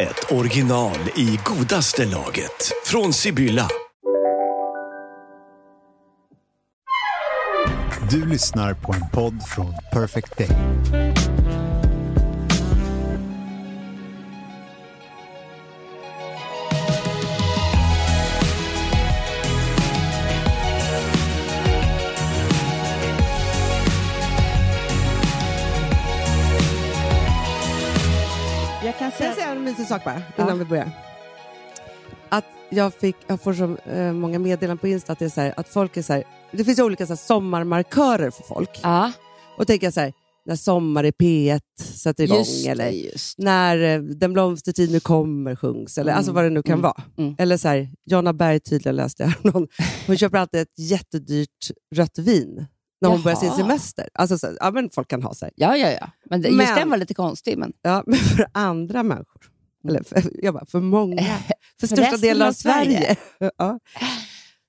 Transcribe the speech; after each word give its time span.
ett 0.00 0.32
original 0.32 0.98
i 1.16 1.38
godaste 1.44 2.04
laget. 2.04 2.72
Från 2.84 3.12
Sibylla. 3.12 3.68
Du 8.10 8.26
lyssnar 8.26 8.74
på 8.74 8.92
en 8.92 9.10
podd 9.12 9.42
från 9.42 9.74
Perfect 9.92 10.38
Day. 10.38 10.48
Säga... 29.76 29.78
jag 29.78 29.78
säga 29.78 29.78
en 29.78 29.78
mysig 29.78 29.86
sak 29.86 30.04
bara, 30.04 30.22
innan 30.44 30.48
Ja. 30.48 30.54
vi 30.54 30.64
börjar? 30.64 30.90
Att 32.28 32.44
jag, 32.70 32.94
fick, 32.94 33.16
jag 33.26 33.40
får 33.40 33.52
så 33.54 33.76
eh, 33.90 34.12
många 34.12 34.38
meddelanden 34.38 34.78
på 34.78 34.88
Insta 34.88 35.12
att, 35.12 35.18
det 35.18 35.24
är 35.24 35.28
så 35.28 35.40
här, 35.40 35.54
att 35.56 35.68
folk 35.68 35.96
är 35.96 36.02
så 36.02 36.12
här, 36.12 36.24
det 36.52 36.64
finns 36.64 36.78
olika 36.78 37.06
så 37.06 37.12
här, 37.12 37.16
sommarmarkörer 37.16 38.30
för 38.30 38.42
folk. 38.42 38.80
Ja, 38.82 39.12
Och 39.56 39.66
tänker 39.66 39.86
jag 39.86 39.94
så 39.94 40.00
här, 40.00 40.12
när 40.46 40.56
Sommar 40.56 41.04
i 41.04 41.10
P1 41.10 41.60
sätter 41.94 42.24
igång 42.24 42.38
just 42.38 42.66
eller. 42.66 42.90
Just. 42.90 43.38
när 43.38 43.78
eh, 43.78 44.00
Den 44.02 44.32
blomstertid 44.32 44.92
nu 44.92 45.00
kommer 45.00 45.56
sjungs, 45.56 45.98
eller 45.98 46.12
Mm, 46.12 46.18
alltså 46.18 46.32
vad 46.32 46.44
det 46.44 46.50
nu 46.50 46.62
kan 46.62 46.72
mm, 46.72 46.82
vara. 46.82 47.02
mm. 47.18 47.34
Eller 47.38 47.56
så 47.56 47.68
här, 47.68 47.88
Jonna 48.06 48.32
Berg 48.32 48.60
tydligen 48.60 48.96
läste 48.96 49.22
jag, 49.22 49.54
någon, 49.54 49.68
hon 50.06 50.16
köper 50.16 50.38
alltid 50.38 50.60
ett 50.60 50.78
jättedyrt 50.78 51.70
rött 51.94 52.18
vin 52.18 52.66
när 53.00 53.08
hon 53.08 53.22
börjar 53.22 53.36
sin 53.36 53.50
semester. 53.52 54.08
Alltså, 54.14 54.38
så 54.38 54.56
ja, 54.60 54.70
men 54.70 54.90
folk 54.90 55.08
kan 55.08 55.22
ha 55.22 55.34
sig. 55.34 55.50
Ja, 55.56 55.76
ja, 55.76 55.90
ja. 55.90 56.10
Men 56.30 56.42
det, 56.42 56.48
just 56.48 56.58
Men- 56.58 56.76
den 56.78 56.90
var 56.90 56.96
lite 56.96 57.14
konstig. 57.14 57.58
Men... 57.58 57.72
Ja, 57.82 58.02
men 58.06 58.18
för 58.18 58.46
andra 58.52 59.02
människor, 59.02 59.42
eller 59.88 60.02
för, 60.02 60.22
jag 60.42 60.54
bara, 60.54 60.66
för 60.66 60.80
många, 60.80 61.38
för 61.80 61.86
största 61.86 62.16
delen 62.16 62.48
av 62.48 62.52
Sverige. 62.52 63.16
Ja, 63.56 63.78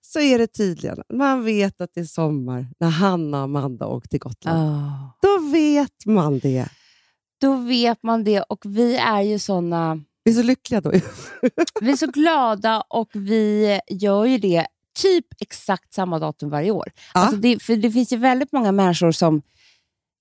så 0.01 0.19
är 0.19 0.37
det 0.37 0.47
tydligen, 0.47 0.97
man 1.13 1.45
vet 1.45 1.81
att 1.81 1.89
det 1.93 1.99
är 1.99 2.05
sommar 2.05 2.67
när 2.79 2.89
Hanna 2.89 3.37
och 3.37 3.43
Amanda 3.43 3.85
åker 3.85 4.07
till 4.07 4.19
Gotland. 4.19 4.59
Ah. 4.59 5.17
Då 5.21 5.51
vet 5.51 6.05
man 6.05 6.39
det. 6.39 6.65
Då 7.41 7.55
vet 7.55 8.03
man 8.03 8.23
det 8.23 8.41
och 8.41 8.65
vi 8.65 8.97
är 8.97 9.21
ju 9.21 9.39
såna... 9.39 10.03
Vi 10.23 10.31
är 10.31 10.35
så 10.35 10.43
lyckliga 10.43 10.81
då. 10.81 10.91
Vi 11.81 11.91
är 11.91 11.95
så 11.95 12.07
glada 12.07 12.83
och 12.89 13.09
vi 13.13 13.79
gör 13.89 14.25
ju 14.25 14.37
det 14.37 14.65
typ 15.01 15.25
exakt 15.39 15.93
samma 15.93 16.19
datum 16.19 16.49
varje 16.49 16.71
år. 16.71 16.91
Ja. 17.13 17.19
Alltså 17.19 17.35
det, 17.35 17.63
för 17.63 17.75
det 17.75 17.91
finns 17.91 18.13
ju 18.13 18.17
väldigt 18.17 18.51
många 18.51 18.71
människor 18.71 19.11
som 19.11 19.41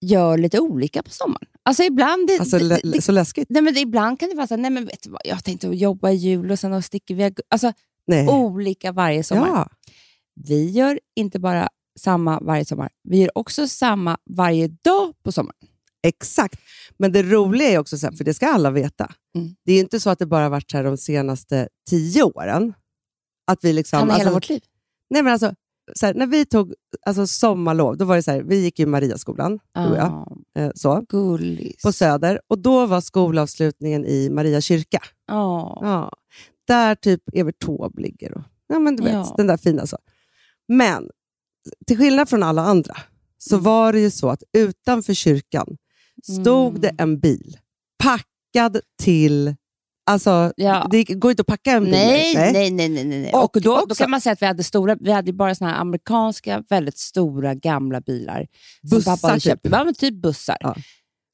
gör 0.01 0.39
lite 0.39 0.61
olika 0.61 1.03
på 1.03 1.11
sommaren. 1.11 1.47
Alltså 1.63 1.83
ibland... 1.83 2.31
Alltså, 2.41 2.59
det, 2.59 2.81
det, 2.85 3.03
så 3.03 3.13
läskigt. 3.13 3.47
nej, 3.51 3.63
men 3.63 3.77
ibland 3.77 4.21
kan 4.21 4.29
det 4.29 4.35
vara 4.35 4.47
så 4.47 4.57
nej 4.57 4.71
men 4.71 4.85
vet 4.87 5.03
du 5.03 5.11
vad, 5.11 5.21
jag 5.25 5.45
tänkte 5.45 5.67
jobba 5.67 6.11
i 6.11 6.15
jul 6.15 6.51
och 6.51 6.59
sen 6.59 6.73
och 6.73 6.85
sticker 6.85 7.15
vi... 7.15 7.35
Alltså 7.49 7.73
Nej. 8.07 8.29
olika 8.29 8.93
varje 8.93 9.25
sommar. 9.25 9.49
ja. 9.49 9.69
Vi 10.47 10.71
gör 10.71 11.01
inte 11.17 11.39
bara 11.39 11.69
samma 11.99 12.41
varje 12.41 12.65
sommar, 12.65 12.89
vi 13.03 13.19
gör 13.19 13.39
också 13.39 13.69
samma 13.69 14.19
varje 14.31 14.69
dag 14.69 15.15
på 15.23 15.33
sommaren. 15.33 15.57
Exakt. 16.03 16.61
Men 16.99 17.13
det 17.13 17.23
roliga 17.23 17.69
är 17.69 17.79
också, 17.79 17.99
så 17.99 18.07
här, 18.07 18.13
för 18.17 18.25
det 18.25 18.35
ska 18.35 18.49
alla 18.49 18.71
veta, 18.71 19.13
Mm. 19.35 19.55
det 19.65 19.73
är 19.73 19.81
inte 19.81 20.01
så 20.01 20.11
att 20.11 20.19
det 20.19 20.27
bara 20.27 20.49
varit 20.49 20.71
så 20.71 20.77
här 20.77 20.85
de 20.85 20.97
senaste 20.97 21.69
tio 21.91 22.23
åren. 22.23 22.75
Att 23.47 23.65
vi 23.65 23.73
liksom, 23.73 23.99
Kan 23.99 24.09
hela 24.09 24.15
alltså, 24.15 24.33
vårt 24.35 24.49
liv. 24.49 24.61
nej 25.11 25.23
men 25.23 25.33
alltså, 25.33 25.49
så 25.49 25.55
här, 26.03 26.15
när 26.15 26.27
vi 26.27 26.47
tog 26.47 26.75
alltså, 27.07 27.27
sommarlov, 27.27 27.97
då 27.97 28.05
var 28.05 28.17
det 28.17 28.23
så 28.23 28.31
här, 28.31 28.43
vi 28.43 28.57
gick 28.63 28.81
i 28.81 28.87
Mariaskolan, 28.87 29.59
du 29.75 29.81
och 29.87 29.97
jag, 29.97 30.39
eh, 30.59 30.71
så, 30.75 31.05
gullis. 31.09 31.83
på 31.83 31.93
Söder. 31.93 32.41
Och 32.49 32.59
då 32.59 32.87
var 32.87 33.01
skolavslutningen 33.01 34.05
i 34.05 34.31
Maria 34.31 34.61
kyrka. 34.61 35.03
Ja. 35.27 35.79
Ja. 35.83 36.13
Där 36.67 36.95
typ 36.95 37.23
Evert 37.33 37.59
Taube 37.59 38.03
ligger. 38.03 38.35
Och, 38.39 38.43
ja, 38.67 38.79
men 38.79 38.97
du 38.97 39.03
vet, 39.03 39.13
Ja. 39.13 39.35
den 39.37 39.47
där 39.47 39.57
fina 39.57 39.87
så. 39.87 39.99
Men 40.69 41.11
till 41.87 41.99
skillnad 41.99 42.29
från 42.29 42.43
alla 42.43 42.63
andra 42.63 42.97
så 43.39 43.55
Mm. 43.55 43.65
var 43.65 43.93
det 43.93 44.01
ju 44.01 44.11
så 44.11 44.29
att 44.29 44.43
utanför 44.59 45.15
kyrkan 45.15 45.77
stod 46.25 46.69
Mm. 46.69 46.81
det 46.81 46.93
en 46.99 47.21
bil 47.21 47.57
packad 48.03 48.81
till... 49.03 49.55
Alltså, 50.07 50.53
Ja. 50.57 50.89
det 50.91 51.05
går 51.05 51.31
inte 51.31 51.41
att 51.41 51.47
packa 51.47 51.71
en 51.73 51.83
bil. 51.85 51.93
Nej, 51.93 52.35
nej, 52.35 52.53
nej. 52.53 52.71
nej, 52.71 52.89
nej, 52.89 53.05
nej. 53.21 53.33
Och, 53.33 53.57
Och 53.57 53.63
då, 53.63 53.75
då 53.77 53.81
också- 53.83 53.95
kan 53.95 54.11
man 54.11 54.21
säga 54.21 54.33
att 54.33 54.43
vi 54.43 54.47
hade 54.47 54.65
stora, 54.65 54.97
vi 55.01 55.13
hade 55.13 55.33
bara 55.33 55.55
såna 55.55 55.71
här 55.71 55.81
amerikanska, 55.81 56.65
väldigt 56.69 56.99
stora, 56.99 57.55
gamla 57.55 58.01
bilar. 58.01 58.47
Bussar 58.91 59.35
typ. 59.35 59.43
köpt. 59.43 59.67
Ja, 59.71 59.85
men 59.85 59.95
typ 59.95 60.15
bussar. 60.23 60.57
Ja. 60.61 60.75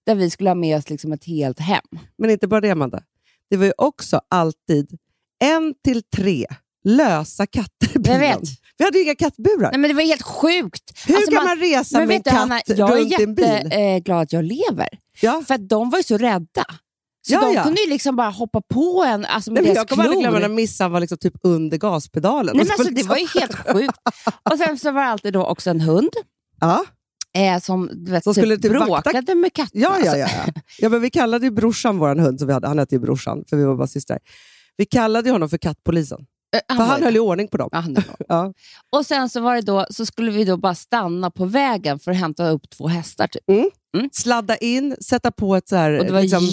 Där 0.07 0.15
vi 0.15 0.31
skulle 0.31 0.51
ha 0.51 0.55
med 0.55 0.77
oss 0.79 0.91
liksom 0.91 1.13
ett 1.13 1.25
helt 1.25 1.61
hem. 1.61 1.85
Men 2.19 2.31
inte 2.31 2.49
bara 2.49 2.61
det, 2.61 2.71
Amanda. 2.71 3.03
Det 3.51 3.57
var 3.57 3.65
ju 3.67 3.73
också 3.79 4.21
alltid 4.31 4.99
en 5.45 5.75
till 5.85 6.03
tre 6.03 6.47
lösa 6.85 7.47
katter 7.47 7.97
i 7.97 7.99
bilen. 7.99 8.21
Jag 8.23 8.39
vet. 8.41 8.49
Vi 8.79 8.85
hade 8.85 8.99
ju 8.99 9.05
inga 9.05 9.15
kattburar. 9.15 9.71
Nej, 9.71 9.81
men 9.81 9.89
det 9.91 9.95
var 9.95 10.03
helt 10.03 10.23
sjukt. 10.23 10.93
Hur 11.07 11.17
Alltså, 11.17 11.31
kan 11.31 11.45
man, 11.45 11.57
resa 11.59 11.99
men 11.99 12.09
med 12.09 12.17
en 12.17 12.23
katt 12.23 12.35
Hanna, 12.35 12.61
jag 12.67 12.79
runt 13.01 13.13
en 13.21 13.31
är 13.31 13.35
bil? 13.35 13.45
jätteglad 13.73 14.23
att 14.23 14.33
jag 14.33 14.45
lever. 14.45 14.89
Ja. 15.21 15.43
För 15.47 15.55
att 15.55 15.69
de 15.69 15.91
var 15.91 15.99
ju 15.99 16.03
så 16.03 16.17
rädda. 16.19 16.65
Så 17.29 17.35
Ja, 17.35 17.41
de 17.41 17.55
ja. 17.55 17.63
kunde 17.63 17.81
ju 17.81 17.89
liksom 17.91 18.17
bara 18.17 18.31
hoppa 18.31 18.61
på 18.75 19.05
en 19.07 19.25
alltså 19.25 19.51
med 19.53 19.63
Nej, 19.63 19.73
deras 19.73 19.77
jag 19.77 19.89
kommer 19.89 20.05
aldrig 20.05 20.21
glömma 20.21 20.39
när 20.39 20.49
Missan 20.49 20.93
var 20.93 21.01
liksom 21.01 21.19
typ 21.19 21.35
under 21.43 21.79
gaspedalen. 21.79 22.57
Nej, 22.57 22.67
men 22.67 22.77
så 22.77 22.83
alltså, 22.83 22.95
det 22.95 23.03
var 23.03 23.17
ju 23.17 23.27
helt 23.41 23.55
sjukt. 23.73 23.99
Och 24.51 24.59
sen 24.59 24.79
så 24.79 24.91
var 24.93 25.01
det 25.03 25.09
alltid 25.09 25.33
då 25.33 25.45
också 25.45 25.71
en 25.71 25.81
hund 25.81 26.11
Ja, 26.61 26.85
eh, 27.39 27.61
som 27.61 27.91
vet, 28.07 28.25
Som 28.25 28.35
typ 28.35 28.43
skulle 28.43 28.57
typ 28.59 28.73
vakta- 28.73 28.87
bråkade 29.03 29.35
med 29.35 29.53
katterna. 29.53 29.83
ja, 29.83 29.91
ja, 29.91 29.97
Alltså, 29.97 30.17
ja, 30.17 30.29
ja. 30.47 30.53
ja 30.79 30.89
men 30.89 31.01
vi 31.01 31.11
kallade 31.11 31.45
ju 31.47 31.51
brorsan, 31.51 31.99
vår 31.99 32.17
hund, 32.17 32.39
som 32.39 32.47
vi 32.49 32.55
hade, 32.55 32.69
han 32.69 32.79
hette 32.79 32.95
ju 32.95 32.99
brorsan, 32.99 33.45
för 33.51 33.57
vi 33.57 33.65
var 33.65 33.75
bara 33.77 33.87
systrar. 33.87 34.19
Vi 34.77 34.85
kallade 34.87 35.31
honom 35.31 35.49
för 35.49 35.59
kattpolisen, 35.59 36.19
eh, 36.71 36.77
för 36.77 36.85
han 36.85 37.03
höll 37.03 37.15
ju 37.15 37.21
ordning 37.21 37.49
på 37.49 37.57
dem. 37.57 37.69
Ja, 37.73 37.85
han. 38.29 38.55
Och 38.97 39.07
sen 39.07 39.29
så, 39.29 39.41
var 39.41 39.55
det 39.55 39.61
då, 39.63 39.87
så 39.91 40.07
skulle 40.07 40.31
vi 40.31 40.45
då 40.45 40.57
bara 40.57 40.75
stanna 40.75 41.31
på 41.31 41.45
vägen 41.45 41.99
för 41.99 42.11
att 42.11 42.17
hämta 42.17 42.49
upp 42.51 42.71
två 42.71 42.89
hästar. 42.89 43.27
Typ. 43.27 43.43
Sladda 44.13 44.57
in, 44.57 44.97
sätta 45.01 45.31
på 45.33 45.57
ett 45.57 45.69
så 45.69 45.77
här... 45.77 45.99
Och 45.99 46.05
det 46.07 46.13
var 46.13 46.23
liksom, 46.23 46.45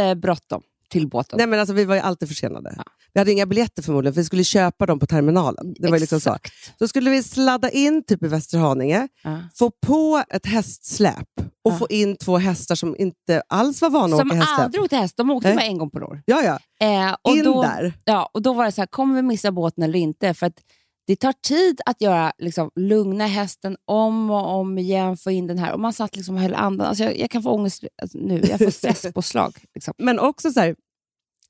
jättebråttom 0.00 0.62
till 0.90 1.08
båten. 1.08 1.36
nej, 1.38 1.46
men 1.46 1.60
alltså, 1.60 1.74
vi 1.74 1.84
var 1.84 1.94
ju 1.94 2.00
alltid 2.00 2.28
försenade. 2.28 2.76
Vi 3.14 3.18
hade 3.20 3.32
inga 3.32 3.46
biljetter 3.46 3.82
förmodligen, 3.82 4.14
för 4.14 4.20
vi 4.20 4.24
skulle 4.24 4.44
köpa 4.44 4.86
dem 4.86 4.98
på 4.98 5.06
terminalen. 5.06 5.74
Det 5.78 5.90
var 5.90 5.98
liksom 5.98 6.20
så. 6.20 6.36
Då 6.78 6.88
skulle 6.88 7.10
vi 7.10 7.22
sladda 7.22 7.70
in 7.70 8.04
typ 8.04 8.22
i 8.22 8.28
Västerhaninge, 8.28 9.08
Ja. 9.24 9.38
få 9.54 9.70
på 9.86 10.22
ett 10.30 10.46
hästsläp 10.46 11.28
och 11.64 11.72
Ja. 11.72 11.78
få 11.78 11.86
in 11.90 12.16
två 12.16 12.38
hästar 12.38 12.74
som 12.74 12.96
inte 12.98 13.42
alls 13.48 13.82
var 13.82 13.90
vana 13.90 14.14
att 14.16 14.20
Som 14.20 14.28
åka 14.30 14.36
hästsläp. 14.38 14.60
aldrig 14.64 14.82
åkte 14.82 14.96
häst. 14.96 15.16
De 15.16 15.30
åkte 15.30 15.52
bara 15.54 15.64
en 15.64 15.78
gång 15.78 15.90
per 15.90 16.02
år. 16.02 16.22
Ja, 16.26 16.42
ja. 16.42 16.58
Eh, 16.86 17.34
In 17.36 17.44
då, 17.44 17.62
där. 17.62 17.94
Ja, 18.04 18.30
och 18.34 18.42
då 18.42 18.52
var 18.52 18.64
det 18.64 18.72
så 18.72 18.80
här, 18.80 18.86
kommer 18.86 19.14
vi 19.14 19.22
missa 19.22 19.52
båten 19.52 19.84
eller 19.84 19.98
inte? 19.98 20.34
För 20.34 20.46
att 20.46 20.58
det 21.06 21.16
tar 21.16 21.32
tid 21.32 21.80
att 21.86 22.00
göra, 22.00 22.32
liksom, 22.38 22.70
lugna 22.76 23.26
hästen 23.26 23.76
om 23.84 24.30
och 24.30 24.54
om 24.54 24.78
igen, 24.78 25.16
få 25.16 25.30
in 25.30 25.46
den 25.46 25.58
här. 25.58 25.72
Och 25.72 25.80
man 25.80 25.92
satt 25.92 26.16
liksom 26.16 26.34
och 26.34 26.40
höll 26.40 26.54
andan. 26.54 26.86
Alltså 26.86 27.04
jag, 27.04 27.18
jag 27.18 27.30
kan 27.30 27.42
få 27.42 27.50
ångest 27.50 27.84
alltså, 28.02 28.18
nu, 28.18 28.40
jag 28.50 28.58
får 28.58 28.70
stresspåslag. 28.70 29.56
Liksom. 29.74 29.94
Men 29.98 30.18
också 30.18 30.50
så 30.52 30.60
här, 30.60 30.76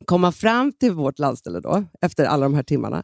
komma 0.05 0.33
fram 0.33 0.73
till 0.73 0.93
vårt 0.93 1.19
landställe 1.19 1.61
då, 1.61 1.85
efter 2.01 2.25
alla 2.25 2.47
de 2.47 2.55
här 2.55 2.63
timmarna. 2.63 3.03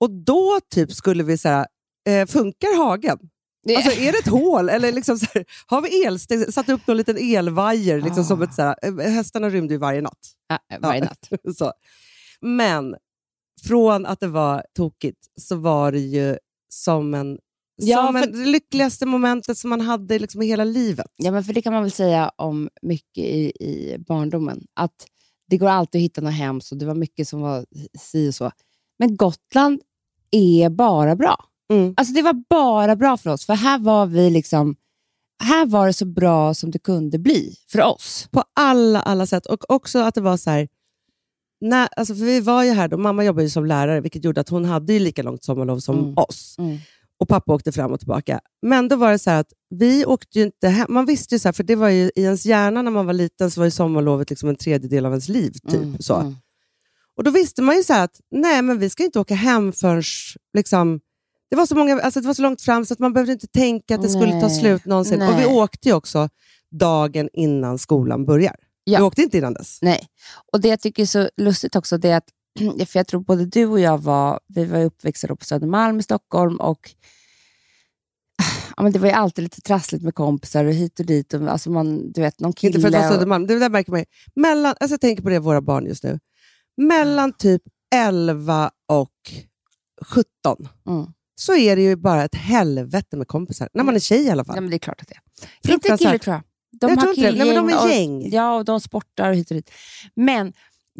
Och 0.00 0.10
då 0.10 0.58
typ 0.74 0.92
skulle 0.92 1.24
vi 1.24 1.38
så 1.38 1.48
här, 1.48 1.66
eh, 2.08 2.26
funkar 2.26 2.76
hagen? 2.76 3.18
Alltså, 3.76 4.00
är 4.00 4.12
det 4.12 4.18
ett 4.18 4.28
hål? 4.28 4.68
Eller 4.68 4.92
liksom 4.92 5.18
så 5.18 5.26
här, 5.34 5.44
har 5.66 5.82
vi 5.82 6.04
elstängsel? 6.04 6.52
Satt 6.52 6.68
upp 6.68 6.86
någon 6.86 6.96
liten 6.96 7.16
elvajer? 7.18 8.00
Liksom 8.00 8.24
som 8.24 8.40
Ah. 8.40 8.44
ett, 8.44 8.54
så 8.54 8.62
här, 8.62 8.76
eh, 8.82 9.10
hästarna 9.12 9.50
rymde 9.50 9.74
ju 9.74 9.78
varje 9.78 10.00
natt. 10.00 10.32
Ja, 10.48 10.78
varje 10.80 11.00
natt. 11.00 11.28
så. 11.58 11.72
Men 12.40 12.96
från 13.60 14.06
att 14.06 14.20
det 14.20 14.28
var 14.28 14.64
tokigt 14.76 15.18
så 15.40 15.56
var 15.56 15.92
det 15.92 15.98
ju 16.00 16.36
som, 16.68 17.14
en, 17.14 17.38
Ja, 17.76 18.06
som 18.06 18.14
för- 18.14 18.22
en, 18.28 18.32
det 18.32 18.46
lyckligaste 18.50 19.06
momentet 19.06 19.58
som 19.58 19.70
man 19.70 19.80
hade 19.80 20.18
liksom 20.18 20.42
i 20.42 20.46
hela 20.46 20.64
livet. 20.64 21.12
Ja, 21.16 21.30
men 21.30 21.44
för 21.44 21.52
det 21.52 21.62
kan 21.62 21.72
man 21.72 21.82
väl 21.82 21.92
säga 21.92 22.30
om 22.36 22.68
mycket 22.82 23.24
i, 23.24 23.52
i 23.60 23.96
barndomen. 24.08 24.66
Att 24.74 24.94
det 25.50 25.56
går 25.58 25.68
alltid 25.68 25.98
att 25.98 26.02
hitta 26.02 26.20
något 26.20 26.34
hemskt 26.34 26.72
och 26.72 26.78
det 26.78 26.86
var 26.86 26.94
mycket 26.94 27.28
som 27.28 27.40
var 27.40 27.66
si 27.98 28.30
och 28.30 28.34
så. 28.34 28.50
Men 28.98 29.16
Gotland 29.16 29.80
är 30.30 30.68
bara 30.70 31.16
bra. 31.16 31.44
Mm. 31.72 31.94
Alltså 31.96 32.14
det 32.14 32.22
var 32.22 32.42
bara 32.50 32.96
bra 32.96 33.16
för 33.16 33.30
oss, 33.30 33.46
för 33.46 33.54
här 33.54 33.78
var 33.78 34.06
vi 34.06 34.30
liksom... 34.30 34.76
Här 35.42 35.66
var 35.66 35.86
det 35.86 35.92
så 35.92 36.04
bra 36.06 36.54
som 36.54 36.70
det 36.70 36.78
kunde 36.78 37.18
bli 37.18 37.54
för 37.68 37.82
oss. 37.82 38.28
På 38.30 38.44
alla, 38.54 39.00
alla 39.00 39.26
sätt. 39.26 39.46
Och 39.46 39.70
också 39.70 39.98
att 39.98 40.14
det 40.14 40.20
var 40.20 40.36
så 40.36 40.50
här, 40.50 40.68
när, 41.60 41.88
alltså 41.96 42.14
för 42.14 42.24
vi 42.24 42.40
var 42.40 42.64
ju 42.64 42.70
här 42.70 42.88
då, 42.88 42.96
mamma 42.98 43.24
jobbade 43.24 43.42
ju 43.44 43.50
som 43.50 43.66
lärare, 43.66 44.00
vilket 44.00 44.24
gjorde 44.24 44.40
att 44.40 44.48
hon 44.48 44.64
hade 44.64 44.92
ju 44.92 44.98
lika 44.98 45.22
långt 45.22 45.44
sommarlov 45.44 45.78
som 45.78 45.98
Mm. 45.98 46.14
oss. 46.16 46.56
Mm. 46.58 46.78
Och 47.20 47.28
pappa 47.28 47.52
åkte 47.54 47.72
fram 47.72 47.92
och 47.92 47.98
tillbaka. 48.00 48.40
Men 48.62 48.88
då 48.88 48.96
var 48.96 49.10
det 49.12 49.18
så 49.18 49.30
här 49.30 49.40
att 49.40 49.52
vi 49.70 50.04
åkte 50.06 50.38
ju 50.38 50.44
inte 50.44 50.68
hem. 50.68 50.86
Man 50.88 51.06
visste 51.06 51.34
ju 51.34 51.38
så 51.38 51.48
här, 51.48 51.52
för 51.52 51.62
det 51.64 51.74
var 51.76 51.88
ju 51.88 52.10
i 52.16 52.22
ens 52.22 52.46
hjärna 52.46 52.82
när 52.82 52.90
man 52.90 53.06
var 53.06 53.12
liten, 53.14 53.50
så 53.50 53.60
var 53.60 53.64
ju 53.64 53.70
sommarlovet 53.70 54.30
liksom 54.30 54.48
en 54.48 54.56
tredjedel 54.56 55.06
av 55.06 55.12
ens 55.12 55.28
liv. 55.28 55.50
Typ, 55.50 55.74
Mm, 55.82 55.98
så. 55.98 56.14
mm. 56.16 56.36
Och 57.16 57.24
då 57.24 57.30
visste 57.30 57.62
man 57.62 57.76
ju 57.76 57.82
så 57.82 57.92
här 57.92 58.04
att 58.04 58.20
nej, 58.30 58.62
men 58.62 58.78
vi 58.78 58.90
ska 58.90 59.04
inte 59.04 59.20
åka 59.20 59.34
hem 59.34 59.72
förrän... 59.72 60.02
Liksom, 60.56 61.00
det, 61.50 61.56
var 61.56 61.66
så 61.66 61.76
många, 61.76 62.00
alltså 62.00 62.20
det 62.20 62.26
var 62.26 62.34
så 62.34 62.42
långt 62.42 62.62
fram 62.62 62.84
så 62.84 62.92
att 62.94 62.98
man 62.98 63.12
behövde 63.12 63.32
inte 63.32 63.46
tänka 63.46 63.94
att 63.94 64.02
det 64.02 64.08
skulle 64.08 64.32
ta 64.40 64.46
Nej, 64.48 64.60
slut 64.60 64.84
någonsin. 64.84 65.22
Och 65.22 65.28
vi 65.28 65.46
nej. 65.46 65.46
åkte 65.46 65.88
ju 65.88 65.94
också 65.94 66.28
dagen 66.70 67.28
innan 67.32 67.78
skolan 67.78 68.24
börjar. 68.24 68.54
Ja. 68.90 68.98
Vi 68.98 69.04
åkte 69.04 69.22
inte 69.22 69.38
innan 69.38 69.54
dess. 69.54 69.78
Nej. 69.82 70.08
Och 70.52 70.60
det 70.60 70.68
jag 70.68 70.80
tycker 70.80 71.02
är 71.02 71.06
så 71.06 71.30
lustigt 71.36 71.76
också, 71.76 71.98
det 71.98 72.08
är 72.10 72.16
att 72.16 72.28
för 72.88 72.98
jag 72.98 73.06
tror 73.06 73.20
både 73.20 73.46
du 73.46 73.66
och 73.66 73.80
jag 73.80 73.98
var, 73.98 74.40
vi 74.46 74.64
var 74.64 74.84
uppväxta 74.84 75.36
på 75.36 75.44
Södermalm 75.44 75.98
i 75.98 76.02
Stockholm 76.02 76.56
och 76.56 76.94
ja, 78.76 78.82
men 78.82 78.92
det 78.92 78.98
var 78.98 79.08
ju 79.08 79.14
alltid 79.14 79.42
lite 79.42 79.60
trassligt 79.60 80.04
med 80.04 80.14
kompisar 80.14 80.64
och 80.64 80.72
hit 80.72 81.00
och 81.00 81.06
dit. 81.06 81.34
Och, 81.34 81.48
alltså 81.48 81.70
man, 81.70 82.12
du 82.12 82.20
vet, 82.20 82.40
någon 82.40 82.52
kille. 82.52 82.76
Inte 82.76 82.80
för 82.80 82.88
att 82.88 82.94
vara 82.94 83.06
och- 83.08 83.12
Södermalm. 83.14 83.46
Det 83.46 83.58
där 83.58 83.68
märker 83.70 83.90
man 83.90 84.00
ju. 84.00 84.06
Mellan, 84.34 84.74
alltså 84.80 84.92
jag 84.92 85.00
tänker 85.00 85.22
på 85.22 85.28
det, 85.28 85.38
våra 85.38 85.60
barn 85.60 85.86
just 85.86 86.04
nu. 86.04 86.18
Mellan 86.76 87.32
typ 87.32 87.62
11 87.94 88.70
och 88.88 89.10
17 90.06 90.68
Mm. 90.88 91.06
så 91.34 91.54
är 91.56 91.76
det 91.76 91.82
ju 91.82 91.96
bara 91.96 92.24
ett 92.24 92.34
helvete 92.34 93.16
med 93.16 93.28
kompisar. 93.28 93.68
När 93.74 93.84
man 93.84 93.94
är 93.94 93.98
tjej 94.00 94.22
i 94.26 94.30
alla 94.30 94.44
fall. 94.44 94.56
Ja, 94.56 94.60
men 94.60 94.70
det 94.70 94.76
är 94.76 94.78
klart 94.78 95.00
att 95.02 95.08
det 95.08 95.14
är. 95.14 95.72
Inte 95.72 95.96
killar 95.98 96.18
tror 96.18 96.34
jag. 96.34 96.42
De 96.70 96.90
Jag 96.90 96.96
har 96.96 97.02
tror 97.02 97.14
inte. 97.26 97.44
Nej, 97.44 97.54
men 97.54 97.66
de 97.66 97.74
är 97.74 97.88
gäng. 97.88 98.16
Och, 98.22 98.28
ja, 98.28 98.54
och 98.56 98.64
de 98.64 98.80
sportar 98.80 99.30
och 99.30 99.36
hit 99.36 99.50
och 99.50 99.54
dit. 99.54 99.70
Men 100.14 100.52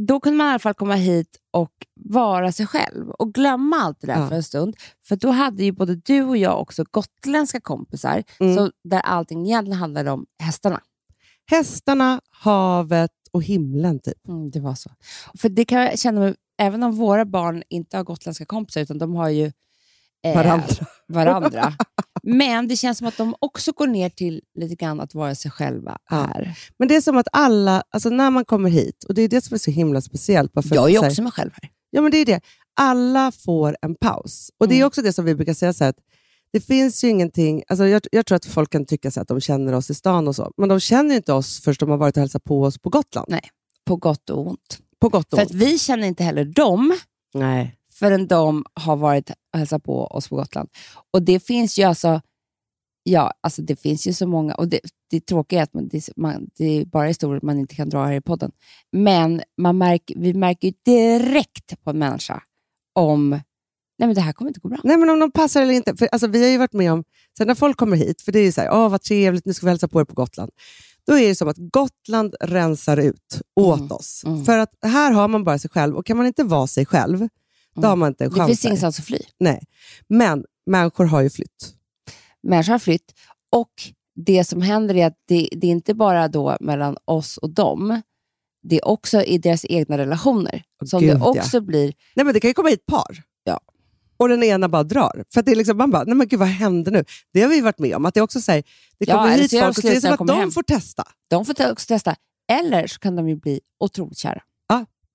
då 0.07 0.21
kunde 0.21 0.37
man 0.37 0.47
i 0.47 0.51
alla 0.51 0.59
fall 0.59 0.75
komma 0.75 0.95
hit 0.95 1.37
och 1.51 1.73
vara 1.95 2.53
sig 2.53 2.67
själv 2.67 3.11
och 3.11 3.35
glömma 3.35 3.77
allt 3.77 4.01
det 4.01 4.07
där 4.07 4.21
Ja. 4.21 4.29
för 4.29 4.37
en 4.37 4.43
stund. 4.43 4.77
För 5.09 5.17
då 5.17 5.31
hade 5.31 5.65
ju 5.65 5.73
både 5.73 5.95
du 5.97 6.23
och 6.23 6.37
jag 6.37 6.61
också 6.61 6.85
gotländska 6.91 7.61
kompisar 7.61 8.23
Mm. 8.41 8.57
så 8.57 8.71
där 8.85 9.01
allting 9.01 9.47
egentligen 9.47 9.79
handlade 9.79 10.11
om 10.11 10.27
hästarna. 10.43 10.81
Hästarna, 11.51 12.21
havet 12.31 13.11
och 13.33 13.43
himlen 13.43 13.99
typ. 14.01 14.29
Mm, 14.29 14.51
det 14.51 14.61
var 14.61 14.75
så. 14.75 14.91
För 15.39 15.49
det 15.49 15.65
kan 15.65 15.81
jag 15.83 15.99
känna, 15.99 16.35
även 16.59 16.83
om 16.83 16.93
våra 16.97 17.25
barn 17.25 17.63
inte 17.69 17.97
har 17.97 18.05
gotländska 18.05 18.45
kompisar, 18.47 18.81
utan 18.81 18.99
de 18.99 19.15
har 19.15 19.29
ju 19.29 19.53
eh, 20.25 20.35
Varandra. 20.37 20.67
varandra. 21.09 21.73
Men 22.31 22.69
det 22.69 22.77
känns 22.77 22.99
som 22.99 23.07
att 23.07 23.17
de 23.17 23.35
också 23.39 23.73
går 23.73 23.87
ner 23.87 24.09
till 24.11 24.41
lite 24.55 24.75
grann 24.75 25.01
att 25.01 25.15
vara 25.15 25.35
sig 25.35 25.51
själva 25.51 25.99
Ja. 26.11 26.17
här. 26.17 26.59
Men 26.79 26.89
det 26.89 26.97
är 26.97 27.01
som 27.01 27.17
att 27.17 27.29
alla, 27.33 27.83
alltså 27.91 28.09
när 28.11 28.31
man 28.31 28.45
kommer 28.45 28.71
hit, 28.71 29.05
och 29.09 29.15
det 29.15 29.23
är 29.23 29.29
det 29.29 29.45
som 29.45 29.55
är 29.55 29.59
så 29.59 29.71
himla 29.71 30.01
speciellt. 30.01 30.53
bara 30.53 30.63
för 30.63 30.75
Jag 30.75 30.85
att 30.85 30.91
är 30.97 31.01
här- 31.03 31.11
också 31.11 31.23
mig 31.23 31.33
själv 31.33 31.51
här. 31.63 31.71
Ja, 31.91 32.03
men 32.03 32.11
det 32.11 32.19
är 32.19 32.25
det. 32.27 32.41
Alla 32.81 33.33
får 33.33 33.77
en 33.83 33.95
paus. 33.95 34.51
Och 34.59 34.69
Det 34.69 34.75
är 34.75 34.77
Mm. 34.77 34.87
också 34.87 35.03
det 35.03 35.13
som 35.13 35.25
vi 35.25 35.35
brukar 35.35 35.55
säga, 35.55 35.73
så 35.73 35.85
här, 35.85 35.91
att 35.91 35.99
det 36.53 36.61
finns 36.61 37.05
ju 37.05 37.09
ingenting... 37.09 37.63
Alltså 37.69 37.87
jag, 37.87 38.03
jag 38.13 38.27
tror 38.27 38.37
att 38.37 38.45
folk 38.47 38.71
kan 38.73 38.85
tycka 38.85 39.11
så 39.11 39.21
att 39.21 39.29
de 39.29 39.41
känner 39.41 39.73
oss 39.73 39.91
i 39.91 39.95
stan 39.95 40.29
och 40.29 40.37
så, 40.37 40.53
men 40.57 40.69
de 40.69 40.81
känner 40.81 41.17
inte 41.17 41.33
oss 41.33 41.61
först 41.61 41.81
de 41.81 41.89
har 41.91 41.97
varit 41.97 42.17
och 42.17 42.21
hälsat 42.21 42.45
på 42.45 42.63
oss 42.63 42.79
på 42.79 42.91
Gotland. 42.91 43.27
Nej. 43.29 43.43
På 43.87 43.97
gott 43.97 44.31
och 44.31 44.47
ont. 44.47 44.79
På 45.01 45.09
gott 45.09 45.33
och 45.33 45.39
För 45.39 45.43
att 45.47 45.51
ont. 45.51 45.63
vi 45.63 45.79
känner 45.79 46.07
inte 46.07 46.25
heller 46.25 46.45
dem 46.45 46.99
Nej. 47.35 47.75
Förrän 47.99 48.27
de 48.27 48.65
har 48.75 48.97
varit 48.97 49.31
och 49.53 49.59
hälsat 49.59 49.83
på 49.85 50.07
oss 50.07 50.29
på 50.29 50.37
Gotland. 50.37 50.69
Och 51.13 51.23
det 51.23 51.41
finns 51.41 51.79
ju 51.79 51.83
alltså, 51.83 52.21
ja, 53.03 53.33
alltså 53.41 53.63
det 53.63 53.77
finns 53.77 54.07
ju 54.07 54.13
så 54.13 54.27
många, 54.27 54.55
och 54.55 54.69
det, 54.69 54.81
det 55.11 55.21
tråkiga 55.21 55.59
är 55.61 55.63
att 55.63 55.75
man, 55.75 55.89
det, 55.89 56.09
man, 56.17 56.47
det 56.59 56.65
är 56.65 56.85
bara 56.85 57.07
historier 57.07 57.41
man 57.43 57.59
inte 57.59 57.75
kan 57.75 57.89
dra 57.89 58.05
här 58.05 58.13
i 58.13 58.21
podden. 58.21 58.51
Men 58.93 59.43
man 59.57 59.79
märker, 59.79 60.15
vi 60.19 60.35
märker 60.35 60.69
ju 60.69 60.75
direkt 60.85 61.85
på 61.85 61.91
en 61.91 61.99
människa 61.99 62.43
om, 62.95 63.31
nej 63.99 64.07
men 64.09 64.15
det 64.15 64.21
här 64.21 64.33
kommer 64.33 64.51
inte 64.51 64.61
gå 64.61 64.69
bra. 64.69 64.79
Nej, 64.85 64.97
men 64.97 65.11
om 65.11 65.19
de 65.19 65.31
passar 65.31 65.63
eller 65.63 65.75
inte. 65.75 65.97
För, 65.97 66.09
alltså, 66.13 66.27
vi 66.27 66.43
har 66.43 66.51
ju 66.51 66.59
varit 66.59 66.73
med 66.73 66.93
om, 66.93 67.05
sen 67.39 67.47
när 67.47 67.55
folk 67.55 67.77
kommer 67.77 67.97
hit, 67.97 68.23
för 68.23 68.33
det 68.33 68.39
är 68.39 68.45
ju 68.45 68.53
så 68.53 68.61
här, 68.61 68.71
åh 68.73 68.89
vad 68.89 69.03
trevligt, 69.03 69.45
nu 69.47 69.55
ska 69.55 69.67
vi 69.67 69.71
hälsa 69.71 69.89
på 69.89 70.01
er 70.01 70.05
på 70.05 70.15
Gotland. 70.15 70.51
Då 71.07 71.19
är 71.19 71.29
det 71.29 71.35
som 71.35 71.49
att 71.49 71.57
Gotland 71.59 72.35
rensar 72.41 72.97
ut 72.97 73.41
åt 73.61 73.79
Mm, 73.81 73.93
oss. 73.93 74.23
mm. 74.27 74.45
För 74.45 74.59
att 74.59 74.71
här 74.83 75.13
har 75.13 75.29
man 75.29 75.45
bara 75.45 75.59
sig 75.59 75.71
själv, 75.71 75.97
och 75.97 76.07
kan 76.07 76.17
man 76.17 76.27
inte 76.27 76.45
vara 76.45 76.67
sig 76.67 76.87
själv, 76.87 77.29
då 77.81 77.87
Mm. 77.87 77.89
har 77.91 77.97
man 77.97 78.09
inte 78.09 78.25
en 78.25 78.31
Det 78.31 78.37
chans. 78.37 78.49
finns 78.49 78.63
här. 78.63 78.69
ingenstans 78.71 78.99
att 78.99 79.05
fly. 79.05 79.19
Nej. 79.41 79.63
Men 80.09 80.45
människor 80.67 81.05
har 81.05 81.21
ju 81.21 81.31
flytt. 81.31 81.75
Människor 82.43 82.73
har 82.73 82.79
flytt 82.79 83.15
och 83.57 83.71
det 84.15 84.45
som 84.45 84.63
händer 84.63 84.97
är 84.97 85.07
att 85.07 85.17
det, 85.29 85.49
det 85.53 85.67
är 85.67 85.71
inte 85.71 85.95
bara 85.95 86.29
då 86.29 86.57
mellan 86.61 86.97
oss 87.05 87.37
och 87.37 87.51
dem, 87.51 88.03
det 88.63 88.77
är 88.77 88.89
också 88.89 89.23
i 89.23 89.39
deras 89.39 89.65
egna 89.69 89.99
relationer 89.99 90.63
Åh, 90.83 90.87
som 90.89 91.01
gud, 91.01 91.11
det 91.11 91.19
ja. 91.19 91.41
också 91.41 91.61
blir 91.61 91.93
Nej, 92.15 92.25
men 92.25 92.35
det 92.35 92.41
kan 92.41 92.51
ju 92.51 92.55
komma 92.55 92.69
hit 92.69 92.87
par. 92.87 93.23
Ja. 93.45 93.61
Och 94.17 94.29
den 94.29 94.43
ena 94.43 94.69
bara 94.69 94.83
drar. 94.83 95.25
För 95.35 95.43
det 95.43 95.51
är 95.51 95.57
liksom, 95.57 95.77
man 95.79 95.91
bara, 95.91 96.05
nej 96.05 96.15
men 96.15 96.29
gud 96.29 96.39
vad 96.39 96.49
hände 96.49 96.91
nu? 96.91 97.05
Det 97.33 97.43
har 97.43 97.49
vi 97.49 97.61
varit 97.61 97.79
med 97.79 97.97
om. 97.97 98.07
Att 98.07 98.15
det 98.15 98.21
också 98.21 98.41
säger, 98.41 98.63
det 98.99 99.09
Ja, 99.09 99.15
kommer 99.15 99.33
eller 99.33 99.43
hit 99.43 99.51
folk 99.51 99.79
och 99.79 99.85
är 99.85 99.89
det 99.89 99.95
när 99.95 100.01
som 100.01 100.13
att 100.13 100.27
de 100.29 100.39
hem. 100.39 100.51
får 100.51 100.63
testa. 100.63 101.05
De 101.29 101.45
får 101.45 101.71
också 101.71 101.87
testa. 101.87 102.17
Eller 102.53 102.87
så 102.87 102.99
kan 102.99 103.17
de 103.17 103.29
ju 103.29 103.37
bli 103.37 103.61
otroligt 103.81 104.19
kära. 104.19 104.43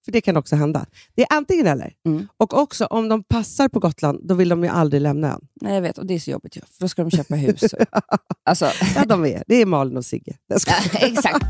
För 0.06 0.12
det 0.12 0.22
kan 0.22 0.38
också 0.38 0.56
hända. 0.56 0.86
Det 1.16 1.22
är 1.22 1.28
antingen 1.30 1.68
eller. 1.68 1.94
Mm. 2.06 2.28
Och 2.38 2.54
också 2.54 2.86
om 2.86 3.10
de 3.10 3.24
passar 3.24 3.68
på 3.70 3.80
Gotland, 3.80 4.20
då 4.24 4.34
vill 4.36 4.50
de 4.50 4.64
ju 4.64 4.70
aldrig 4.70 5.02
lämna 5.02 5.34
ön. 5.34 5.48
Nej, 5.62 5.74
jag 5.74 5.82
vet. 5.82 5.98
Och 5.98 6.06
det 6.06 6.14
är 6.14 6.20
så 6.20 6.32
jobbigt. 6.32 6.54
För 6.54 6.80
då 6.80 6.88
ska 6.88 7.04
de 7.04 7.12
köpa 7.12 7.36
hus. 7.36 7.64
alltså, 8.46 8.70
Ja, 8.96 9.06
de 9.06 9.26
är. 9.26 9.44
Det 9.48 9.56
är 9.56 9.66
Malin 9.66 9.98
och 9.98 10.06
Sigge. 10.06 10.38
Ska. 10.58 10.74
exakt. 10.94 11.46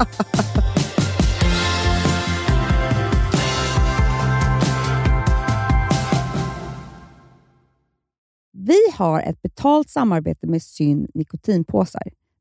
Vi 8.52 8.80
har 8.94 9.22
ett 9.22 9.42
betalt 9.42 9.90
samarbete 9.90 10.48
med 10.48 10.64
Syn 10.64 11.08
nikotinpåsar. 11.14 12.04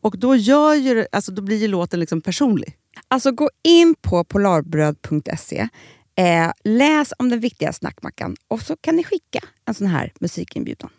Och 0.00 0.18
då, 0.18 0.36
gör 0.36 0.74
ju, 0.74 1.06
alltså, 1.12 1.32
då 1.32 1.42
blir 1.42 1.56
ju 1.56 1.68
låten 1.68 2.00
liksom 2.00 2.20
personlig. 2.20 2.76
Alltså 3.08 3.32
gå 3.32 3.50
in 3.64 3.94
på 4.00 4.24
polarbröd.se, 4.24 5.68
eh, 6.14 6.52
läs 6.64 7.12
om 7.18 7.28
den 7.28 7.40
viktiga 7.40 7.72
snackmackan 7.72 8.36
och 8.48 8.62
så 8.62 8.76
kan 8.76 8.96
ni 8.96 9.04
skicka 9.04 9.40
en 9.64 9.74
sån 9.74 9.86
här 9.86 10.12
musikinbjudan. 10.20 10.90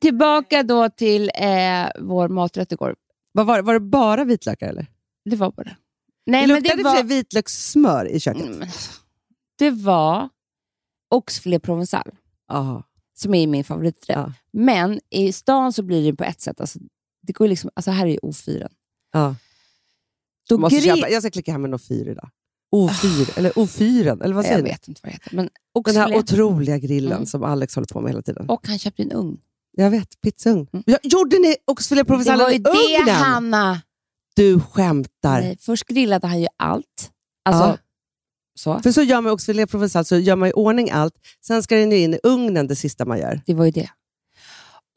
Tillbaka 0.00 0.62
då 0.62 0.88
till 0.88 1.30
eh, 1.34 1.88
vår 1.98 2.28
maträtt 2.28 2.72
igår. 2.72 2.96
Var, 3.32 3.56
det? 3.56 3.62
var 3.62 3.74
det 3.74 3.80
bara 3.80 4.24
vitlökar 4.24 4.68
eller? 4.68 4.86
Det 5.24 5.36
var 5.36 5.50
bara 5.50 5.64
det. 5.64 5.76
Nej, 6.26 6.46
det 6.46 6.52
men 6.52 6.62
det 6.62 6.68
luktade 6.68 6.82
var, 6.82 6.90
för 6.96 7.08
sig 7.08 7.16
vitlökssmör 7.16 8.08
i 8.08 8.20
köket. 8.20 8.42
Mm, 8.46 8.68
det 9.58 9.70
var 9.70 10.28
oxfilé 11.10 11.58
provençal, 11.58 12.10
Aha. 12.52 12.84
som 13.14 13.34
är 13.34 13.46
min 13.46 13.64
favoriträtt. 13.64 14.16
Ja. 14.16 14.32
Men 14.52 15.00
i 15.10 15.32
stan 15.32 15.72
så 15.72 15.82
blir 15.82 16.10
det 16.10 16.16
på 16.16 16.24
ett 16.24 16.40
sätt. 16.40 16.60
Alltså, 16.60 16.78
det 17.22 17.32
går 17.32 17.48
liksom, 17.48 17.70
alltså 17.74 17.90
här 17.90 18.06
är 18.06 18.10
ju 18.10 18.18
O4. 18.18 18.68
Ja. 19.12 19.34
Då 20.48 20.58
Måste 20.58 20.76
grill- 20.78 20.96
köpa. 20.96 21.08
Jag 21.10 21.22
ska 21.22 21.30
klicka 21.30 21.52
hem 21.52 21.64
en 21.64 21.74
O4 21.74 22.10
idag. 22.10 22.30
O4, 22.74 23.38
eller 23.38 23.50
O4, 23.50 24.24
eller 24.24 24.34
vad 24.34 24.44
säger 24.44 24.56
Jag 24.58 24.64
du? 24.66 24.70
vet 24.70 24.88
inte 24.88 25.00
vad 25.04 25.10
det 25.10 25.12
heter. 25.12 25.36
Men 25.36 25.48
Den 25.84 25.96
här 25.96 26.18
otroliga 26.18 26.78
grillen 26.78 27.12
Mm. 27.12 27.26
som 27.26 27.42
Alex 27.44 27.74
håller 27.74 27.86
på 27.92 28.00
med 28.00 28.10
hela 28.10 28.22
tiden. 28.22 28.50
Och 28.50 28.66
han 28.68 28.78
köpte 28.78 29.02
en 29.02 29.12
ugn. 29.12 29.38
Jag 29.72 29.90
vet, 29.90 30.20
pizzaugn. 30.20 30.66
Mm. 30.72 30.84
Gjorde 31.02 31.38
ni 31.38 31.56
oxfilé 31.66 32.00
Det 32.02 32.04
provençal 32.08 32.38
var 32.38 32.48
ju 32.50 32.54
i 32.54 32.58
det, 32.58 32.70
ugnen? 33.00 33.14
Hanna! 33.14 33.80
Du 34.40 34.60
skämtar. 34.60 35.40
Nej, 35.40 35.56
först 35.60 35.86
grillade 35.86 36.26
han 36.26 36.40
ju 36.40 36.46
allt. 36.56 37.10
Alltså, 37.44 37.64
Ja. 37.64 37.76
så. 38.58 38.80
För 38.80 38.92
så 38.92 39.02
gör 39.02 39.20
man 39.20 39.32
oxfilé 39.32 39.66
provençal, 39.66 40.04
så 40.04 40.16
gör 40.18 40.36
man 40.36 40.48
i 40.48 40.52
ordning 40.52 40.90
allt. 40.90 41.14
Sen 41.46 41.62
ska 41.62 41.76
den 41.76 41.90
ju 41.90 41.98
in 41.98 42.14
i 42.14 42.18
ugnen 42.22 42.66
det 42.66 42.76
sista 42.76 43.04
man 43.04 43.18
gör. 43.18 43.40
Det 43.46 43.54
var 43.54 43.64
ju 43.64 43.70
det. 43.70 43.90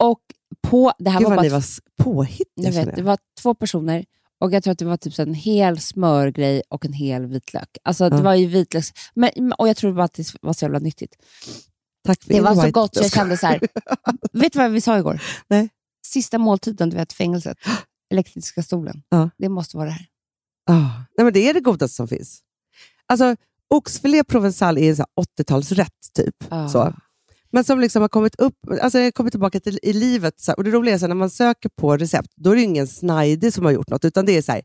Och 0.02 0.20
på, 0.62 0.92
det 0.98 1.10
här 1.10 1.18
Gud 1.18 1.24
var 1.28 1.30
vad 1.30 1.38
bara 1.38 1.42
ni 1.42 1.48
var 1.48 1.64
påhittiga 2.02 2.70
Jag 2.70 2.72
vet, 2.72 2.96
det 2.96 3.02
var 3.02 3.18
två 3.42 3.54
personer 3.54 4.04
och 4.40 4.52
jag 4.52 4.62
tror 4.64 4.72
att 4.72 4.78
det 4.78 4.84
var 4.84 4.96
typ 4.96 5.18
en 5.18 5.34
hel 5.34 5.80
smörgrej 5.80 6.62
och 6.68 6.84
en 6.84 6.92
hel 6.92 7.26
vitlök. 7.26 7.76
Alltså 7.84 8.10
det 8.10 8.16
Ja. 8.16 8.22
var 8.22 8.34
ju 8.34 8.46
vitlöks... 8.46 8.92
Men, 9.14 9.52
och 9.58 9.68
jag 9.68 9.76
tror 9.76 9.92
bara 9.92 10.04
att 10.04 10.12
det 10.14 10.34
var 10.42 10.52
så 10.52 10.64
jävla 10.64 10.78
nyttigt. 10.78 11.16
Tack 12.06 12.22
för 12.22 12.34
Det 12.34 12.40
var 12.40 12.54
så 12.54 12.70
gott 12.70 12.94
så 12.96 13.02
jag 13.02 13.12
kände 13.12 13.36
så 13.36 13.46
här. 13.46 13.60
vet 14.32 14.52
du 14.52 14.58
vad 14.58 14.70
vi 14.70 14.80
sa 14.80 14.98
igår? 14.98 15.22
Nej. 15.48 15.68
Sista 16.06 16.38
måltiden, 16.38 16.90
du 16.90 16.96
vet 16.96 17.12
fängelset. 17.12 17.58
Elektriska 18.14 18.62
stolen. 18.62 19.02
Ja. 19.08 19.30
Det 19.38 19.48
måste 19.48 19.76
vara 19.76 19.86
det 19.86 19.92
här. 19.92 20.06
Ah, 20.70 20.88
nej, 21.16 21.24
men 21.24 21.32
det 21.32 21.48
är 21.48 21.54
det 21.54 21.60
godaste 21.60 21.96
som 21.96 22.08
finns. 22.08 22.40
Alltså, 23.06 23.36
oxfilé 23.70 24.22
provençal 24.24 24.78
är 24.78 24.90
en 24.90 24.96
sån 24.96 25.04
här 25.16 25.24
80-talsrätt 25.44 26.12
typ. 26.14 26.34
Ah. 26.48 26.68
Så. 26.68 26.94
Men 27.52 27.64
som 27.64 27.80
liksom 27.80 28.02
har 28.02 28.08
kommit 28.08 28.34
upp, 28.34 28.54
alltså 28.82 28.98
jag 28.98 29.06
har 29.06 29.10
kommit 29.10 29.32
tillbaka 29.32 29.60
till 29.60 29.78
i 29.82 29.92
livet. 29.92 30.40
Så 30.40 30.50
här, 30.50 30.56
och 30.58 30.64
Det 30.64 30.70
roliga 30.70 30.94
är 30.94 30.96
att 31.04 31.08
när 31.08 31.14
man 31.14 31.30
söker 31.30 31.68
på 31.68 31.96
recept, 31.96 32.28
då 32.36 32.50
är 32.50 32.56
det 32.56 32.62
ingen 32.62 32.86
snajdig 32.86 33.52
som 33.54 33.64
har 33.64 33.72
gjort 33.72 33.88
något, 33.90 34.04
utan 34.04 34.26
det 34.26 34.32
är 34.36 34.42
så 34.42 34.52
här, 34.52 34.62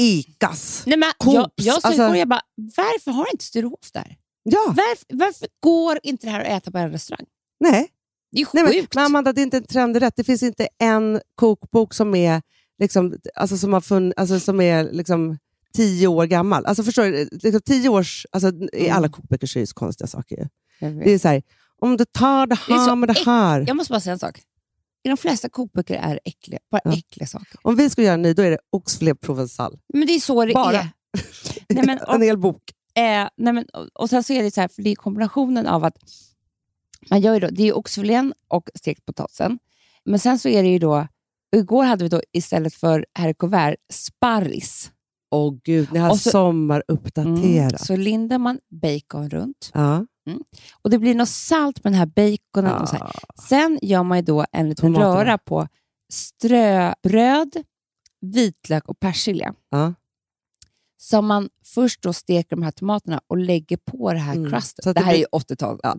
Icas. 0.00 0.82
Nej, 0.86 0.96
men 0.98 1.06
jag, 1.06 1.18
Coops, 1.18 1.52
jag 1.56 1.82
sa 1.82 1.88
alltså- 1.88 2.02
igår, 2.02 2.16
jag 2.16 2.28
bara, 2.28 2.40
varför 2.76 3.10
har 3.10 3.26
inte 3.32 3.44
Sturehof 3.44 3.92
där? 3.92 4.16
Ja, 4.42 4.64
Varför, 4.66 5.06
varför 5.16 5.48
går 5.60 5.98
inte 6.02 6.26
det 6.26 6.30
här 6.30 6.40
att 6.40 6.46
äta 6.62 6.70
på 6.70 6.78
en 6.78 6.90
restaurang? 6.90 7.26
nej. 7.60 7.88
Det 8.32 8.40
är 8.42 8.46
nej 8.52 8.64
men, 8.64 8.72
sjukt. 8.72 8.94
men 8.94 9.04
Amanda, 9.04 9.32
det 9.32 9.40
är 9.40 9.42
inte 9.42 9.56
en 9.56 9.66
trendig 9.66 10.02
rätt. 10.02 10.16
Det 10.16 10.24
finns 10.24 10.42
inte 10.42 10.68
en 10.78 11.20
kokbok 11.34 11.94
som 11.94 12.14
är, 12.14 12.42
liksom, 12.78 13.14
alltså, 13.34 13.56
som 13.58 13.72
har 13.72 13.80
funn, 13.80 14.12
alltså, 14.16 14.40
som 14.40 14.60
är 14.60 14.92
liksom, 14.92 15.38
tio 15.74 16.06
år 16.06 16.26
gammal. 16.26 16.66
Alltså, 16.66 16.82
förstår 16.82 17.04
du? 17.04 17.28
Liksom, 17.42 17.60
tio 17.60 17.88
års, 17.88 18.26
alltså, 18.32 18.52
I 18.72 18.90
alla 18.90 19.08
kokböcker 19.08 19.46
så 19.46 19.58
är 19.58 19.60
det 19.60 19.66
så 19.66 19.74
konstiga 19.74 20.06
saker. 20.08 20.48
Det 20.80 21.10
är 21.14 21.18
så 21.18 21.28
här, 21.28 21.42
om 21.80 21.96
du 21.96 22.04
tar 22.04 22.46
det 22.46 22.58
Det 22.68 22.74
här 22.74 22.96
med 22.96 23.08
det 23.08 23.18
här. 23.26 23.64
Jag 23.66 23.76
måste 23.76 23.92
bara 23.92 24.00
säga 24.00 24.12
en 24.12 24.18
sak. 24.18 24.40
I 25.04 25.08
de 25.08 25.16
flesta 25.16 25.48
kokböcker 25.48 25.94
är 25.94 26.20
äckliga, 26.24 26.58
bara 26.70 26.80
Ja. 26.84 26.92
äckliga 26.92 27.26
saker. 27.26 27.58
Om 27.62 27.76
vi 27.76 27.90
skulle 27.90 28.04
göra 28.06 28.14
en 28.14 28.22
ny, 28.22 28.34
då 28.34 28.42
är 28.42 28.50
det 28.50 28.58
oxfilé 28.70 29.14
provençal. 29.14 29.78
Men 29.94 30.06
det 30.06 30.12
är 30.12 30.20
så 30.20 30.44
det 30.44 30.52
Bara. 30.54 30.76
är. 30.80 30.88
Nej, 31.68 31.86
men, 31.86 31.98
en 31.98 32.16
och, 32.16 32.24
hel 32.24 32.38
bok. 32.38 32.62
eh, 32.94 33.02
nej, 33.36 33.52
men, 33.52 33.64
och, 33.72 33.88
och 34.02 34.10
sen 34.10 34.22
så 34.22 34.32
är 34.32 34.42
det 34.42 34.50
så 34.54 34.60
här, 34.60 34.68
för 34.68 34.82
det 34.82 34.90
är 34.90 34.94
kombinationen 34.94 35.66
av 35.66 35.84
att 35.84 35.96
man 37.10 37.20
gör 37.20 37.34
ju 37.34 37.40
då, 37.40 37.48
det 37.50 37.62
är 37.68 37.76
oxfilén 37.76 38.34
och 38.48 38.68
stekt 38.74 39.04
potatisen. 39.06 39.58
Men 40.04 40.18
sen 40.18 40.38
så 40.38 40.48
är 40.48 40.62
det 40.62 40.68
ju 40.68 40.78
då, 40.78 41.06
igår 41.56 41.84
hade 41.84 42.04
vi 42.04 42.08
då 42.08 42.20
istället 42.32 42.74
för 42.74 43.06
herr 43.18 43.32
Covert 43.32 43.76
sparris. 43.92 44.92
Åh 45.30 45.54
gud, 45.64 45.88
ni 45.92 45.98
har 45.98 46.10
Och 46.10 46.18
så- 46.18 46.30
sommaruppdaterat. 46.30 47.80
Så 47.86 47.96
lindar 47.96 48.38
man 48.38 48.58
bacon 48.70 49.30
runt 49.30 49.70
Ja. 49.74 50.06
Och 50.82 50.90
Det 50.90 50.98
blir 50.98 51.14
något 51.14 51.28
salt 51.28 51.84
med 51.84 51.92
den 51.92 51.98
här 51.98 52.06
baconen. 52.06 52.82
Och 52.82 52.88
så 52.88 52.96
här. 52.96 53.10
Sen 53.48 53.78
gör 53.82 54.02
man 54.02 54.18
ju 54.18 54.22
då 54.24 54.44
en 54.52 54.68
liten 54.68 54.82
Tomaterna. 54.94 55.14
röra 55.24 55.38
på 55.38 55.68
ströbröd, 56.12 57.56
vitlök 58.20 58.88
och 58.88 59.00
persilja. 59.00 59.54
Ja. 59.70 59.94
Som 61.00 61.26
man 61.26 61.48
först 61.64 62.02
då 62.02 62.12
steker 62.12 62.56
de 62.56 62.62
här 62.62 62.70
tomaterna 62.70 63.20
och 63.26 63.36
lägger 63.38 63.76
på 63.76 64.12
det 64.12 64.18
här 64.18 64.34
Mm. 64.36 64.50
crustet. 64.50 64.84
Det 64.84 64.92
det 64.92 65.00
här 65.00 65.06
är 65.06 65.12
blir- 65.12 65.20
ju 65.20 65.26
80-talet. 65.32 65.80
Ja. 65.82 65.96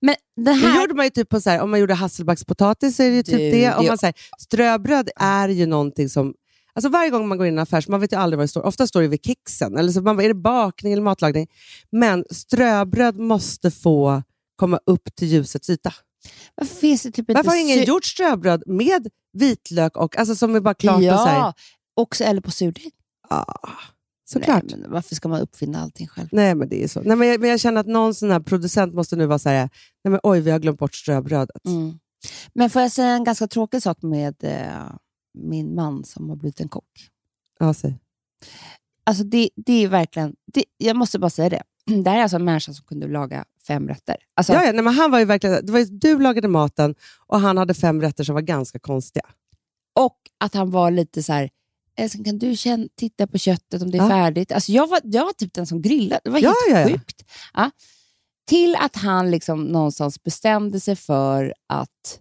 Men 0.00 0.14
det 0.36 0.42
Det 0.42 0.52
här... 0.52 0.80
gjorde 0.80 0.94
man 0.94 1.06
ju 1.06 1.10
typ 1.10 1.28
på 1.28 1.40
så 1.40 1.50
här, 1.50 1.60
om 1.60 1.70
man 1.70 1.80
gjorde 1.80 1.94
hasselbackspotatis 1.94 2.96
så 2.96 3.02
är 3.02 3.10
det 3.10 3.16
ju 3.16 3.22
typ 3.22 3.36
Du, 3.38 3.50
det. 3.50 3.74
Om 3.74 3.82
det- 3.84 3.90
man, 3.90 3.98
så 3.98 4.06
här, 4.06 4.14
ströbröd 4.38 5.10
är 5.16 5.48
ju 5.48 5.66
någonting 5.66 6.08
som... 6.08 6.34
Alltså 6.74 6.88
varje 6.88 7.10
gång 7.10 7.28
man 7.28 7.38
går 7.38 7.46
in 7.46 7.54
i 7.54 7.56
en 7.56 7.62
affär, 7.62 7.80
så 7.80 7.90
man 7.90 8.00
vet 8.00 8.12
ju 8.12 8.16
aldrig 8.16 8.36
vad 8.38 8.44
det 8.44 8.48
står. 8.48 8.62
Ofta 8.66 8.86
står 8.86 9.02
det 9.02 9.08
vid 9.08 9.24
kexen. 9.24 9.76
Eller 9.76 9.92
så 9.92 10.00
man 10.02 10.20
är 10.20 10.28
det 10.28 10.34
bakning 10.34 10.92
eller 10.92 11.02
matlagning? 11.02 11.46
Men 11.90 12.24
ströbröd 12.30 13.18
måste 13.18 13.70
få 13.70 14.22
komma 14.56 14.80
upp 14.86 15.14
till 15.16 15.28
ljusets 15.28 15.70
yta. 15.70 15.92
Varför 16.54 16.74
finns 16.74 17.02
det 17.02 17.10
typ 17.10 17.18
inte 17.18 17.32
Varför 17.32 17.50
har 17.50 17.56
ingen 17.56 17.84
gjort 17.84 18.04
ströbröd 18.04 18.62
med 18.66 19.08
vitlök 19.32 19.96
och 19.96 20.16
alltså 20.18 20.34
som 20.34 20.54
är 20.54 20.60
bara 20.60 20.74
klart 20.74 21.02
ja, 21.02 21.14
och 21.14 21.20
så 21.20 21.26
här, 21.26 21.52
också 21.96 22.24
eller 22.24 22.40
på 22.40 22.50
surdeg. 22.50 22.90
ah, 23.28 23.44
Såklart. 24.24 24.64
Nej, 24.68 24.78
men 24.78 24.90
varför 24.90 25.14
ska 25.14 25.28
man 25.28 25.40
uppfinna 25.40 25.80
allting 25.82 26.08
själv? 26.08 26.28
Nej, 26.32 26.54
men 26.54 26.68
det 26.68 26.84
är 26.84 26.88
så. 26.88 27.02
Nej, 27.02 27.16
men 27.16 27.28
jag, 27.28 27.40
men 27.40 27.50
jag 27.50 27.60
känner 27.60 27.80
att 27.80 27.86
någon 27.86 28.14
sån 28.14 28.30
här 28.30 28.40
producent 28.40 28.94
måste 28.94 29.16
nu 29.16 29.26
vara 29.26 29.38
så 29.38 29.48
här, 29.48 29.70
nej 30.04 30.10
men 30.10 30.20
oj, 30.22 30.40
vi 30.40 30.50
har 30.50 30.58
glömt 30.58 30.78
bort 30.78 30.94
ströbrödet. 30.94 31.66
Mm. 31.66 31.98
Men 32.54 32.70
får 32.70 32.82
jag 32.82 32.92
säga 32.92 33.08
en 33.08 33.24
ganska 33.24 33.46
tråkig 33.46 33.82
sak 33.82 34.02
med 34.02 34.34
eh, 34.44 34.94
min 35.38 35.74
man 35.74 36.04
som 36.04 36.28
har 36.28 36.36
blivit 36.36 36.60
en 36.60 36.68
kock? 36.68 37.10
Ja, 37.58 37.74
säg. 37.74 37.98
Alltså 39.04 39.24
det, 39.24 39.50
det 39.56 39.84
är 39.84 39.88
verkligen, 39.88 40.34
det, 40.52 40.64
jag 40.76 40.96
måste 40.96 41.18
bara 41.18 41.30
säga 41.30 41.48
det. 41.48 41.62
Det 42.02 42.10
här 42.10 42.18
är 42.18 42.22
alltså 42.22 42.36
en 42.36 42.44
människa 42.44 42.72
som 42.72 42.84
kunde 42.84 43.08
laga 43.08 43.44
fem 43.66 43.88
rätter. 43.88 44.16
Alltså, 44.36 44.52
Ja, 44.52 44.64
ja, 44.64 44.72
nej, 44.72 44.82
men 44.84 44.94
han 44.94 45.10
var 45.10 45.18
ju 45.18 45.24
verkligen, 45.24 45.66
det 45.66 45.72
var 45.72 45.78
ju, 45.78 45.84
du 45.84 46.18
lagade 46.18 46.48
maten 46.48 46.94
och 47.26 47.40
han 47.40 47.58
hade 47.58 47.74
fem 47.74 48.00
rätter 48.00 48.24
som 48.24 48.34
var 48.34 48.42
ganska 48.42 48.78
konstiga. 48.78 49.26
Och 50.00 50.16
att 50.40 50.54
han 50.54 50.70
var 50.70 50.90
lite 50.90 51.22
så 51.22 51.32
här, 51.32 51.50
älskling 51.96 52.24
kan 52.24 52.38
du 52.38 52.56
känna, 52.56 52.86
titta 52.94 53.26
på 53.26 53.38
köttet 53.38 53.82
om 53.82 53.90
det 53.90 53.98
är 53.98 54.02
Ja. 54.02 54.08
färdigt? 54.08 54.52
Alltså 54.52 54.72
jag, 54.72 54.86
var, 54.86 55.00
jag 55.04 55.24
var 55.24 55.32
typ 55.32 55.54
den 55.54 55.66
som 55.66 55.82
grillade. 55.82 56.20
Det 56.24 56.30
var 56.30 56.38
Ja, 56.38 56.54
helt 56.68 56.90
ja, 56.90 56.96
sjukt. 56.98 57.24
Ja. 57.54 57.70
Till 58.46 58.76
att 58.76 58.96
han 58.96 59.30
liksom 59.30 59.64
någonstans 59.64 60.22
bestämde 60.22 60.80
sig 60.80 60.96
för 60.96 61.54
att 61.68 62.20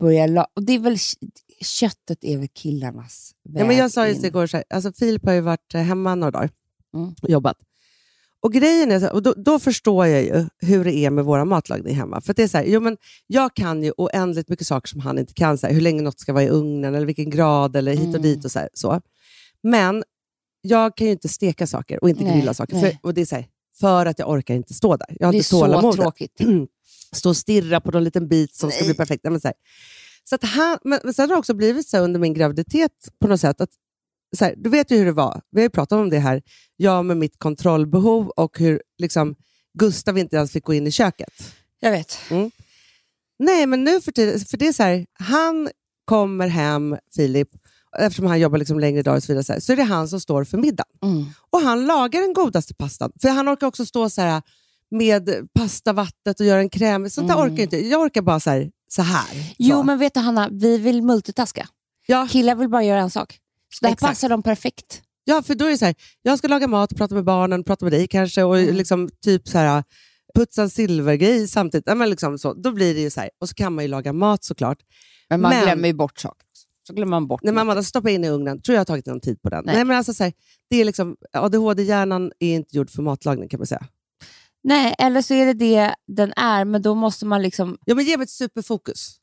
börja 0.00 0.26
la- 0.26 0.46
och 0.54 0.62
det 0.62 0.72
är 0.72 0.78
väl 0.78 0.96
Köttet 1.64 2.18
är 2.24 2.38
väl 2.38 2.48
killarnas 2.48 3.32
väg 3.48 3.62
Ja, 3.62 3.66
men 3.66 3.76
jag 3.76 3.90
sa 3.90 4.08
just 4.08 4.20
in. 4.20 4.26
igår, 4.26 4.46
så 4.46 4.56
här, 4.56 4.64
alltså 4.70 4.92
Filip 4.92 5.24
har 5.26 5.32
ju 5.32 5.40
varit 5.40 5.74
eh, 5.74 5.80
hemma 5.80 6.14
några 6.14 6.30
dagar 6.30 6.50
Mm. 6.94 7.14
och 7.22 7.30
jobbat. 7.30 7.56
Och 8.42 8.52
grejen 8.52 8.90
är, 8.92 9.00
så 9.00 9.08
och 9.08 9.22
då, 9.22 9.34
då 9.36 9.58
förstår 9.58 10.06
jag 10.06 10.22
ju 10.22 10.46
hur 10.58 10.84
det 10.84 10.94
är 10.96 11.10
med 11.10 11.24
våra 11.24 11.44
matlagning 11.44 11.94
hemma. 11.94 12.20
För 12.20 12.34
det 12.34 12.42
är 12.42 12.48
så 12.48 12.58
här, 12.58 12.64
jo, 12.64 12.80
men 12.80 12.96
jag 13.26 13.54
kan 13.54 13.82
ju 13.82 13.92
oändligt 13.96 14.48
mycket 14.48 14.66
saker 14.66 14.88
som 14.88 15.00
han 15.00 15.18
inte 15.18 15.32
kan. 15.34 15.58
Så 15.58 15.66
här, 15.66 15.74
hur 15.74 15.80
länge 15.80 16.02
något 16.02 16.20
ska 16.20 16.32
vara 16.32 16.44
i 16.44 16.48
ugnen, 16.48 16.94
eller 16.94 17.06
vilken 17.06 17.30
grad, 17.30 17.76
eller 17.76 17.92
hit 17.92 18.00
och 18.00 18.06
Mm. 18.08 18.22
dit. 18.22 18.44
och 18.44 18.50
så, 18.52 18.58
här, 18.58 18.68
så. 18.74 19.00
Men 19.62 20.04
jag 20.62 20.96
kan 20.96 21.06
ju 21.06 21.12
inte 21.12 21.28
steka 21.28 21.66
saker 21.66 22.02
och 22.02 22.08
inte 22.10 22.24
Nej, 22.24 22.36
grilla 22.38 22.54
saker. 22.54 22.80
För, 22.80 22.96
och 23.02 23.14
det 23.14 23.20
är 23.20 23.26
så 23.26 23.34
här, 23.34 23.46
för 23.80 24.06
att 24.06 24.18
jag 24.18 24.30
orkar 24.30 24.54
inte 24.54 24.74
stå 24.74 24.96
där. 24.96 25.16
Jag 25.18 25.26
har 25.26 25.32
Det 25.32 25.36
är 25.36 25.38
inte 25.38 25.48
så 25.48 25.60
tålamodet. 25.60 26.00
tråkigt. 26.00 26.38
Stå 27.12 27.28
och 27.28 27.36
stirra 27.36 27.80
på 27.80 27.90
någon 27.90 28.04
liten 28.04 28.28
bit 28.28 28.54
som 28.54 28.70
ska 28.70 28.80
Nej. 28.80 28.88
bli 28.88 28.94
perfekt. 28.96 29.24
Nej, 29.24 29.30
men 29.30 29.40
så. 29.40 29.52
Så 30.24 30.34
att 30.34 30.44
han, 30.44 30.78
men, 30.84 31.00
men 31.04 31.14
sen 31.14 31.22
har 31.28 31.36
det 31.36 31.38
också 31.38 31.54
blivit 31.54 31.88
så 31.88 31.98
under 31.98 32.20
min 32.20 32.34
graviditet 32.34 32.92
på 33.20 33.28
något 33.28 33.40
sätt 33.40 33.60
att 33.60 33.70
så 34.38 34.44
här, 34.44 34.54
du 34.56 34.70
vet 34.70 34.90
ju 34.90 34.96
hur 34.96 35.04
det 35.06 35.12
var. 35.12 35.40
Vi 35.50 35.60
har 35.60 35.64
ju 35.64 35.70
pratat 35.70 35.96
om 35.98 36.10
det 36.10 36.18
här. 36.18 36.42
Jag 36.76 37.04
med 37.04 37.16
mitt 37.16 37.38
kontrollbehov 37.38 38.28
och 38.28 38.58
hur 38.58 38.82
liksom, 38.98 39.34
Gustav 39.78 40.18
inte 40.18 40.36
ens 40.36 40.52
fick 40.52 40.64
gå 40.64 40.74
in 40.74 40.86
i 40.86 40.90
köket. 40.90 41.54
Jag 41.80 41.90
vet. 41.90 42.18
Nej, 43.38 43.66
men 43.66 43.84
nu 43.84 44.00
för 44.00 44.12
tiden, 44.12 44.40
för 44.40 44.56
det 44.56 44.66
är 44.68 44.72
så 44.72 44.82
här, 44.82 45.06
han 45.12 45.68
kommer 46.04 46.48
hem, 46.48 46.96
Filip, 47.16 47.48
eftersom 47.98 48.26
han 48.26 48.40
jobbar 48.40 48.58
liksom 48.58 48.80
längre 48.80 49.02
dagar 49.02 49.16
och 49.16 49.22
så 49.22 49.32
vidare, 49.32 49.44
så, 49.44 49.52
här, 49.52 49.60
så 49.60 49.72
är 49.72 49.76
det 49.76 49.82
han 49.82 50.08
som 50.08 50.20
står 50.20 50.44
för 50.44 50.58
middagen. 50.58 50.86
Mm. 51.02 51.24
Och 51.50 51.60
han 51.60 51.86
lagar 51.86 52.20
den 52.20 52.32
godaste 52.32 52.74
pastan. 52.74 53.12
För 53.22 53.28
han 53.28 53.48
orkar 53.48 53.66
också 53.66 53.86
stå 53.86 54.10
så 54.10 54.20
här 54.20 54.42
med 54.90 55.30
pastavattnet 55.54 56.40
och 56.40 56.46
göra 56.46 56.60
en 56.60 56.70
kräm. 56.70 57.10
Sånt 57.10 57.28
där 57.28 57.34
Mm. 57.34 57.44
orkar 57.46 57.56
jag 57.56 57.66
inte. 57.66 57.86
Jag 57.88 58.00
orkar 58.00 58.22
bara 58.22 58.40
så 58.40 58.50
här. 58.50 58.70
Så 58.88 59.02
här 59.02 59.54
Jo, 59.58 59.76
så. 59.76 59.82
men 59.82 59.98
vet 59.98 60.14
du 60.14 60.20
Hanna, 60.20 60.48
vi 60.52 60.78
vill 60.78 61.02
multitaska. 61.02 61.68
Ja. 62.06 62.28
Killar 62.30 62.54
vill 62.54 62.68
bara 62.68 62.82
göra 62.82 63.00
en 63.00 63.10
sak. 63.10 63.38
Så 63.74 63.78
det 63.80 63.86
här 63.88 63.92
Exakt. 63.92 64.10
passar 64.10 64.28
dem 64.28 64.42
perfekt. 64.42 65.02
Ja, 65.24 65.42
för 65.42 65.54
då 65.54 65.64
är 65.64 65.70
det 65.70 65.78
så 65.78 65.84
här, 65.84 65.94
jag 66.22 66.38
ska 66.38 66.48
laga 66.48 66.66
mat, 66.66 66.96
prata 66.96 67.14
med 67.14 67.24
barnen, 67.24 67.64
prata 67.64 67.84
med 67.84 67.92
dig 67.92 68.08
kanske 68.08 68.42
och 68.42 68.58
Mm. 68.58 68.74
liksom 68.74 69.08
typ 69.24 69.48
så 69.48 69.58
här, 69.58 69.84
putsa 70.34 70.62
en 70.62 70.70
silvergrej 70.70 71.48
samtidigt. 71.48 71.84
Ja, 71.86 71.94
men 71.94 72.10
liksom 72.10 72.38
så. 72.38 72.54
Då 72.54 72.72
blir 72.72 72.94
det 72.94 73.00
ju 73.00 73.10
så 73.10 73.20
här. 73.20 73.30
Och 73.40 73.48
så 73.48 73.54
kan 73.54 73.74
man 73.74 73.84
ju 73.84 73.88
laga 73.88 74.12
mat 74.12 74.44
såklart. 74.44 74.78
Men 75.30 75.40
man 75.40 75.50
Men- 75.50 75.64
glömmer 75.64 75.88
ju 75.88 75.94
bort 75.94 76.18
saker. 76.18 76.46
Så 76.86 76.94
glömmer 76.94 77.10
man 77.10 77.26
bort 77.26 77.42
När 77.42 77.52
mamma 77.52 77.70
hade 77.70 77.84
stoppat 77.84 78.10
in 78.10 78.24
i 78.24 78.28
ugnen, 78.28 78.62
tror 78.62 78.74
jag 78.74 78.80
har 78.80 78.84
tagit 78.84 79.06
någon 79.06 79.20
tid 79.20 79.42
på 79.42 79.48
den. 79.50 79.62
Nej. 79.66 79.74
Nej. 79.74 79.84
men 79.84 79.96
alltså 79.96 80.14
så 80.14 80.24
här, 80.24 80.32
det 80.70 80.76
är 80.76 80.84
liksom, 80.84 81.16
ADHD-hjärnan 81.32 82.32
är 82.38 82.54
inte 82.54 82.76
gjord 82.76 82.90
för 82.90 83.02
matlagning 83.02 83.48
kan 83.48 83.60
man 83.60 83.66
säga. 83.66 83.86
Nej, 84.62 84.94
eller 84.98 85.22
så 85.22 85.34
är 85.34 85.46
det 85.46 85.52
det 85.52 85.94
den 86.06 86.32
är, 86.36 86.64
men 86.64 86.82
då 86.82 86.94
måste 86.94 87.26
man 87.26 87.42
liksom... 87.42 87.78
Ja, 87.84 87.94
men 87.94 88.04
ge 88.04 88.16
mig 88.16 88.24
ett 88.24 88.30
superfokus. 88.30 89.16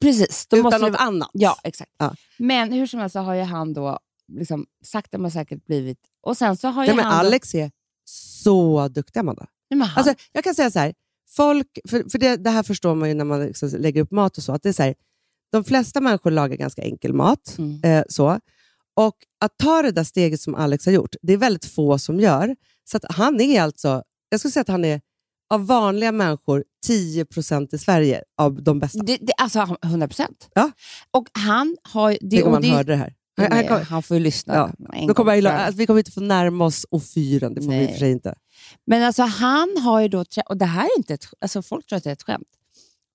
Precis. 0.00 0.46
Då 0.46 0.56
utan 0.56 0.64
måste 0.64 0.78
något 0.78 0.92
det, 0.92 0.98
annat. 0.98 1.30
Ja, 1.32 1.56
exakt. 1.64 1.90
Ja. 1.98 2.14
Men 2.38 2.72
hur 2.72 2.86
som 2.86 3.00
helst 3.00 3.12
så 3.12 3.20
har 3.20 3.34
ju 3.34 3.42
han 3.42 3.72
då 3.72 3.98
liksom, 4.32 4.66
sakta 4.84 5.18
men 5.18 5.30
säkert 5.30 5.66
blivit... 5.66 5.98
Och 6.22 6.36
sen 6.36 6.56
så 6.56 6.68
har 6.68 6.82
ju 6.82 6.86
Nej, 6.86 6.96
men 6.96 7.04
han... 7.04 7.24
Då, 7.24 7.28
Alex 7.28 7.54
är 7.54 7.70
så 8.08 8.88
duktig, 8.88 9.20
Amanda. 9.20 9.46
nej, 9.70 9.88
han, 9.88 9.98
Alltså, 9.98 10.24
jag 10.32 10.44
kan 10.44 10.54
säga 10.54 10.70
så 10.70 10.78
här, 10.78 10.94
folk, 11.28 11.78
för, 11.88 12.10
för 12.10 12.18
det, 12.18 12.36
det 12.36 12.50
här 12.50 12.62
förstår 12.62 12.94
man 12.94 13.08
ju 13.08 13.14
när 13.14 13.24
man 13.24 13.46
liksom 13.46 13.68
lägger 13.78 14.02
upp 14.02 14.10
mat 14.10 14.36
och 14.36 14.42
så, 14.42 14.52
att 14.52 14.62
det 14.62 14.68
är 14.68 14.72
så 14.72 14.82
här, 14.82 14.94
de 15.52 15.64
flesta 15.64 16.00
människor 16.00 16.30
lagar 16.30 16.56
ganska 16.56 16.82
enkel 16.82 17.12
mat. 17.12 17.54
Mm. 17.58 17.80
Eh, 17.84 18.04
så. 18.08 18.40
Och 18.96 19.16
att 19.40 19.58
ta 19.58 19.82
det 19.82 19.90
där 19.90 20.04
steget 20.04 20.40
som 20.40 20.54
Alex 20.54 20.86
har 20.86 20.92
gjort, 20.92 21.14
det 21.22 21.32
är 21.32 21.36
väldigt 21.36 21.64
få 21.64 21.98
som 21.98 22.20
gör. 22.20 22.56
Så 22.84 22.98
han 23.08 23.40
är 23.40 23.62
alltså, 23.62 24.02
jag 24.34 24.40
skulle 24.40 24.52
säga 24.52 24.60
att 24.62 24.68
han 24.68 24.84
är 24.84 25.00
av 25.50 25.66
vanliga 25.66 26.12
människor 26.12 26.64
10% 26.86 27.74
i 27.74 27.78
Sverige 27.78 28.22
av 28.38 28.62
de 28.62 28.78
bästa. 28.78 29.02
det, 29.02 29.18
det, 29.20 29.32
alltså 29.36 29.76
100 29.84 30.08
procent. 30.08 30.48
Ja. 30.54 30.70
Och 31.10 31.28
han 31.32 31.76
har. 31.82 32.10
Det, 32.10 32.18
Tänk 32.30 32.42
om 32.42 32.46
och 32.46 32.52
man 32.52 32.62
det, 32.62 32.68
hörde 32.68 32.92
det 32.92 32.96
här. 32.96 33.14
Ja, 33.36 33.42
Han, 33.42 33.52
han 33.52 33.66
men 33.66 33.68
kom, 33.68 33.86
han 33.86 34.02
får 34.02 34.16
ju 34.16 34.22
lyssna. 34.22 34.54
Ja, 34.54 34.70
då 35.06 35.14
kommer 35.14 35.34
jag, 35.34 35.46
att 35.46 35.74
vi 35.74 35.86
kommer 35.86 36.00
inte 36.00 36.10
få 36.10 36.20
närma 36.20 36.64
oss 36.64 36.86
offyren, 36.90 37.54
det 37.54 37.62
får 37.62 37.70
vi 37.70 37.76
i 37.76 37.78
och 37.78 37.82
Nej. 37.84 37.92
för 37.92 37.98
sig 37.98 38.10
inte. 38.10 38.34
Men 38.86 39.02
alltså 39.02 39.22
han 39.22 39.76
har 39.76 40.00
ju 40.00 40.08
då, 40.08 40.24
och 40.46 40.56
det 40.56 40.64
här 40.64 40.84
är 40.84 40.98
inte 40.98 41.14
ett, 41.14 41.24
alltså 41.40 41.62
folk 41.62 41.86
tror 41.86 41.96
att 41.96 42.04
det 42.04 42.10
är 42.10 42.12
ett 42.12 42.22
skämt. 42.22 42.48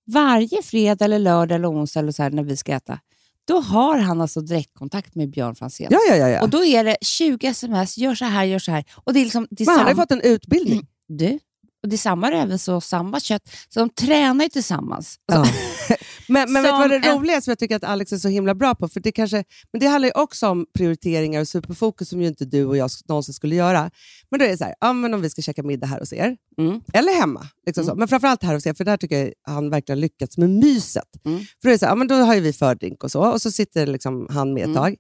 Varje 0.07 0.61
fredag, 0.63 1.05
eller 1.05 1.19
lördag 1.19 1.55
eller 1.55 1.71
onsdag 1.71 1.99
eller 1.99 2.11
så 2.11 2.23
här, 2.23 2.29
när 2.29 2.43
vi 2.43 2.57
ska 2.57 2.71
äta, 2.71 2.99
då 3.47 3.59
har 3.59 3.97
han 3.97 4.21
alltså 4.21 4.41
direktkontakt 4.41 5.15
med 5.15 5.29
Björn 5.29 5.55
Franzén. 5.55 5.87
Ja, 5.91 5.99
ja, 6.09 6.15
ja. 6.15 6.29
ja. 6.29 6.41
Och 6.41 6.49
då 6.49 6.65
är 6.65 6.83
det 6.83 6.97
20 7.01 7.47
sms, 7.47 7.97
gör 7.97 8.15
så 8.15 8.25
här, 8.25 8.43
gör 8.45 8.59
så 8.59 8.71
här. 8.71 8.83
Och 8.95 9.13
det 9.13 9.19
är 9.19 9.23
liksom, 9.23 9.47
det 9.51 9.63
är 9.63 9.71
han 9.71 9.79
har 9.79 9.89
ju 9.89 9.95
fått 9.95 10.11
en 10.11 10.21
utbildning. 10.21 10.87
Du, 11.09 11.39
och 11.83 11.89
det 11.89 11.95
är 11.95 11.97
samma 11.97 12.31
röven, 12.31 12.59
så 12.59 12.81
samma 12.81 13.19
kött. 13.19 13.49
Så 13.69 13.79
de 13.79 13.89
tränar 13.89 14.43
ju 14.45 14.49
tillsammans. 14.49 15.15
Ja. 15.25 15.45
men 16.27 16.53
men 16.53 16.63
vet 16.63 16.71
du 16.73 16.77
vad 16.77 16.89
det 16.89 17.01
Som 17.03 17.11
en- 17.11 17.17
roliga 17.19 17.41
som 17.41 17.51
jag 17.51 17.59
tycker 17.59 17.75
att 17.75 17.83
Alex 17.83 18.13
är 18.13 18.17
så 18.17 18.27
himla 18.27 18.55
bra 18.55 18.75
på? 18.75 18.87
För 18.87 18.99
det, 18.99 19.11
kanske, 19.11 19.43
men 19.73 19.79
det 19.79 19.87
handlar 19.87 20.07
ju 20.07 20.13
också 20.21 20.47
om 20.47 20.65
prioriteringar 20.77 21.41
och 21.41 21.47
superfokus 21.47 22.09
som 22.09 22.21
ju 22.21 22.27
inte 22.27 22.45
du 22.45 22.65
och 22.65 22.77
jag 22.77 22.89
någonsin 23.07 23.33
skulle 23.33 23.55
göra. 23.55 23.91
Men 24.31 24.39
då 24.39 24.45
är 24.45 24.49
det 24.49 24.57
så 24.57 24.63
här, 24.63 24.75
ja, 24.79 24.93
men 24.93 25.13
om 25.13 25.21
vi 25.21 25.29
ska 25.29 25.41
käka 25.41 25.63
middag 25.63 25.87
här 25.87 25.99
hos 25.99 26.13
er, 26.13 26.37
Mm. 26.57 26.81
eller 26.93 27.19
hemma. 27.19 27.47
Liksom 27.65 27.85
så. 27.85 27.95
Men 27.95 28.07
framförallt 28.07 28.43
här 28.43 28.53
hos 28.53 28.65
er, 28.67 28.73
för 28.73 28.83
där 28.83 28.97
tycker 28.97 29.17
jag 29.25 29.33
han 29.53 29.69
verkligen 29.69 29.99
lyckats 29.99 30.37
med 30.37 30.49
myset. 30.49 31.25
Mm. 31.25 31.39
För 31.61 31.69
då, 31.69 31.73
är 31.73 31.77
så 31.77 31.85
här, 31.85 31.91
ja, 31.91 31.95
men 31.95 32.07
då 32.07 32.15
har 32.15 32.35
ju 32.35 32.41
vi 32.41 32.53
fördrink 32.53 33.03
och 33.03 33.11
så, 33.11 33.31
och 33.31 33.41
så 33.41 33.51
sitter 33.51 33.87
liksom 33.87 34.27
han 34.29 34.53
med 34.53 34.61
ett 34.61 34.67
Mm. 34.67 34.77
tag. 34.83 34.95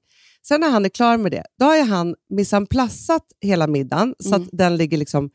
Sen 0.47 0.61
när 0.61 0.69
han 0.69 0.85
är 0.85 0.89
klar 0.89 1.17
med 1.17 1.31
det, 1.31 1.43
då 1.59 1.65
har 1.65 1.75
ju 1.77 1.83
han 1.83 2.15
missanplassat 2.29 3.23
hela 3.41 3.67
middagen 3.67 4.15
så 4.19 4.29
Mm. 4.29 4.41
att 4.41 4.49
den 4.51 4.77
ligger 4.77 4.97
liksom 4.97 5.29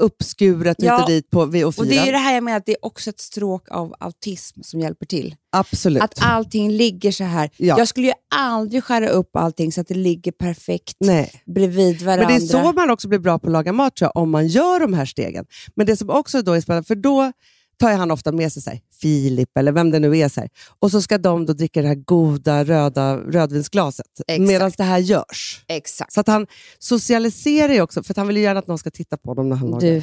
uppskuret 0.00 0.76
hit 0.78 0.86
Ja, 0.86 1.02
och 1.02 1.08
dit 1.08 1.30
på 1.30 1.44
vid 1.44 1.64
och 1.64 1.78
och 1.78 1.86
det 1.86 1.96
är 1.96 2.06
ju 2.06 2.12
det 2.12 2.18
här 2.18 2.34
jag 2.34 2.44
menar, 2.44 2.58
att 2.58 2.66
det 2.66 2.72
är 2.72 2.84
också 2.84 3.10
ett 3.10 3.20
stråk 3.20 3.70
av 3.70 3.94
autism 3.98 4.62
som 4.62 4.80
hjälper 4.80 5.06
till. 5.06 5.34
Absolut. 5.52 6.02
Att 6.02 6.14
allting 6.22 6.70
ligger 6.70 7.12
så 7.12 7.24
här. 7.24 7.50
Ja. 7.56 7.78
Jag 7.78 7.88
skulle 7.88 8.06
ju 8.06 8.12
aldrig 8.34 8.84
skära 8.84 9.08
upp 9.08 9.36
allting 9.36 9.72
så 9.72 9.80
att 9.80 9.88
det 9.88 9.94
ligger 9.94 10.32
perfekt 10.32 10.96
Nej. 11.00 11.42
bredvid 11.46 12.02
varandra. 12.02 12.28
Men 12.28 12.38
det 12.38 12.44
är 12.44 12.46
så 12.46 12.72
man 12.72 12.90
också 12.90 13.08
blir 13.08 13.18
bra 13.18 13.38
på 13.38 13.46
att 13.46 13.52
laga 13.52 13.72
mat 13.72 13.96
tror 13.96 14.10
jag, 14.14 14.22
om 14.22 14.30
man 14.30 14.46
gör 14.46 14.80
de 14.80 14.94
här 14.94 15.06
stegen. 15.06 15.44
Men 15.74 15.86
det 15.86 15.96
som 15.96 16.10
också 16.10 16.42
då 16.42 16.52
är 16.52 16.60
spännande, 16.60 16.86
för 16.86 16.94
då 16.94 17.32
tar 17.80 17.92
han 17.92 18.10
ofta 18.10 18.32
med 18.32 18.52
sig 18.52 18.62
så 18.62 18.70
här, 18.70 18.80
Filip 19.00 19.56
eller 19.58 19.72
vem 19.72 19.90
det 19.90 19.98
nu 19.98 20.18
är. 20.18 20.28
Så 20.28 20.40
här, 20.40 20.50
och 20.78 20.90
så 20.90 21.02
ska 21.02 21.18
de 21.18 21.46
då 21.46 21.52
dricka 21.52 21.82
det 21.82 21.88
här 21.88 21.94
goda 21.94 22.64
röda 22.64 23.16
rödvinsglaset 23.16 24.06
medan 24.38 24.72
det 24.76 24.82
här 24.84 24.98
görs. 24.98 25.64
Exakt. 25.68 26.12
Så 26.12 26.20
att 26.20 26.26
han 26.26 26.46
socialiserar 26.78 27.72
ju 27.72 27.80
också, 27.80 28.02
för 28.02 28.14
han 28.14 28.26
vill 28.26 28.36
ju 28.36 28.42
gärna 28.42 28.60
att 28.60 28.66
någon 28.66 28.78
ska 28.78 28.90
titta 28.90 29.16
på 29.16 29.30
honom 29.30 29.48
när 29.48 29.56
han 29.56 29.70
lagar. 29.70 30.02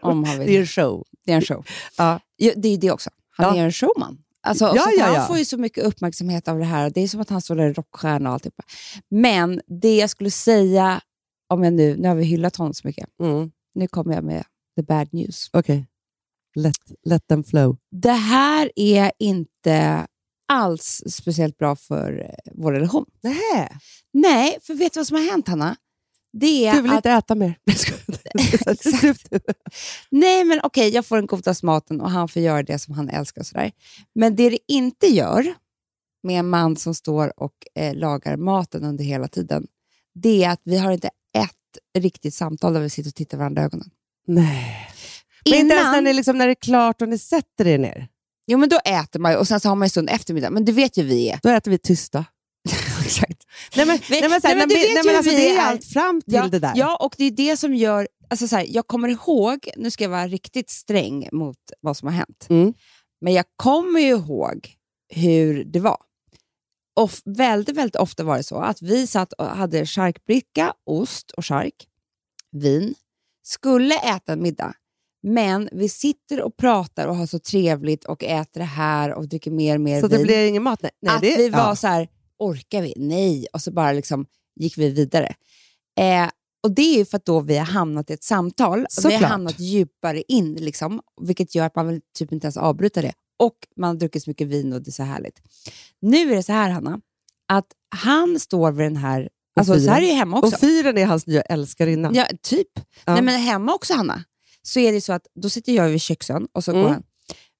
Om 0.00 0.24
han 0.24 0.38
vill. 0.38 0.46
Det 0.48 0.56
är 0.56 0.60
en 0.60 0.66
show. 0.66 1.04
Det 1.26 1.32
är 1.32 1.36
en 1.36 1.42
show. 1.42 1.64
Ja. 1.98 2.20
Ja, 2.36 2.52
det 2.56 2.68
är 2.68 2.78
det 2.78 2.90
också. 2.90 3.10
Han 3.30 3.56
Ja. 3.56 3.62
är 3.62 3.64
en 3.64 3.72
showman. 3.72 4.18
Alltså, 4.42 4.64
Ja, 4.64 4.70
så 4.82 4.88
att 4.88 4.94
ja, 4.98 5.04
han 5.04 5.14
ja. 5.14 5.26
får 5.26 5.38
ju 5.38 5.44
så 5.44 5.58
mycket 5.58 5.84
uppmärksamhet 5.84 6.48
av 6.48 6.58
det 6.58 6.64
här. 6.64 6.90
Det 6.90 7.00
är 7.00 7.08
som 7.08 7.20
att 7.20 7.30
han 7.30 7.40
står 7.40 7.56
där 7.56 7.66
i 7.70 7.72
rockstjärna 7.72 8.28
och 8.28 8.34
alltihopa. 8.34 8.62
Men 9.10 9.60
det 9.66 9.96
jag 9.96 10.10
skulle 10.10 10.30
säga, 10.30 11.00
om 11.48 11.64
jag 11.64 11.72
nu, 11.72 11.96
nu 11.96 12.08
har 12.08 12.14
vi 12.14 12.24
hyllat 12.24 12.56
honom 12.56 12.74
så 12.74 12.86
mycket. 12.86 13.08
Mm. 13.22 13.50
Nu 13.74 13.88
kommer 13.88 14.14
jag 14.14 14.24
med 14.24 14.44
the 14.76 14.82
bad 14.82 15.08
news. 15.12 15.50
Okej. 15.52 15.86
Let, 16.56 16.76
let 17.04 17.26
them 17.28 17.44
flow. 17.44 17.76
Det 17.90 18.12
här 18.12 18.72
är 18.76 19.12
inte 19.18 20.06
alls 20.48 21.02
speciellt 21.10 21.58
bra 21.58 21.76
för 21.76 22.20
eh, 22.22 22.52
vår 22.54 22.72
relation. 22.72 23.06
Nej, 23.22 23.70
Nej, 24.18 24.58
för 24.62 24.74
vet 24.74 24.92
du 24.92 25.00
vad 25.00 25.06
som 25.06 25.16
har 25.16 25.30
hänt, 25.30 25.48
Hanna? 25.48 25.76
Det 26.32 26.66
är 26.66 26.74
du 26.74 26.82
vill 26.82 26.90
att, 26.90 26.96
inte 26.96 27.10
äta 27.10 27.34
mer. 27.34 27.58
Nej, 30.10 30.44
men 30.44 30.60
okej, 30.62 30.88
jag 30.88 31.06
får 31.06 31.16
den 31.16 31.26
godaste 31.26 31.66
maten 31.66 32.00
och 32.00 32.10
han 32.10 32.28
får 32.28 32.42
göra 32.42 32.62
det 32.62 32.78
som 32.78 32.94
han 32.94 33.08
älskar. 33.08 33.40
Och 33.40 33.46
sådär. 33.46 33.72
Men 34.14 34.36
det 34.36 34.50
det 34.50 34.58
inte 34.68 35.06
gör 35.06 35.54
med 36.22 36.38
en 36.38 36.48
man 36.48 36.76
som 36.76 36.94
står 36.94 37.40
och 37.40 37.52
eh, 37.74 37.94
lagar 37.94 38.36
maten 38.36 38.84
under 38.84 39.04
hela 39.04 39.28
tiden, 39.28 39.66
det 40.14 40.44
är 40.44 40.50
att 40.50 40.60
vi 40.64 40.78
har 40.78 40.92
inte 40.92 41.10
ett 41.38 42.02
riktigt 42.02 42.34
samtal 42.34 42.72
där 42.72 42.80
vi 42.80 42.90
sitter 42.90 43.10
och 43.10 43.14
tittar 43.14 43.38
varandra 43.38 43.62
i 43.62 43.64
ögonen. 43.64 43.90
Nej. 44.26 44.88
Men 45.50 45.58
inte 45.60 45.74
ens 45.74 45.92
när, 45.92 46.00
ni 46.02 46.12
liksom, 46.12 46.38
när 46.38 46.46
det 46.46 46.52
är 46.52 46.54
klart 46.54 47.02
och 47.02 47.08
ni 47.08 47.18
sätter 47.18 47.66
er 47.66 47.78
ner. 47.78 48.08
Jo, 48.46 48.58
men 48.58 48.68
då 48.68 48.78
äter 48.84 49.20
man 49.20 49.32
ju 49.32 49.38
och 49.38 49.48
sen 49.48 49.60
så 49.60 49.68
har 49.68 49.76
man 49.76 49.86
en 49.86 49.90
stund 49.90 50.10
eftermiddag. 50.10 50.50
Men 50.50 50.64
det 50.64 50.72
vet 50.72 50.96
ju 50.96 51.02
vi 51.02 51.30
är. 51.30 51.40
Då 51.42 51.48
äter 51.48 51.70
vi 51.70 51.78
tysta. 51.78 52.24
Exakt. 53.04 53.44
Nej, 53.76 53.86
men, 53.86 53.98
nej, 54.10 54.20
nej, 54.20 54.40
nej, 54.42 54.66
nej, 55.04 55.16
alltså, 55.16 55.30
det 55.30 55.50
är 55.50 55.58
är. 55.58 55.62
allt 55.62 55.84
fram 55.84 56.22
till 56.22 56.34
ja, 56.34 56.48
det 56.48 56.58
där. 56.58 56.72
Ja, 56.76 56.96
och 56.96 57.14
det 57.18 57.24
är 57.24 57.30
det 57.30 57.56
som 57.56 57.74
gör... 57.74 58.08
Alltså 58.30 58.48
så 58.48 58.56
här, 58.56 58.66
jag 58.68 58.86
kommer 58.86 59.08
ihåg, 59.08 59.68
nu 59.76 59.90
ska 59.90 60.04
jag 60.04 60.08
vara 60.10 60.26
riktigt 60.28 60.70
sträng 60.70 61.28
mot 61.32 61.58
vad 61.80 61.96
som 61.96 62.08
har 62.08 62.14
hänt, 62.14 62.46
Mm. 62.50 62.74
men 63.20 63.32
jag 63.32 63.44
kommer 63.56 64.00
ju 64.00 64.08
ihåg 64.08 64.68
hur 65.14 65.64
det 65.64 65.80
var. 65.80 65.96
Och 66.96 67.10
väldigt, 67.24 67.76
väldigt 67.76 67.96
ofta 67.96 68.24
var 68.24 68.36
det 68.36 68.42
så 68.42 68.56
att 68.58 68.82
vi 68.82 69.06
satt 69.06 69.32
och 69.32 69.46
hade 69.46 69.86
charkbricka, 69.86 70.74
ost 70.86 71.30
och 71.30 71.44
chark, 71.46 71.74
vin, 72.52 72.94
skulle 73.42 73.98
äta 73.98 74.32
en 74.32 74.42
middag, 74.42 74.74
men 75.22 75.68
vi 75.72 75.88
sitter 75.88 76.42
och 76.42 76.56
pratar 76.56 77.06
och 77.06 77.16
har 77.16 77.26
så 77.26 77.38
trevligt 77.38 78.04
och 78.04 78.24
äter 78.24 78.60
det 78.60 78.64
här 78.64 79.14
och 79.14 79.28
dricker 79.28 79.50
mer 79.50 79.74
och 79.74 79.80
mer 79.80 80.00
Så 80.00 80.08
vin 80.08 80.18
det 80.18 80.24
blir 80.24 80.48
ingen 80.48 80.62
mat? 80.62 80.82
Nej, 80.82 80.90
nej, 81.02 81.14
att 81.14 81.20
det, 81.20 81.36
vi 81.36 81.48
var 81.48 81.58
ja. 81.58 81.76
så 81.76 81.86
här, 81.86 82.08
orkar 82.38 82.82
vi? 82.82 82.94
Nej. 82.96 83.46
Och 83.52 83.60
så 83.60 83.72
bara 83.72 83.92
liksom 83.92 84.26
gick 84.60 84.78
vi 84.78 84.90
vidare. 84.90 85.34
Eh, 86.00 86.30
och 86.62 86.74
Det 86.74 86.82
är 86.82 86.98
ju 86.98 87.04
för 87.04 87.16
att 87.16 87.24
då 87.24 87.40
vi 87.40 87.58
har 87.58 87.66
hamnat 87.66 88.10
i 88.10 88.12
ett 88.12 88.24
samtal. 88.24 88.86
Och 88.98 89.10
vi 89.10 89.14
har 89.14 89.28
hamnat 89.28 89.60
djupare 89.60 90.22
in, 90.28 90.54
liksom, 90.54 91.00
vilket 91.20 91.54
gör 91.54 91.66
att 91.66 91.76
man 91.76 91.88
vill 91.88 92.00
typ 92.18 92.32
inte 92.32 92.44
ens 92.46 92.56
avbryta 92.56 93.02
det. 93.02 93.12
Och 93.38 93.56
man 93.76 93.88
har 93.88 93.94
druckit 93.94 94.22
så 94.22 94.30
mycket 94.30 94.46
vin 94.46 94.72
och 94.72 94.82
det 94.82 94.90
är 94.90 94.92
så 94.92 95.02
härligt. 95.02 95.40
Nu 96.00 96.32
är 96.32 96.36
det 96.36 96.42
så 96.42 96.52
här, 96.52 96.70
Hanna, 96.70 97.00
att 97.48 97.66
han 97.94 98.40
står 98.40 98.72
vid 98.72 98.86
den 98.86 98.96
här... 98.96 99.28
Alltså, 99.60 99.80
så 99.80 99.90
här 99.90 100.02
är 100.02 100.06
det 100.06 100.12
hemma 100.12 100.38
också. 100.38 100.54
Och 100.54 100.60
fyren 100.60 100.98
är 100.98 101.06
hans 101.06 101.26
nya 101.26 101.42
älskarinna. 101.42 102.10
Ja, 102.14 102.26
typ. 102.42 102.68
Ja. 103.04 103.12
Nej, 103.12 103.22
men 103.22 103.40
hemma 103.40 103.74
också, 103.74 103.94
Hanna, 103.94 104.24
så 104.66 104.80
är 104.80 104.92
det 104.92 105.00
så 105.00 105.12
att 105.12 105.26
då 105.34 105.48
sitter 105.50 105.72
jag 105.72 105.88
vid 105.88 106.00
köksön 106.00 106.48
och 106.52 106.64
så 106.64 106.70
Mm. 106.70 106.82
går 106.82 106.90
han. 106.90 107.02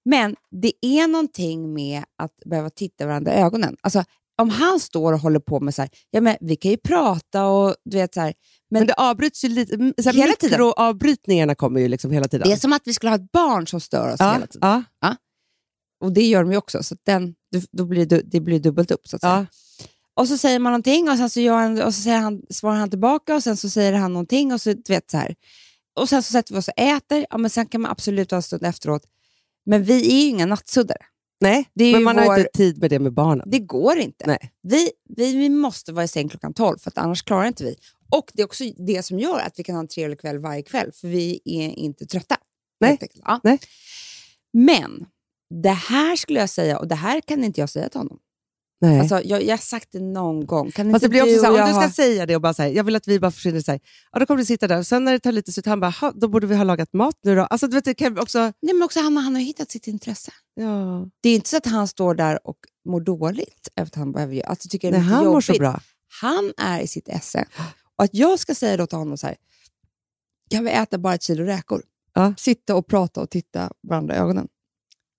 Men 0.05 0.37
det 0.63 0.73
är 0.83 1.07
någonting 1.09 1.75
med 1.75 2.05
att 2.19 2.37
behöva 2.45 2.71
titta 2.71 3.07
varandra 3.07 3.35
i 3.35 3.37
ögonen. 3.37 3.77
Alltså, 3.81 4.05
om 4.43 4.51
han 4.51 4.81
står 4.81 5.13
och 5.13 5.19
håller 5.19 5.41
på 5.41 5.61
med 5.61 5.75
så 5.75 5.83
här, 5.83 5.91
ja 6.11 6.21
men 6.21 6.37
vi 6.41 6.57
kan 6.57 6.71
ju 6.71 6.77
prata 6.77 7.47
och 7.47 7.75
du 7.85 7.97
vet 7.97 8.15
så 8.15 8.21
här, 8.21 8.35
Men, 8.71 8.81
men 8.81 8.87
det 8.87 8.95
avbryts 8.95 9.45
ju 9.45 9.49
lite. 9.49 9.75
m- 9.75 9.95
Så 10.03 10.11
Hela 10.11 10.33
tiden. 10.33 10.51
Mikroavbrytningarna 10.61 11.55
kommer 11.55 11.81
ju 11.81 11.89
liksom 11.89 12.11
hela 12.11 12.29
tiden. 12.29 12.49
det 12.49 12.53
är 12.55 12.57
som 12.59 12.73
att 12.73 12.83
vi 12.85 12.95
skulle 12.95 13.11
ha 13.11 13.17
ett 13.17 13.33
barn 13.33 13.67
som 13.67 13.81
stör 13.81 14.13
oss 14.13 14.17
ja, 14.21 14.33
hela 14.33 14.47
tiden. 14.47 14.85
ja, 15.01 15.17
Och 16.01 16.13
det 16.13 16.23
gör 16.27 16.43
de 16.43 16.53
ju 16.53 16.59
också, 16.59 16.83
så 16.83 16.97
den, 17.03 17.35
då 17.73 17.85
blir 17.85 18.07
det, 18.07 18.21
det 18.25 18.41
blir 18.41 18.59
dubbelt 18.61 18.91
upp. 18.91 19.09
Så 19.09 19.17
att 19.17 19.23
säga. 19.23 19.33
ja. 19.33 19.47
Och 20.15 20.29
så 20.29 20.39
säger 20.39 20.59
man 20.59 20.73
någonting 20.73 21.11
och 21.11 21.17
sen 21.17 21.31
så, 21.31 21.41
gör 21.41 21.57
han, 21.57 21.83
och 21.83 21.95
så 21.95 22.01
säger 22.03 22.19
han, 22.19 22.43
svarar 22.51 22.77
han 22.77 22.91
tillbaka 22.91 23.35
och 23.35 23.43
sen 23.43 23.57
så 23.57 23.71
säger 23.71 23.93
han 23.93 24.13
någonting 24.13 24.53
och 24.53 24.61
så 24.61 24.73
du 24.73 24.83
vet 24.89 25.11
så 25.11 25.17
här. 25.17 25.35
Och 25.97 26.09
sen 26.09 26.23
så 26.23 26.33
sätter 26.33 26.55
vi 26.55 26.61
oss 26.61 26.69
och 26.69 26.79
äter, 26.79 27.27
ja, 27.31 27.39
men 27.39 27.51
sen 27.51 27.67
kan 27.67 27.81
man 27.81 27.91
absolut 27.91 28.31
ha 28.31 28.37
en 28.37 28.43
stund 28.43 28.65
efteråt. 28.65 29.03
Men 29.67 29.85
vi 29.85 30.07
är 30.07 30.21
ju 30.23 30.29
inga 30.29 30.47
nattsuddare. 30.47 30.99
Nej, 31.41 31.71
men 31.93 32.03
man 32.03 32.17
vår- 32.17 32.23
har 32.23 32.39
inte 32.39 32.51
tid 32.55 32.79
med 32.79 32.91
det 32.91 32.99
med 32.99 33.13
barnen. 33.13 33.51
Det 33.51 33.59
går 33.59 33.99
inte. 33.99 34.27
Nej. 34.27 34.53
Vi, 34.63 34.91
vi, 35.17 35.35
vi 35.37 35.49
måste 35.49 35.93
vara 35.93 36.05
i 36.05 36.09
säng 36.09 36.29
klockan 36.29 36.55
12 36.55 36.79
för 36.79 36.91
att 36.91 36.99
annars 36.99 37.23
klarar 37.23 37.47
inte 37.47 37.65
vi. 37.65 37.77
Och 38.11 38.31
det 38.35 38.43
är 38.43 38.47
också 38.47 38.65
det 38.87 39.03
som 39.03 39.19
gör 39.19 39.39
att 39.41 39.59
vi 39.59 39.65
kan 39.65 39.75
ha 39.75 39.81
en 39.83 39.89
trevlig 39.89 40.21
kväll 40.21 40.39
varje 40.39 40.63
kväll 40.63 40.93
för 40.93 41.09
vi 41.09 41.41
är 41.45 41.69
inte 41.71 42.07
trötta. 42.07 42.37
Nej. 42.81 42.99
Ja. 43.25 43.41
Nej. 43.45 43.59
Men 44.53 45.07
det 45.63 45.71
här 45.71 46.17
skulle 46.17 46.41
jag 46.41 46.51
säga, 46.51 46.79
och 46.79 46.89
det 46.89 46.95
här 46.95 47.21
kan 47.21 47.45
inte 47.45 47.61
jag 47.61 47.71
säga 47.71 47.89
till 47.89 48.01
honom. 48.01 48.19
Nej. 48.81 49.01
Alltså, 49.01 49.21
jag, 49.25 49.43
jag 49.43 49.53
har 49.53 49.59
sagt 49.63 49.89
det 49.93 50.01
någon 50.01 50.47
gång. 50.47 50.71
Kan 50.71 50.93
Fast 50.93 51.05
inte 51.05 51.07
det 51.07 51.09
blir 51.11 51.23
också 51.23 51.33
du 51.35 51.39
så 51.39 51.45
här, 51.45 51.53
och 51.53 51.59
om 51.61 51.67
du 51.67 51.73
ska 51.73 51.81
ha- 51.81 51.91
säga 51.91 52.27
det 52.27 52.35
och 52.37 52.43
bara 52.43 52.55
säga, 52.55 52.69
jag 52.75 52.85
vill 52.85 52.97
att 52.97 53.09
vi 53.09 53.21
bara 53.21 53.31
försvinner, 53.31 53.61
så 53.61 53.71
här, 53.71 53.81
ja, 54.13 54.19
då 54.19 54.27
kommer 54.27 54.39
du 54.39 54.45
sitta 54.45 54.69
där. 54.69 54.83
Sen 54.83 55.05
när 55.05 55.13
det 55.13 55.21
tar 55.21 55.33
lite 55.33 55.53
slut, 55.53 55.67
han 55.67 55.81
bara, 55.81 55.91
"Ha, 55.91 56.13
då 56.15 56.29
borde 56.29 56.47
vi 56.47 56.57
ha 56.57 56.65
lagat 56.65 56.93
mat 56.93 57.15
nu 57.23 57.35
då. 57.37 57.43
Alltså, 57.43 57.67
du 57.67 57.75
vet, 57.77 57.85
det 57.85 57.95
kan 57.95 58.19
också... 58.19 58.39
Nej, 58.39 58.75
men 58.75 58.83
också 58.83 59.01
han, 59.01 59.17
han 59.17 59.35
har 59.35 59.43
hittat 59.43 59.71
sitt 59.71 59.87
intresse. 59.87 60.33
Ja. 60.55 61.07
Det 61.21 61.29
är 61.29 61.35
inte 61.35 61.49
så 61.49 61.57
att 61.57 61.67
han 61.67 61.89
står 61.89 62.15
där 62.15 62.47
och 62.47 62.57
mår 62.89 63.01
dåligt 63.01 63.69
över 63.77 63.87
att 63.87 63.95
han 63.95 64.13
behöver 64.13 64.35
göra. 64.35 64.47
Alltså, 64.49 64.69
tycker 64.69 64.91
det 64.91 64.97
är 64.97 65.01
Nej, 65.01 65.09
han 65.09 65.25
mår 65.27 65.41
så 65.41 65.51
jobbigt. 65.53 65.61
bra. 65.61 65.81
Han 66.21 66.53
är 66.57 66.81
i 66.81 66.87
sitt 66.87 67.09
esse. 67.09 67.45
Och 67.99 68.05
att 68.05 68.15
jag 68.15 68.39
ska 68.39 68.55
säga 68.55 68.77
då 68.77 68.87
till 68.87 68.99
honom 68.99 69.19
så 69.19 69.27
här, 69.27 69.37
kan 70.51 70.65
vi 70.65 70.71
äta 70.71 70.99
bara 70.99 71.15
ett 71.15 71.23
kilo 71.23 71.45
räkor? 71.45 71.83
Ja. 72.15 72.35
Sitta 72.39 72.75
och 72.75 72.87
prata 72.87 73.21
och 73.21 73.31
titta 73.31 73.71
varandra 73.89 74.15
i 74.15 74.19
ögonen. 74.19 74.49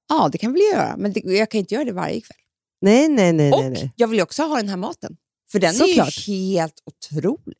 Ja, 0.09 0.29
det 0.31 0.37
kan 0.37 0.53
vi 0.53 0.69
göra, 0.71 0.95
men 0.97 1.13
det, 1.13 1.19
jag 1.19 1.51
kan 1.51 1.59
inte 1.59 1.73
göra 1.75 1.85
det 1.85 1.91
varje 1.93 2.21
kväll. 2.21 2.37
Nej, 2.81 3.07
nej, 3.09 3.33
nej. 3.33 3.51
och 3.51 3.59
nej, 3.59 3.69
nej. 3.69 3.93
jag 3.95 4.07
vill 4.07 4.17
ju 4.17 4.23
också 4.23 4.43
ha 4.43 4.55
den 4.55 4.69
här 4.69 4.77
maten. 4.77 5.17
För 5.51 5.59
den 5.59 5.73
Såklart. 5.73 6.27
är 6.27 6.31
ju 6.31 6.57
helt 6.57 6.83
otrolig. 6.85 7.57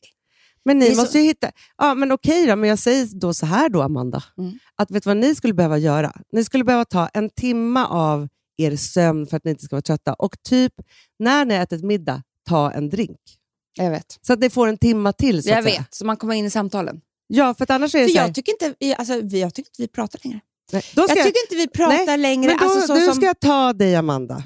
Men 0.64 0.78
ni 0.78 0.90
så- 0.94 1.00
måste 1.00 1.18
ju 1.18 1.24
hitta... 1.24 1.50
Ja, 1.78 1.94
men 1.94 2.12
okej 2.12 2.46
då, 2.46 2.56
men 2.56 2.68
jag 2.70 2.78
säger 2.78 3.08
då 3.20 3.34
så 3.34 3.46
här 3.46 3.68
då, 3.68 3.82
Amanda. 3.82 4.22
Mm. 4.38 4.58
Att 4.76 4.90
vet 4.90 5.02
du 5.02 5.10
vad 5.10 5.16
ni 5.16 5.34
skulle 5.34 5.54
behöva 5.54 5.78
göra? 5.78 6.12
Ni 6.32 6.44
skulle 6.44 6.64
behöva 6.64 6.84
ta 6.84 7.08
en 7.08 7.30
timma 7.30 7.86
av 7.86 8.28
er 8.58 8.76
sömn 8.76 9.26
för 9.26 9.36
att 9.36 9.44
ni 9.44 9.50
inte 9.50 9.64
ska 9.64 9.76
vara 9.76 9.82
trötta. 9.82 10.14
Och 10.14 10.42
typ, 10.42 10.72
när 11.18 11.44
ni 11.44 11.54
har 11.54 11.62
ätit 11.62 11.84
middag, 11.84 12.22
ta 12.48 12.70
en 12.72 12.88
drink. 12.88 13.18
Jag 13.76 13.90
vet. 13.90 14.18
Så 14.22 14.32
att 14.32 14.38
ni 14.38 14.50
får 14.50 14.66
en 14.68 14.78
timma 14.78 15.12
till. 15.12 15.42
Så 15.42 15.48
Jag 15.48 15.58
att 15.58 15.64
säga. 15.64 15.78
vet, 15.80 15.94
så 15.94 16.04
man 16.06 16.16
kommer 16.16 16.34
in 16.34 16.44
i 16.46 16.50
samtalen. 16.50 17.00
Ja, 17.26 17.54
för 17.54 17.62
att 17.64 17.70
annars 17.70 17.94
är 17.94 17.98
det 17.98 18.04
För 18.04 18.12
så 18.12 18.18
här, 18.18 18.26
jag 18.26 18.34
tycker 18.34 18.52
inte, 18.52 18.94
alltså, 18.96 19.14
jag 19.14 19.54
tycker 19.54 19.70
inte 19.70 19.82
vi 19.82 19.88
pratar 19.88 20.20
längre. 20.24 20.40
nej, 20.72 20.82
ska 20.82 21.00
Jag 21.00 21.08
tycker 21.08 21.26
inte 21.26 21.54
vi 21.56 21.68
pratar 21.68 22.06
nej, 22.06 22.18
längre. 22.18 22.48
Men 22.48 22.58
då, 22.58 22.64
alltså, 22.64 22.86
så 22.86 22.94
nu 22.94 23.04
som... 23.04 23.14
ska 23.14 23.24
jag 23.26 23.40
ta 23.40 23.72
dig, 23.72 23.96
Amanda. 23.96 24.42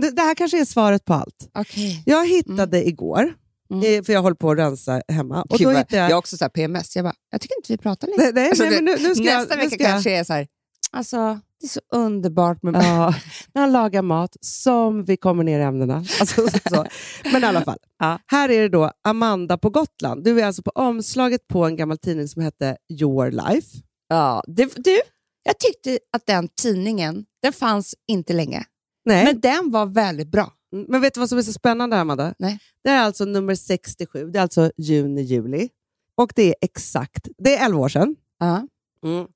Det, 0.00 0.10
det 0.10 0.22
här 0.22 0.34
kanske 0.34 0.60
är 0.60 0.64
svaret 0.64 1.04
på 1.04 1.14
allt. 1.14 1.50
Okej. 1.54 2.02
Jag 2.06 2.28
hittade 2.28 2.88
igår, 2.88 3.34
Mm. 3.72 3.98
eh, 3.98 4.02
för 4.04 4.12
jag 4.12 4.22
håller 4.22 4.36
på 4.36 4.50
att 4.50 4.58
rensa 4.58 5.02
hemma. 5.08 5.42
Och 5.42 5.58
Gud, 5.58 5.66
då 5.68 5.70
hittade 5.70 5.96
jag... 5.96 6.10
jag 6.10 6.14
har 6.14 6.18
också 6.18 6.36
så 6.36 6.44
här 6.44 6.48
PMS. 6.50 6.96
Jag 6.96 7.04
bara, 7.04 7.14
jag 7.30 7.40
tycker 7.40 7.56
inte 7.56 7.72
vi 7.72 7.78
pratar 7.78 8.08
längre. 8.08 8.22
nej, 8.22 8.32
nej, 8.34 8.48
Alltså, 8.48 8.64
nej, 8.64 8.74
men 8.74 8.84
nu, 8.84 8.96
nu 9.08 9.14
ska 9.14 9.24
jag, 9.24 9.38
Nästa 9.40 9.54
nu 9.54 9.60
vecka 9.60 9.74
ska 9.74 9.84
jag, 9.84 9.92
kanske 9.92 10.10
är 10.10 10.24
så 10.24 10.32
här, 10.32 10.46
alltså 10.90 11.40
det 11.60 11.66
är 11.66 11.68
så 11.68 11.80
underbart 11.92 12.62
med 12.62 12.74
Ja, 12.74 13.14
när 13.54 13.62
han 13.62 13.72
lagar 13.72 14.02
mat 14.02 14.36
som 14.40 15.04
vi 15.04 15.16
kommer 15.16 15.44
ner 15.44 15.60
i 15.60 15.62
ämnena. 15.62 16.04
Alltså, 16.20 16.48
så. 16.70 16.86
Men 17.32 17.42
i 17.42 17.46
alla 17.46 17.60
fall, 17.64 17.78
Ja. 17.98 18.18
här 18.26 18.48
är 18.48 18.62
det 18.62 18.68
då 18.68 18.90
Amanda 19.04 19.58
på 19.58 19.70
Gotland. 19.70 20.24
Du 20.24 20.40
är 20.40 20.46
alltså 20.46 20.62
på 20.62 20.70
omslaget 20.74 21.48
på 21.48 21.64
en 21.64 21.76
gammal 21.76 21.98
tidning 21.98 22.28
som 22.28 22.42
hette 22.42 22.76
Your 23.00 23.30
Life. 23.30 23.68
Ja, 24.08 24.42
det, 24.46 24.72
du, 24.76 25.00
jag 25.42 25.58
tyckte 25.58 25.98
att 26.16 26.26
den 26.26 26.48
tidningen, 26.62 27.24
den 27.42 27.52
fanns 27.52 27.94
inte 28.08 28.32
länge. 28.32 28.64
Nej. 29.10 29.24
Men 29.24 29.40
den 29.40 29.70
var 29.70 29.86
väldigt 29.86 30.28
bra. 30.28 30.52
Mm, 30.72 30.86
Men 30.88 31.00
vet 31.00 31.14
du 31.14 31.20
vad 31.20 31.28
som 31.28 31.38
är 31.38 31.42
så 31.42 31.52
spännande 31.52 31.96
här, 31.96 32.00
Amanda? 32.00 32.34
Nej. 32.38 32.58
Det 32.84 32.90
är 32.90 32.98
alltså 33.00 33.24
nummer 33.24 33.54
67, 33.54 34.30
det 34.30 34.38
är 34.38 34.42
alltså 34.42 34.72
juni-juli. 34.76 35.68
Och 36.14 36.32
det 36.36 36.42
är 36.48 36.54
exakt, 36.60 37.28
det 37.38 37.56
är 37.56 37.64
11 37.66 37.78
år 37.78 37.88
sedan. 37.88 38.16
Ja. 38.38 38.66
Mm. 39.04 39.26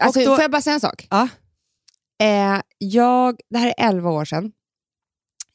Alltså, 0.00 0.20
då- 0.20 0.34
Får 0.36 0.42
jag 0.42 0.50
bara 0.50 0.62
säga 0.62 0.74
en 0.74 0.80
sak? 0.80 1.06
Ja. 1.10 1.28
Eh, 2.22 2.62
jag, 2.78 3.40
det 3.50 3.58
här 3.58 3.66
är 3.78 3.88
11 3.88 4.10
år 4.10 4.24
sedan. 4.24 4.52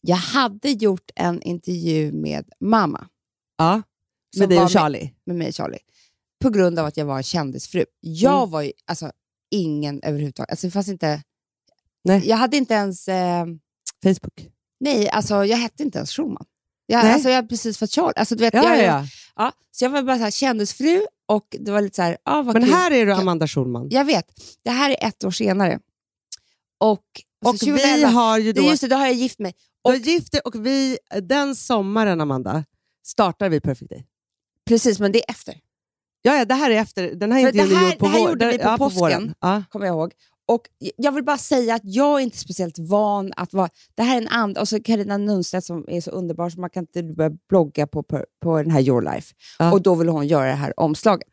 Jag 0.02 0.16
hade 0.16 0.70
gjort 0.70 1.12
en 1.16 1.42
intervju 1.42 2.12
med 2.12 2.50
mamma, 2.60 3.08
Ja, 3.58 3.82
Som 4.36 4.40
med 4.40 4.50
dig 4.50 4.60
och 4.60 4.72
Charlie. 4.72 5.14
med 5.26 5.36
mig 5.36 5.48
och 5.48 5.54
Charlie, 5.56 5.80
på 6.44 6.50
grund 6.50 6.80
av 6.80 6.86
att 6.86 6.98
jag 6.98 7.06
var 7.06 7.18
en 7.18 7.24
kändisfru. 7.24 7.86
Jag 8.00 8.38
Mm. 8.38 8.50
var 8.52 8.62
ju 8.62 8.72
alltså, 8.88 9.12
ingen 9.52 10.02
överhuvudtaget. 10.04 10.50
Alltså, 10.52 10.68
det 10.68 10.72
fanns 10.72 10.88
inte, 10.88 11.24
Nej. 12.04 12.28
Jag 12.28 12.38
hade 12.38 12.58
inte 12.58 12.74
ens... 12.74 13.08
Eh, 13.08 13.46
Facebook. 14.04 14.48
nej, 14.80 15.10
alltså, 15.10 15.46
jag 15.46 15.58
hette 15.58 15.84
inte 15.84 15.98
ens 15.98 16.12
Schulman. 16.12 16.46
Jag, 16.86 17.04
Nej. 17.04 17.14
alltså, 17.14 17.30
jag 17.30 17.36
hade 17.36 17.48
precis 17.48 17.78
fått 17.78 17.92
Charlie. 17.92 18.14
Alltså, 18.16 18.36
du 18.36 18.44
vet, 18.44 18.54
Ja, 18.54 18.76
jag, 18.76 18.86
ja, 18.86 19.06
ja. 19.36 19.52
Så 19.72 19.86
jag 19.86 19.90
var 19.90 20.04
bara 20.04 20.18
så 20.18 20.24
här, 20.24 20.32
kändisfru 20.32 21.02
och 21.28 21.56
det 21.60 21.72
var 21.72 21.82
lite 21.82 21.96
så 21.96 22.02
här, 22.02 22.18
ah, 22.24 22.42
vad 22.42 22.54
Men 22.54 22.64
kul. 22.64 22.74
här 22.74 22.92
är 22.92 23.06
du 23.06 23.14
Amanda 23.14 23.48
Schulman. 23.48 23.88
Jag 23.90 24.06
vet, 24.06 24.26
det 24.64 24.70
här 24.70 24.90
är 24.90 25.08
ett 25.08 25.24
år 25.24 25.32
senare. 25.32 25.80
Och, 26.80 27.04
Och 27.46 27.54
vi 27.56 27.58
2011 27.60 28.08
har 28.08 28.38
ju 28.38 28.54
då... 28.54 28.62
det, 28.62 28.68
just 28.68 28.82
det, 28.82 28.88
då 28.88 28.96
har 28.96 29.06
jag 29.06 29.16
gift 29.16 29.40
mig. 29.40 29.54
Du 29.84 29.92
har 29.92 29.98
gift 29.98 30.32
dig 30.32 30.42
och 30.42 30.66
vi, 30.66 30.98
den 31.22 31.56
sommaren, 31.56 32.22
Amanda, 32.22 32.64
startar 33.06 33.50
vi 33.50 33.62
Perfect 33.62 33.90
Day. 33.90 34.06
Precis, 34.66 35.00
men 35.00 35.12
det 35.12 35.20
är 35.20 35.32
efter, 35.32 35.56
Ja, 36.22 36.38
ja, 36.38 36.46
det 36.46 36.54
här 36.54 36.72
är 36.72 36.76
efter. 36.76 37.16
Den 37.16 37.32
här 37.32 37.40
intervjun 37.40 37.70
det 37.70 37.76
är 37.76 37.90
gjord 37.90 38.00
på, 38.00 38.06
det 38.06 38.12
här 38.12 38.20
vår, 38.20 38.30
gjorde 38.30 38.52
vi 38.52 38.58
på 38.58 38.64
ja, 38.64 38.78
påsken. 38.78 39.00
våren. 39.00 39.34
Ja. 39.40 39.64
kommer 39.70 39.86
jag 39.86 39.94
ihåg. 39.94 40.14
Och 40.50 40.62
jag 40.96 41.12
vill 41.12 41.24
bara 41.24 41.38
säga 41.38 41.76
att 41.76 41.82
jag 41.84 42.20
är 42.20 42.24
inte 42.24 42.38
speciellt 42.38 42.80
van 42.80 43.34
att 43.36 43.54
vara... 43.54 43.70
Det 43.96 44.04
här 44.04 44.18
är 44.18 44.22
en 44.22 44.28
and, 44.28 44.58
och 44.58 44.68
så 44.68 44.84
Carina 44.84 45.18
Nunstedt 45.18 45.66
som 45.66 45.86
är 45.88 46.02
så 46.02 46.12
underbar 46.12 46.50
så 46.50 46.60
man 46.60 46.70
kan 46.70 46.84
inte 46.84 47.04
börja 47.04 47.32
blogga 47.50 47.88
på, 47.88 48.04
på, 48.04 48.26
på 48.44 48.58
den 48.58 48.72
här 48.72 48.82
Your 48.82 49.02
Life. 49.02 49.34
Ja. 49.60 49.72
Och 49.72 49.82
då 49.82 49.96
vill 49.96 50.10
hon 50.10 50.28
göra 50.28 50.46
det 50.46 50.54
här 50.54 50.80
omslaget. 50.80 51.28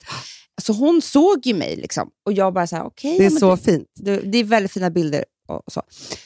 så 0.63 0.73
hon 0.73 1.03
såg 1.03 1.47
ju 1.47 1.55
mig 1.55 1.77
liksom, 1.77 2.11
och 2.25 2.33
jag 2.33 2.55
bara 2.55 2.67
så 2.67 2.77
här, 2.77 2.85
okej. 2.85 3.19
Det 3.19 3.27
är 3.27 3.31
ja, 3.31 3.39
så 3.39 3.57
fint. 3.57 3.89
det, 3.95 4.17
det 4.17 4.39
är 4.39 4.45
väldigt 4.45 4.73
fina 4.73 4.91
bilder. 4.91 5.25
Och 5.49 5.73
så 5.73 5.83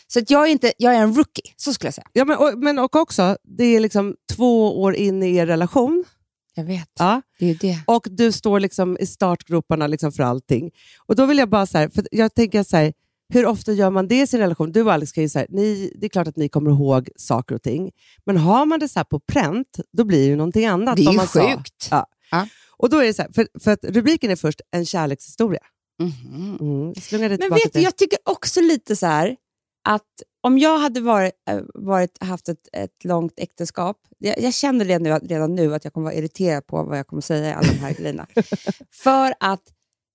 så 0.06 0.18
att 0.18 0.30
jag, 0.30 0.46
är 0.46 0.50
inte, 0.52 0.72
jag 0.76 0.94
är 0.94 1.02
en 1.02 1.14
rookie, 1.14 1.52
så 1.56 1.72
skulle 1.72 1.86
jag 1.86 1.94
säga. 1.94 2.06
Ja, 2.12 2.24
men, 2.24 2.36
och, 2.36 2.58
men 2.58 2.78
och 2.78 2.96
också, 2.96 3.36
det 3.42 3.64
är 3.64 3.80
liksom 3.80 4.16
två 4.32 4.82
år 4.82 4.94
in 4.94 5.22
i 5.22 5.36
er 5.36 5.46
relation. 5.46 6.04
Jag 6.54 6.64
vet. 6.64 6.88
Ja. 6.98 7.22
Det 7.38 7.50
är 7.50 7.54
det. 7.54 7.78
Och 7.86 8.06
du 8.10 8.32
står 8.32 8.60
liksom 8.60 8.98
i 9.00 9.06
startgroparna 9.06 9.86
liksom 9.86 10.12
för 10.12 10.22
allting. 10.22 10.70
Och 11.06 11.16
då 11.16 11.26
vill 11.26 11.38
jag 11.38 11.48
bara 11.48 11.66
så 11.66 11.78
här, 11.78 11.88
för 11.88 12.04
jag 12.10 12.34
tänker 12.34 12.62
så 12.62 12.76
här, 12.76 12.92
hur 13.32 13.46
ofta 13.46 13.72
gör 13.72 13.90
man 13.90 14.08
det 14.08 14.20
i 14.20 14.26
sin 14.26 14.40
relation? 14.40 14.72
Du 14.72 14.82
och 14.82 14.92
Alex, 14.92 15.12
kan 15.12 15.24
ju 15.24 15.30
här, 15.34 15.46
ni, 15.48 15.92
det 15.94 16.06
är 16.06 16.08
klart 16.08 16.28
att 16.28 16.36
ni 16.36 16.48
kommer 16.48 16.70
ihåg 16.70 17.08
saker 17.16 17.54
och 17.54 17.62
ting. 17.62 17.90
Men 18.26 18.36
har 18.36 18.66
man 18.66 18.80
det 18.80 18.88
så 18.88 18.98
här 18.98 19.04
på 19.04 19.20
pränt, 19.20 19.80
då 19.92 20.04
blir 20.04 20.18
det 20.18 20.26
ju 20.26 20.36
någonting 20.36 20.66
annat. 20.66 20.96
Det 20.96 21.02
är 21.02 21.12
ju 21.12 21.18
sjukt. 21.18 21.88
Ja. 21.90 22.06
Ja. 22.30 22.46
Och 22.76 22.90
då 22.90 22.98
är 22.98 23.06
det 23.06 23.14
så 23.14 23.22
här, 23.22 23.32
för, 23.32 23.48
för 23.60 23.70
att 23.70 23.84
rubriken 23.84 24.30
är 24.30 24.36
först 24.36 24.60
en 24.70 24.86
kärlekshistoria. 24.86 25.60
Mhm. 26.00 26.58
Mm. 26.60 26.92
Det 27.10 27.38
Men 27.38 27.50
vet 27.54 27.72
du, 27.72 27.80
jag 27.80 27.96
tycker 27.96 28.18
också 28.24 28.60
lite 28.60 28.96
så 28.96 29.06
här 29.06 29.36
att 29.84 30.22
om 30.40 30.58
jag 30.58 30.78
hade 30.78 31.00
varit, 31.00 31.32
äh, 31.50 31.60
varit, 31.74 32.22
haft 32.22 32.48
ett, 32.48 32.68
ett 32.72 33.04
långt 33.04 33.32
äktenskap, 33.36 33.96
jag, 34.18 34.38
jag 34.38 34.54
känner 34.54 34.84
det 34.84 34.98
nu, 34.98 35.10
redan 35.10 35.54
nu 35.54 35.74
att 35.74 35.84
jag 35.84 35.92
kommer 35.92 36.04
vara 36.04 36.14
irriterad 36.14 36.66
på 36.66 36.82
vad 36.82 36.98
jag 36.98 37.06
kommer 37.06 37.22
säga 37.22 37.50
i 37.50 37.52
alla 37.52 37.68
de 37.68 37.78
här 37.78 37.94
grejerna. 37.94 38.26
För 39.02 39.34
att 39.40 39.62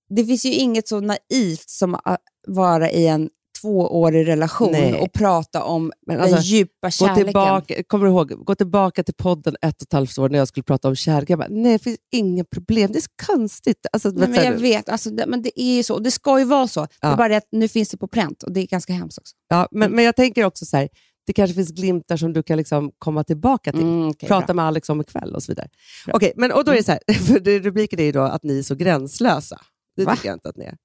det 0.08 0.24
finns 0.24 0.44
ju 0.44 0.52
inget 0.52 0.88
så 0.88 1.00
naivt 1.00 1.70
som 1.70 1.94
att 1.94 2.20
vara 2.46 2.90
i 2.90 3.06
en 3.06 3.30
tvåårig 3.60 4.26
relation 4.28 4.72
Nej. 4.72 5.00
och 5.00 5.12
prata 5.12 5.64
om 5.64 5.92
Men 6.06 6.16
den 6.16 6.24
alltså, 6.34 6.42
djupa 6.42 6.86
Gå 6.86 6.90
kärleken. 6.90 7.24
tillbaka, 7.24 7.82
kommer 7.86 8.04
du 8.06 8.10
ihåg, 8.12 8.30
gå 8.44 8.54
tillbaka 8.54 9.02
till 9.02 9.14
podden 9.14 9.56
ett 9.62 9.76
och 9.82 9.86
ett 9.86 9.92
halvt 9.92 10.18
år 10.18 10.28
när 10.28 10.38
jag 10.38 10.48
skulle 10.48 10.64
prata 10.64 10.88
om 10.88 10.96
kärlek. 10.96 11.30
Jag 11.30 11.38
bara, 11.38 11.48
nej, 11.50 11.72
det 11.72 11.78
finns 11.78 11.98
inga 12.12 12.44
problem. 12.44 12.92
Det 12.92 12.98
är 12.98 13.00
så 13.00 13.26
konstigt. 13.36 13.86
Alltså, 13.92 14.08
Nej, 14.08 14.28
men 14.28 14.38
du- 14.40 14.44
jag 14.44 14.52
vet, 14.52 14.88
alltså, 14.88 15.10
det, 15.10 15.26
men 15.26 15.42
det 15.42 15.60
är 15.60 15.76
ju 15.76 15.82
så. 15.82 15.98
Det 15.98 16.10
ska 16.10 16.38
ju 16.38 16.44
vara 16.44 16.68
så. 16.68 16.80
Det 16.80 16.88
Ja. 17.00 17.12
är 17.12 17.16
bara 17.16 17.28
det 17.28 17.36
att 17.36 17.48
nu 17.52 17.68
finns 17.68 17.88
det 17.88 17.96
på 17.96 18.08
pränt 18.08 18.42
och 18.42 18.52
det 18.52 18.60
är 18.60 18.66
ganska 18.66 18.92
hemskt 18.92 19.18
också. 19.18 19.34
ja, 19.48 19.68
men, 19.70 19.92
men 19.92 20.04
jag 20.04 20.16
tänker 20.16 20.44
också 20.44 20.66
så 20.66 20.76
här, 20.76 20.88
det 21.26 21.32
kanske 21.32 21.54
finns 21.54 21.70
glimtar 21.70 22.16
som 22.16 22.32
du 22.32 22.42
kan 22.42 22.56
liksom 22.58 22.90
komma 22.98 23.24
tillbaka 23.24 23.72
till. 23.72 23.80
Mm, 23.82 24.08
okej, 24.08 24.28
Prata 24.28 24.46
bra. 24.46 24.54
med 24.54 24.64
Alex 24.64 24.88
om 24.88 25.00
ikväll 25.00 25.34
och 25.34 25.42
så 25.42 25.52
vidare. 25.52 25.68
Okej, 26.12 26.32
men, 26.36 26.52
och 26.52 26.64
då 26.64 26.72
är 26.72 26.76
det 26.76 26.82
så 26.82 26.92
här, 26.92 27.14
för 27.26 27.40
det, 27.40 27.58
rubriken 27.58 28.00
är 28.00 28.04
ju 28.04 28.12
då 28.12 28.20
att 28.22 28.42
ni 28.42 28.58
är 28.58 28.62
så 28.62 28.74
gränslösa. 28.74 29.60
Det 29.96 30.04
Va? 30.04 30.14
tycker 30.16 30.28
jag 30.28 30.36
inte 30.36 30.48
att 30.48 30.56
ni 30.56 30.64
är. 30.64 30.76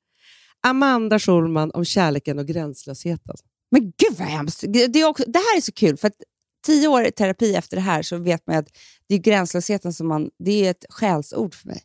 Amanda 0.63 1.19
Schulman 1.19 1.71
om 1.71 1.85
kärleken 1.85 2.39
och 2.39 2.45
gränslösheten. 2.47 3.35
Men 3.71 3.81
gud 3.81 4.17
vad 4.17 4.27
hemskt. 4.27 4.63
Det, 4.67 4.99
är 4.99 5.05
också, 5.05 5.23
det 5.27 5.39
här 5.39 5.57
är 5.57 5.61
så 5.61 5.71
kul, 5.71 5.97
för 5.97 6.07
att 6.07 6.15
tio 6.65 6.87
år 6.87 7.05
i 7.05 7.11
terapi 7.11 7.55
efter 7.55 7.77
det 7.77 7.81
här 7.81 8.01
så 8.01 8.17
vet 8.17 8.47
man 8.47 8.55
att 8.57 8.67
det 9.07 9.15
är 9.15 9.19
gränslösheten 9.19 9.93
som 9.93 10.07
man, 10.07 10.29
det 10.39 10.65
är 10.65 10.71
ett 10.71 10.85
skällsord 10.89 11.55
för 11.55 11.67
mig. 11.67 11.81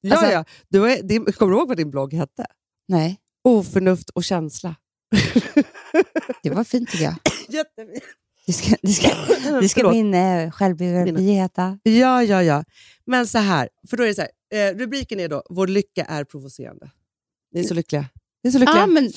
Ja, 0.00 0.16
Alltså- 0.16 0.32
ja. 0.32 0.44
Du 0.68 0.92
är, 0.92 1.02
din, 1.02 1.24
kommer 1.24 1.52
du 1.52 1.58
ihåg 1.58 1.68
vad 1.68 1.76
din 1.76 1.90
blogg 1.90 2.12
hette? 2.14 2.46
Nej, 2.88 3.20
Oförnuft 3.44 4.10
och 4.10 4.24
känsla. 4.24 4.76
det 6.42 6.50
var 6.50 6.64
fint 6.64 6.90
tycker 6.90 7.04
jag. 7.04 7.14
Jättefint. 7.48 8.04
Det 8.46 8.52
ska, 8.52 8.76
det 8.82 8.92
ska, 8.92 9.08
det 9.60 9.68
ska 9.68 9.90
min 9.90 10.14
eh, 10.14 10.50
självbiografi 10.50 11.22
heta. 11.22 11.78
Ja, 11.82 12.22
ja, 12.22 12.42
ja. 12.42 12.64
Men 13.06 13.26
så 13.26 13.38
här, 13.38 13.68
för 13.90 13.96
då 13.96 14.02
är 14.02 14.06
det 14.06 14.14
så 14.14 14.20
här, 14.22 14.68
eh, 14.70 14.74
rubriken 14.76 15.20
är 15.20 15.28
då 15.28 15.42
Vår 15.50 15.66
lycka 15.66 16.04
är 16.04 16.24
provocerande. 16.24 16.90
Ni 17.54 17.60
är 17.60 17.64
så 17.64 17.74
lyckliga. 17.74 18.06
Ni 18.42 18.48
är 18.48 18.52
så 18.52 18.58
lyckliga. 18.58 18.78
Ja, 18.80 18.86
men 18.86 19.12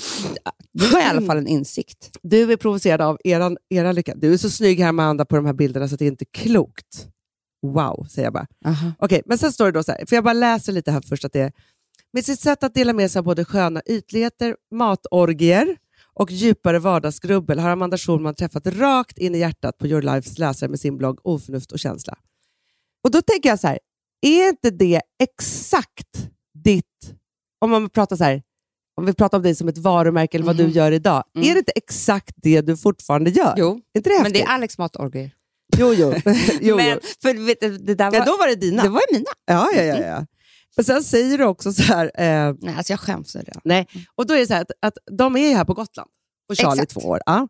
det 0.73 0.87
var 0.87 0.99
i 0.99 1.03
alla 1.03 1.21
fall 1.21 1.37
en 1.37 1.47
insikt. 1.47 2.11
Du 2.21 2.51
är 2.51 2.57
provocerad 2.57 3.01
av 3.01 3.17
eran, 3.23 3.57
era 3.69 3.91
lycka. 3.91 4.15
Du 4.15 4.33
är 4.33 4.37
så 4.37 4.49
snygg 4.49 4.79
här 4.79 4.89
Amanda 4.89 5.25
på 5.25 5.35
de 5.35 5.45
här 5.45 5.53
bilderna 5.53 5.87
så 5.87 5.95
det 5.95 6.05
är 6.05 6.07
inte 6.07 6.25
klokt. 6.25 7.07
Wow, 7.61 8.07
säger 8.09 8.25
jag 8.25 8.33
bara. 8.33 8.47
Aha. 8.65 8.91
Okej, 8.99 9.21
men 9.25 9.37
sen 9.37 9.51
står 9.53 9.65
det 9.65 9.71
då 9.71 9.83
så 9.83 9.91
här, 9.91 10.05
för 10.05 10.15
jag 10.15 10.23
bara 10.23 10.33
läser 10.33 10.73
lite 10.73 10.91
här 10.91 11.01
först 11.01 11.25
att 11.25 11.33
det 11.33 11.39
är 11.39 11.51
med 12.13 12.25
sitt 12.25 12.39
sätt 12.39 12.63
att 12.63 12.73
dela 12.73 12.93
med 12.93 13.11
sig 13.11 13.19
av 13.19 13.25
både 13.25 13.45
sköna 13.45 13.81
ytligheter, 13.85 14.55
matorgier 14.75 15.77
och 16.13 16.31
djupare 16.31 16.79
vardagsgrubbel 16.79 17.59
har 17.59 17.69
Amanda 17.69 17.97
Schulman 17.97 18.35
träffat 18.35 18.67
rakt 18.67 19.17
in 19.17 19.35
i 19.35 19.37
hjärtat 19.37 19.77
på 19.77 19.87
Your 19.87 20.01
Lifes 20.01 20.37
läsare 20.37 20.69
med 20.69 20.79
sin 20.79 20.97
blogg 20.97 21.19
Oförnuft 21.23 21.71
och 21.71 21.79
känsla. 21.79 22.17
Och 23.03 23.11
då 23.11 23.21
tänker 23.21 23.49
jag 23.49 23.59
så 23.59 23.67
här, 23.67 23.79
är 24.21 24.49
inte 24.49 24.69
det 24.69 25.01
exakt 25.23 26.29
ditt, 26.63 27.13
om 27.59 27.69
man 27.69 27.89
pratar 27.89 28.15
så 28.15 28.23
här, 28.23 28.43
om 28.97 29.05
vi 29.05 29.13
pratar 29.13 29.37
om 29.37 29.43
dig 29.43 29.55
som 29.55 29.67
ett 29.67 29.77
varumärke 29.77 30.37
eller 30.37 30.45
vad 30.45 30.57
du 30.57 30.63
Mhm. 30.63 30.71
gör 30.71 30.91
idag, 30.91 31.23
Mm. 31.35 31.49
är 31.49 31.53
det 31.53 31.59
inte 31.59 31.71
exakt 31.75 32.33
det 32.37 32.61
du 32.61 32.77
fortfarande 32.77 33.29
gör? 33.29 33.53
Jo, 33.57 33.81
inte 33.97 34.09
det 34.09 34.23
men 34.23 34.33
det 34.33 34.41
är 34.41 34.47
Alex 34.47 34.77
matorgier. 34.77 35.31
Jo, 35.77 35.93
jo. 35.97 36.13
jo, 36.61 36.75
men, 36.75 36.99
för, 37.21 37.33
det 37.85 37.95
där 37.95 38.11
var, 38.11 38.17
Ja, 38.17 38.25
då 38.25 38.37
var 38.37 38.47
det 38.47 38.55
dina. 38.55 38.83
det 38.83 38.89
var 38.89 39.01
mina. 39.13 39.25
Ja, 39.45 39.69
ja, 39.75 39.81
ja. 39.83 39.97
ja. 39.97 40.25
Men 40.75 40.85
sen 40.85 41.03
säger 41.03 41.37
du 41.37 41.43
också 41.45 41.73
så 41.73 41.83
här, 41.83 42.05
eh, 42.15 42.55
Nej, 42.59 42.75
alltså 42.77 42.93
jag 42.93 42.99
skäms 42.99 43.31
för 43.31 43.39
det. 43.43 43.59
nej, 43.63 43.87
och 44.15 44.27
då 44.27 44.33
är 44.33 44.39
det 44.39 44.47
så 44.47 44.53
här 44.53 44.61
att, 44.61 44.71
att 44.81 44.97
de 45.17 45.35
är 45.35 45.47
ju 45.49 45.55
här 45.55 45.65
på 45.65 45.73
Gotland 45.73 46.09
och 46.49 46.55
Charlie 46.57 46.81
Exakt. 46.83 46.91
två 47.01 47.09
år. 47.09 47.19
Ja. 47.25 47.47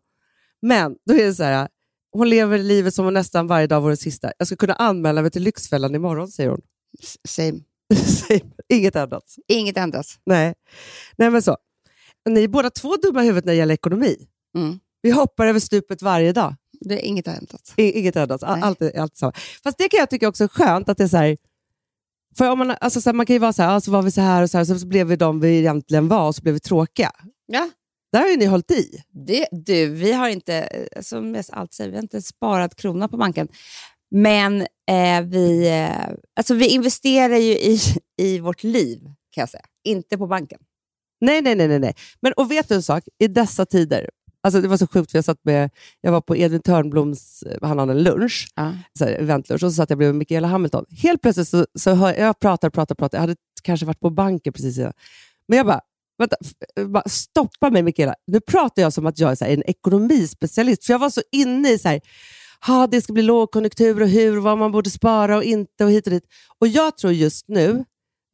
Men 0.62 0.96
då 1.06 1.14
är 1.14 1.24
det 1.24 1.34
så 1.34 1.42
här, 1.42 1.68
hon 2.12 2.28
lever 2.30 2.58
livet 2.58 2.94
som 2.94 3.06
om 3.06 3.14
nästan 3.14 3.46
varje 3.46 3.66
dag 3.66 3.80
vore 3.80 3.96
sista. 3.96 4.32
Jag 4.38 4.46
ska 4.46 4.56
kunna 4.56 4.74
anmäla 4.74 5.22
mig 5.22 5.30
till 5.30 5.42
Lyxfällan 5.42 5.94
imorgon, 5.94 6.28
säger 6.28 6.50
hon. 6.50 6.60
Same. 7.28 7.60
Inget 8.68 8.96
annat. 8.96 9.24
Inget 9.48 9.76
ändras. 9.76 10.18
Nej. 10.26 10.54
nej, 11.16 11.30
men 11.30 11.42
så. 11.42 11.56
Ni 12.28 12.44
är 12.44 12.48
båda 12.48 12.70
två 12.70 12.96
dumma 12.96 13.22
i 13.22 13.26
huvudet 13.26 13.44
när 13.44 13.52
det 13.52 13.56
gäller 13.58 13.74
ekonomi. 13.74 14.16
Mm. 14.56 14.78
Vi 15.02 15.10
hoppar 15.10 15.46
över 15.46 15.60
stupet 15.60 16.02
varje 16.02 16.32
dag. 16.32 16.54
Det 16.80 16.94
är 16.94 16.98
inget 17.08 17.26
ändrats. 17.26 17.74
I- 17.76 17.98
Inget. 17.98 18.16
All, 18.16 18.28
Nej. 18.42 18.62
allt, 18.62 18.82
allt 18.96 19.16
samma. 19.16 19.32
Fast 19.62 19.78
det 19.78 19.88
kan 19.88 19.98
jag 19.98 20.10
tycka 20.10 20.28
också 20.28 20.44
är 20.44 20.48
skönt 20.48 20.88
att 20.88 20.98
det 20.98 21.04
är 21.04 21.08
så 21.08 21.16
här, 21.16 21.36
för 22.38 22.50
om 22.50 22.58
man, 22.58 22.70
alltså 22.80 23.00
så 23.00 23.08
här, 23.08 23.14
man 23.14 23.26
kan 23.26 23.34
ju 23.34 23.40
vara 23.40 23.52
så 23.52 23.62
här, 23.62 23.76
ah, 23.76 23.80
så 23.80 23.90
var 23.90 24.02
vi 24.02 24.10
så 24.10 24.20
här 24.20 24.42
och 24.42 24.50
så 24.50 24.58
här, 24.58 24.64
så 24.64 24.86
blev 24.86 25.06
vi 25.06 25.16
de 25.16 25.40
vi 25.40 25.58
egentligen 25.58 26.08
var 26.08 26.26
och 26.28 26.34
så 26.34 26.42
blev 26.42 26.54
vi 26.54 26.60
tråkiga. 26.60 27.10
Ja. 27.46 27.70
Där 28.12 28.20
har 28.20 28.28
ju 28.28 28.36
ni 28.36 28.44
hållit 28.44 28.70
i. 28.70 29.02
Det, 29.26 29.48
du, 29.50 29.86
vi 29.86 30.12
har 30.12 30.28
inte, 30.28 30.68
som 31.00 31.34
jag 31.34 31.44
alltid 31.52 31.74
säger, 31.74 31.90
vi 31.90 31.96
har 31.96 32.02
inte 32.02 32.22
sparat 32.22 32.74
krona 32.76 33.08
på 33.08 33.16
banken. 33.16 33.48
Men 34.10 34.60
eh, 34.90 35.22
vi, 35.24 35.68
eh, 35.68 36.14
alltså 36.36 36.54
vi 36.54 36.66
investerar 36.68 37.36
ju 37.36 37.52
i, 37.52 37.78
i 38.22 38.38
vårt 38.38 38.62
liv, 38.64 38.98
kan 39.34 39.42
jag 39.42 39.48
säga. 39.48 39.64
Inte 39.84 40.18
på 40.18 40.26
banken. 40.26 40.58
Nej, 41.20 41.42
nej, 41.42 41.54
nej. 41.54 41.68
nej, 41.68 41.78
nej. 41.78 41.94
Men 42.20 42.32
och 42.32 42.50
vet 42.50 42.68
du 42.68 42.74
en 42.74 42.82
sak? 42.82 43.04
I 43.18 43.28
dessa 43.28 43.66
tider, 43.66 44.10
alltså 44.42 44.60
det 44.60 44.68
var 44.68 44.76
så 44.76 44.86
sjukt 44.86 45.10
för 45.10 45.18
jag 45.18 45.24
satt 45.24 45.40
med, 45.44 45.70
jag 46.00 46.12
var 46.12 46.20
på 46.20 46.36
Edvin 46.36 46.62
Törnbloms, 46.62 47.42
eh, 47.42 47.68
han 47.68 47.78
hade 47.78 47.92
en 47.92 48.02
lunch, 48.02 48.48
Ja. 48.56 48.72
så 48.98 49.04
här, 49.04 49.12
eventlunch, 49.12 49.62
och 49.64 49.70
så 49.70 49.74
satt 49.76 49.90
jag 49.90 49.98
bredvid 49.98 50.14
Mikaela 50.18 50.48
Hamilton. 50.48 50.84
Helt 50.90 51.22
plötsligt 51.22 51.48
så, 51.48 51.66
så 51.78 51.94
hör 51.94 52.14
jag 52.14 52.38
pratar, 52.40 52.70
pratar, 52.70 52.94
pratar. 52.94 53.18
Jag 53.18 53.20
hade 53.20 53.36
kanske 53.62 53.86
varit 53.86 54.00
på 54.00 54.10
banken 54.10 54.52
precis 54.52 54.78
innan. 54.78 54.92
Men 55.48 55.56
jag 55.56 55.66
bara, 55.66 55.80
vänta, 56.18 56.36
f- 56.44 56.86
bara 56.88 57.02
stoppa 57.08 57.70
mig 57.70 57.82
Mikaela. 57.82 58.14
Nu 58.26 58.40
pratar 58.40 58.82
jag 58.82 58.92
som 58.92 59.06
att 59.06 59.18
jag 59.18 59.30
är 59.32 59.44
här, 59.46 59.52
en 59.52 59.62
ekonomispecialist. 59.66 60.84
För 60.84 60.92
jag 60.92 60.98
var 60.98 61.10
så 61.10 61.22
inne 61.32 61.70
i 61.70 61.78
så 61.78 61.88
här, 61.88 62.00
ha, 62.66 62.86
det 62.86 63.02
ska 63.02 63.12
bli 63.12 63.22
lågkonjunktur 63.22 64.02
och 64.02 64.08
hur, 64.08 64.36
vad 64.40 64.58
man 64.58 64.72
borde 64.72 64.90
spara 64.90 65.36
och 65.36 65.44
inte 65.44 65.84
och 65.84 65.90
hit 65.90 66.06
och 66.06 66.12
dit. 66.12 66.24
Och 66.58 66.68
jag 66.68 66.96
tror 66.98 67.12
just 67.12 67.48
nu, 67.48 67.84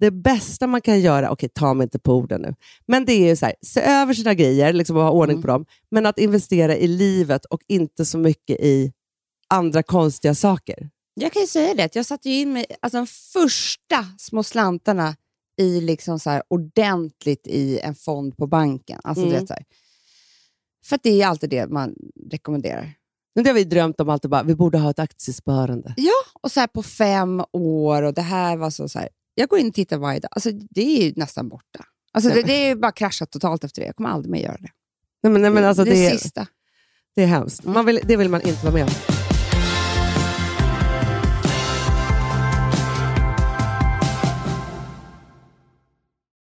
det 0.00 0.10
bästa 0.10 0.66
man 0.66 0.80
kan 0.80 1.00
göra, 1.00 1.30
okej 1.30 1.48
ta 1.54 1.74
mig 1.74 1.84
inte 1.84 1.98
på 1.98 2.12
orden 2.12 2.42
nu, 2.42 2.54
men 2.86 3.04
det 3.04 3.12
är 3.12 3.28
ju 3.28 3.36
så 3.36 3.46
här, 3.46 3.54
se 3.62 3.80
över 3.80 4.14
sina 4.14 4.34
grejer 4.34 4.72
liksom, 4.72 4.96
och 4.96 5.02
ha 5.02 5.10
ordning 5.10 5.42
på 5.42 5.48
dem, 5.48 5.66
men 5.90 6.06
att 6.06 6.18
investera 6.18 6.76
i 6.76 6.86
livet 6.86 7.44
och 7.44 7.60
inte 7.68 8.04
så 8.04 8.18
mycket 8.18 8.60
i 8.60 8.92
andra 9.48 9.82
konstiga 9.82 10.34
saker. 10.34 10.90
Jag 11.14 11.32
kan 11.32 11.42
ju 11.42 11.48
säga 11.48 11.74
det, 11.74 11.96
jag 11.96 12.06
satte 12.06 12.30
ju 12.30 12.40
in 12.40 12.52
mig, 12.52 12.66
alltså 12.82 12.98
de 12.98 13.06
första 13.06 14.06
små 14.18 14.42
slantarna 14.42 15.16
i 15.60 15.80
liksom 15.80 16.20
så 16.20 16.30
här 16.30 16.42
ordentligt 16.48 17.46
i 17.46 17.78
en 17.78 17.94
fond 17.94 18.36
på 18.36 18.46
banken. 18.46 19.00
Alltså, 19.04 19.24
Mm. 19.24 19.34
vet, 19.34 19.48
så 19.48 19.54
här. 19.54 19.64
För 20.84 20.98
det 21.02 21.22
är 21.22 21.26
alltid 21.26 21.50
det 21.50 21.66
man 21.66 21.94
rekommenderar. 22.30 22.92
Det 23.42 23.48
har 23.48 23.54
vi 23.54 23.64
drömt 23.64 24.00
om 24.00 24.08
alltid, 24.08 24.30
bara, 24.30 24.42
vi 24.42 24.54
borde 24.54 24.78
ha 24.78 24.90
ett 24.90 24.98
aktiesparande. 24.98 25.94
Ja, 25.96 26.12
och 26.42 26.52
så 26.52 26.60
här 26.60 26.66
på 26.66 26.82
fem 26.82 27.42
år 27.52 28.02
och 28.02 28.14
det 28.14 28.22
här 28.22 28.56
var 28.56 28.70
så, 28.70 28.88
så 28.88 28.98
här. 28.98 29.08
Jag 29.34 29.48
går 29.48 29.58
in 29.58 29.68
och 29.68 29.74
tittar 29.74 29.98
varje 29.98 30.20
dag. 30.20 30.28
Alltså, 30.30 30.50
det 30.52 30.82
är 30.82 31.04
ju 31.04 31.12
nästan 31.16 31.48
borta. 31.48 31.84
Alltså, 32.12 32.30
det, 32.30 32.42
det 32.42 32.52
är 32.52 32.74
bara 32.74 32.92
kraschat 32.92 33.30
totalt 33.30 33.64
efter 33.64 33.80
det. 33.80 33.86
Jag 33.86 33.96
kommer 33.96 34.10
aldrig 34.10 34.30
mer 34.30 34.42
göra 34.42 34.56
det. 34.60 34.70
Nej, 35.22 35.32
men, 35.32 35.42
nej, 35.42 35.50
men 35.50 35.64
alltså, 35.64 35.84
det, 35.84 35.90
det, 35.90 36.06
är, 36.06 36.10
sista. 36.10 36.46
det 37.14 37.22
är 37.22 37.26
hemskt. 37.26 37.64
Man 37.64 37.86
vill, 37.86 38.00
det 38.04 38.16
vill 38.16 38.28
man 38.28 38.40
inte 38.42 38.64
vara 38.64 38.74
med 38.74 38.84
om. 38.84 38.90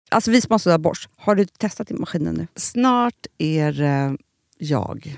Alltså 0.10 0.32
vi 0.32 0.42
som 0.42 0.52
har 0.52 0.78
borst, 0.78 1.10
har 1.16 1.36
du 1.36 1.46
testat 1.46 1.92
i 1.92 1.94
maskinen 1.94 2.36
nu? 2.36 2.48
Snart 2.56 3.28
är 3.38 3.72
det 3.72 4.18
jag 4.58 5.18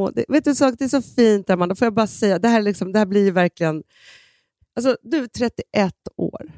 Åh, 0.00 0.10
det, 0.14 0.24
vet 0.28 0.44
du 0.44 0.54
sak, 0.54 0.74
det 0.78 0.84
är 0.84 0.88
så 0.88 1.02
fint 1.02 1.50
Amanda, 1.50 1.74
får 1.74 1.86
jag 1.86 1.94
bara 1.94 2.06
säga, 2.06 2.38
det 2.38 2.48
här, 2.48 2.58
är 2.58 2.62
liksom, 2.62 2.92
det 2.92 2.98
här 2.98 3.06
blir 3.06 3.32
verkligen... 3.32 3.82
Alltså, 4.76 4.96
du 5.02 5.16
är 5.16 5.26
31 5.26 5.94
år. 6.16 6.52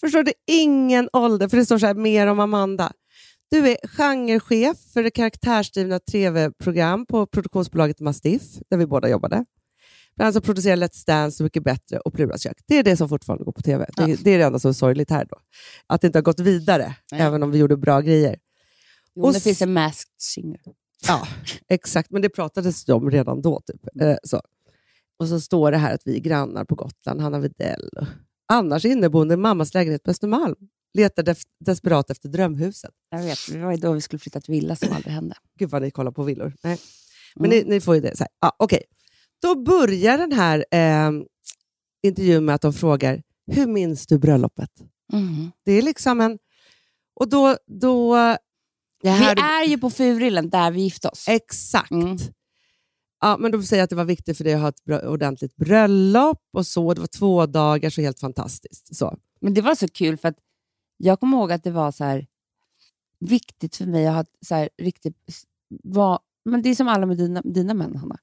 Förstår 0.00 0.22
du? 0.22 0.32
Ingen 0.46 1.08
ålder, 1.12 1.48
för 1.48 1.56
det 1.56 1.64
står 1.64 1.78
så 1.78 1.86
här 1.86 1.94
mer 1.94 2.26
om 2.26 2.40
Amanda. 2.40 2.92
Du 3.50 3.68
är 3.68 3.76
genrechef 3.96 4.78
för 4.92 5.02
det 5.02 5.10
karaktärsdrivna 5.10 5.98
tv-program 5.98 7.06
på 7.06 7.26
produktionsbolaget 7.26 8.00
Mastiff, 8.00 8.42
där 8.70 8.76
vi 8.76 8.86
båda 8.86 9.08
jobbade. 9.08 9.44
Bland 10.16 10.26
annat 10.26 10.34
så 10.34 10.40
producerar 10.40 10.76
Let's 10.76 11.06
Dance, 11.06 11.36
Så 11.36 11.42
mycket 11.44 11.62
bättre 11.62 11.98
och 11.98 12.14
Pluras 12.14 12.42
kök. 12.42 12.58
Det 12.66 12.78
är 12.78 12.82
det 12.82 12.96
som 12.96 13.08
fortfarande 13.08 13.44
går 13.44 13.52
på 13.52 13.62
tv. 13.62 13.86
Det, 13.96 14.24
det 14.24 14.30
är 14.30 14.38
det 14.38 14.44
enda 14.44 14.58
som 14.58 14.68
är 14.68 14.72
sorgligt 14.72 15.10
här. 15.10 15.26
då. 15.30 15.36
Att 15.86 16.00
det 16.00 16.06
inte 16.06 16.18
har 16.18 16.22
gått 16.22 16.40
vidare, 16.40 16.94
Nej. 17.12 17.20
även 17.20 17.42
om 17.42 17.50
vi 17.50 17.58
gjorde 17.58 17.76
bra 17.76 18.00
grejer. 18.00 18.38
Jo, 19.14 19.22
Och 19.22 19.32
det 19.32 19.40
finns 19.40 19.62
en 19.62 19.72
masked 19.72 20.14
singer. 20.18 20.60
Ja, 21.06 21.28
exakt. 21.68 22.10
Men 22.10 22.22
det 22.22 22.28
pratades 22.28 22.88
om 22.88 23.10
redan 23.10 23.42
då. 23.42 23.60
Typ. 23.60 24.00
Eh, 24.02 24.16
så. 24.24 24.42
Och 25.18 25.28
så 25.28 25.40
står 25.40 25.70
det 25.70 25.76
här 25.78 25.94
att 25.94 26.02
vi 26.04 26.16
är 26.16 26.20
grannar 26.20 26.64
på 26.64 26.74
Gotland, 26.74 27.20
Hanna 27.20 27.38
Widell. 27.40 27.88
och 28.00 28.06
Annars 28.52 28.84
inneboende 28.84 29.34
i 29.34 29.36
mammas 29.36 29.74
lägenhet 29.74 30.02
på 30.02 30.10
Östermalm. 30.10 30.54
Letar 30.94 31.22
def- 31.22 31.46
desperat 31.64 32.10
efter 32.10 32.28
drömhuset. 32.28 32.90
Jag 33.10 33.22
vet, 33.22 33.38
det 33.52 33.58
var 33.58 33.70
ju 33.70 33.76
då 33.76 33.92
vi 33.92 34.00
skulle 34.00 34.20
flytta 34.20 34.40
till 34.40 34.52
villa 34.52 34.76
som 34.76 34.92
aldrig 34.92 35.14
hände. 35.14 35.34
Gud 35.58 35.70
vad 35.70 35.82
ni 35.82 35.90
kollar 35.90 36.10
på 36.12 36.22
villor. 36.22 36.52
Nej. 36.62 36.78
Men 37.36 37.52
Mm. 37.52 37.64
ni, 37.68 37.74
ni 37.74 37.80
får 37.80 37.94
ju 37.94 38.00
det. 38.00 38.16
Så 38.16 38.22
här. 38.24 38.28
Ja, 38.40 38.56
okej. 38.58 38.82
Då 39.42 39.54
börjar 39.62 40.18
den 40.18 40.32
här 40.32 40.64
eh, 40.70 41.10
intervjun 42.02 42.44
med 42.44 42.54
att 42.54 42.60
de 42.62 42.72
frågar, 42.72 43.22
hur 43.52 43.66
minns 43.66 44.06
du 44.06 44.18
bröllopet? 44.18 44.70
Mhm. 45.12 45.50
Det 45.64 45.72
är 45.72 45.82
liksom 45.82 46.20
en... 46.20 46.38
Och 47.20 47.28
då... 47.28 47.56
då 47.66 48.16
Vi 49.02 49.08
är 49.08 49.68
ju 49.68 49.78
på 49.78 49.90
Furillen 49.90 50.50
där 50.50 50.70
vi 50.70 50.80
gifte 50.80 51.08
oss. 51.08 51.28
Exakt. 51.28 51.90
Mm. 51.90 52.16
Ja, 53.20 53.36
men 53.36 53.52
de 53.52 53.62
säger 53.62 53.84
att 53.84 53.90
det 53.90 53.96
var 53.96 54.04
viktigt 54.04 54.36
för 54.36 54.44
dig 54.44 54.54
att 54.54 54.60
ha 54.60 54.68
ett 54.68 54.84
bra, 54.84 55.00
ordentligt 55.00 55.56
bröllop 55.56 56.42
och 56.52 56.66
så. 56.66 56.94
Det 56.94 57.00
var 57.00 57.08
två 57.08 57.46
dagar, 57.46 57.90
så 57.90 58.00
helt 58.00 58.20
fantastiskt. 58.20 58.96
Så. 58.96 59.18
Men 59.40 59.54
det 59.54 59.60
var 59.60 59.74
så 59.74 59.88
kul 59.88 60.16
för 60.16 60.28
att 60.28 60.38
jag 60.96 61.20
kommer 61.20 61.38
ihåg 61.38 61.52
att 61.52 61.64
det 61.64 61.70
var 61.70 61.92
så 61.92 62.04
här 62.04 62.26
viktigt 63.20 63.76
för 63.76 63.86
mig 63.86 64.06
att 64.06 64.14
ha 64.14 64.24
så 64.46 64.54
här 64.54 64.68
riktigt... 64.82 65.16
Var, 65.84 66.18
men 66.44 66.62
det 66.62 66.68
är 66.68 66.74
som 66.74 66.88
alla 66.88 67.06
med 67.06 67.16
dina, 67.16 67.42
dina 67.44 67.74
män, 67.74 67.96
Hanna. 67.96 68.18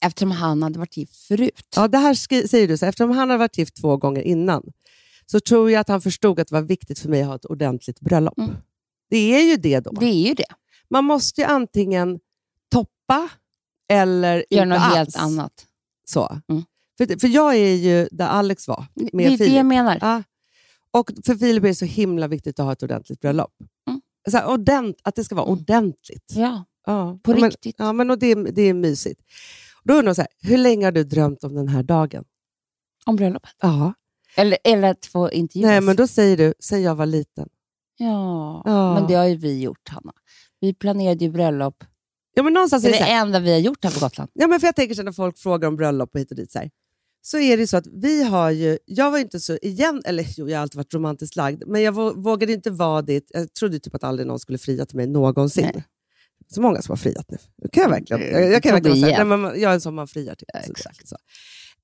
Eftersom 0.00 0.30
han 0.30 0.62
hade 0.62 0.78
varit 0.78 0.96
gift 0.96 1.16
förut. 1.16 1.68
Ja, 1.76 1.88
det 1.88 1.98
här 1.98 2.14
säger 2.46 2.68
du, 2.68 2.76
så 2.78 2.86
eftersom 2.86 3.10
han 3.10 3.30
har 3.30 3.38
varit 3.38 3.58
gift 3.58 3.76
två 3.76 3.96
gånger 3.96 4.22
innan, 4.22 4.72
så 5.26 5.40
tror 5.40 5.70
jag 5.70 5.80
att 5.80 5.88
han 5.88 6.00
förstod 6.00 6.40
att 6.40 6.48
det 6.48 6.54
var 6.54 6.62
viktigt 6.62 6.98
för 6.98 7.08
mig 7.08 7.22
att 7.22 7.28
ha 7.28 7.36
ett 7.36 7.44
ordentligt 7.44 8.00
bröllop. 8.00 8.38
Mm. 8.38 8.56
Det 9.12 9.34
är 9.34 9.50
ju 9.50 9.56
det 9.56 9.80
då. 9.80 9.90
Det 9.90 10.06
är 10.06 10.28
ju 10.28 10.34
det. 10.34 10.44
Man 10.90 11.04
måste 11.04 11.40
ju 11.40 11.46
antingen 11.46 12.18
toppa 12.70 13.28
eller 13.88 14.34
Gör 14.50 14.62
inte 14.62 14.64
något 14.64 14.78
alls. 14.78 14.94
helt 14.96 15.16
annat. 15.16 15.66
Så. 16.04 16.38
Mm. 16.48 16.62
För, 16.98 17.18
för 17.20 17.28
jag 17.28 17.54
är 17.56 17.74
ju 17.74 18.08
där 18.10 18.26
Alex 18.26 18.68
var, 18.68 18.86
Det 18.94 19.12
med 19.12 19.26
är 19.26 19.30
det 19.30 19.38
Filip. 19.38 19.54
jag 19.54 19.66
menar. 19.66 19.98
Ja. 20.00 20.22
Och 20.90 21.10
för 21.26 21.34
Filip 21.34 21.64
är 21.64 21.68
det 21.68 21.74
så 21.74 21.84
himla 21.84 22.28
viktigt 22.28 22.58
att 22.60 22.64
ha 22.66 22.72
ett 22.72 22.82
ordentligt 22.82 23.20
bröllop. 23.20 23.52
Mm. 23.88 24.00
Så 24.30 24.36
här, 24.36 24.46
ordent, 24.48 24.96
att 25.02 25.14
det 25.14 25.24
ska 25.24 25.34
vara 25.34 25.46
Mm. 25.46 25.58
ordentligt. 25.58 26.32
Ja, 26.34 26.64
Ja. 26.86 27.18
på 27.22 27.32
Ja, 27.32 27.36
men, 27.36 27.50
riktigt. 27.50 27.74
Ja, 27.78 27.92
men 27.92 28.10
och 28.10 28.18
det, 28.18 28.26
är- 28.26 28.52
det 28.52 28.62
är 28.62 28.74
mysigt. 28.74 29.20
Då 29.84 29.94
undrar 29.94 30.08
jag, 30.08 30.16
så 30.16 30.22
här, 30.22 30.30
hur 30.50 30.58
länge 30.58 30.84
har 30.86 30.92
du 30.92 31.04
drömt 31.04 31.44
om 31.44 31.54
den 31.54 31.68
här 31.68 31.82
dagen? 31.82 32.24
Om 33.04 33.16
bröllopet. 33.16 33.54
Ja. 33.60 33.94
Eller, 34.36 34.58
eller 34.64 34.90
att 34.90 35.06
få 35.06 35.30
intervjuas. 35.30 35.68
Nej, 35.70 35.80
men 35.80 35.96
då 35.96 36.06
säger 36.06 36.36
du, 36.36 36.54
sen 36.60 36.82
jag 36.82 36.94
var 36.94 37.06
liten. 37.06 37.48
Ja. 37.96 38.62
Ja. 38.64 38.94
men 38.94 39.06
det 39.08 39.14
har 39.14 39.26
ju 39.26 39.36
vi 39.36 39.60
gjort, 39.62 39.88
Hanna. 39.88 40.12
Vi 40.60 40.74
planerade 40.74 41.24
ju 41.24 41.30
bröllop. 41.30 41.84
Ja, 42.34 42.42
men 42.42 42.52
någonstans 42.52 42.82
Det 42.82 42.88
är 42.88 42.92
det 42.92 42.98
det 42.98 43.10
enda 43.10 43.40
vi 43.40 43.52
har 43.52 43.58
gjort 43.58 43.84
här 43.84 43.90
på 43.90 44.00
Gotland. 44.00 44.30
ja, 44.34 44.46
men 44.46 44.60
för 44.60 44.66
jag 44.68 44.76
tänker 44.76 44.94
så 44.94 45.02
när 45.02 45.12
folk 45.12 45.38
frågar 45.38 45.68
om 45.68 45.76
bröllop 45.76 46.14
och 46.14 46.20
hit 46.20 46.30
och 46.30 46.36
dit, 46.36 46.52
så, 46.52 46.58
här, 46.58 46.70
så 47.22 47.38
är 47.38 47.56
det 47.56 47.66
så 47.66 47.76
att 47.76 47.86
vi 47.86 48.22
har 48.24 48.50
ju, 48.50 48.78
jag 48.84 49.10
var 49.10 49.18
inte 49.18 49.40
så, 49.40 49.56
igen, 49.62 50.02
eller 50.04 50.26
jo, 50.36 50.48
jag 50.48 50.58
har 50.58 50.62
alltid 50.62 50.76
varit 50.76 50.94
romantiskt 50.94 51.36
lagd, 51.36 51.62
men 51.66 51.82
jag 51.82 51.94
vå- 51.94 52.22
vågade 52.22 52.52
inte 52.52 52.70
vara 52.70 53.02
det. 53.02 53.24
Jag 53.28 53.54
trodde 53.54 53.80
typ 53.80 53.94
att 53.94 54.04
aldrig 54.04 54.26
någon 54.26 54.38
skulle 54.38 54.58
fria 54.58 54.86
till 54.86 54.96
mig 54.96 55.06
någonsin. 55.06 55.70
Nej. 55.74 55.84
Så 56.54 56.60
många 56.60 56.82
som 56.82 56.92
har 56.92 56.96
friat 56.96 57.30
nu. 57.30 57.38
Det 57.62 57.68
kan 57.68 57.82
jag 57.82 57.90
verkligen, 57.90 58.20
Det- 58.20 58.30
jag, 58.40 58.52
jag 58.52 58.62
kan 58.62 58.72
verkligen 58.72 59.00
säga, 59.00 59.24
nej, 59.24 59.38
men 59.38 59.60
jag 59.60 59.70
är 59.70 59.74
en 59.74 59.80
som 59.80 59.94
man 59.94 60.08
friar 60.08 60.34
till. 60.34 60.46
Ja, 60.54 60.60
Så- 60.66 60.72
exakt. 60.72 61.08
Så. 61.08 61.16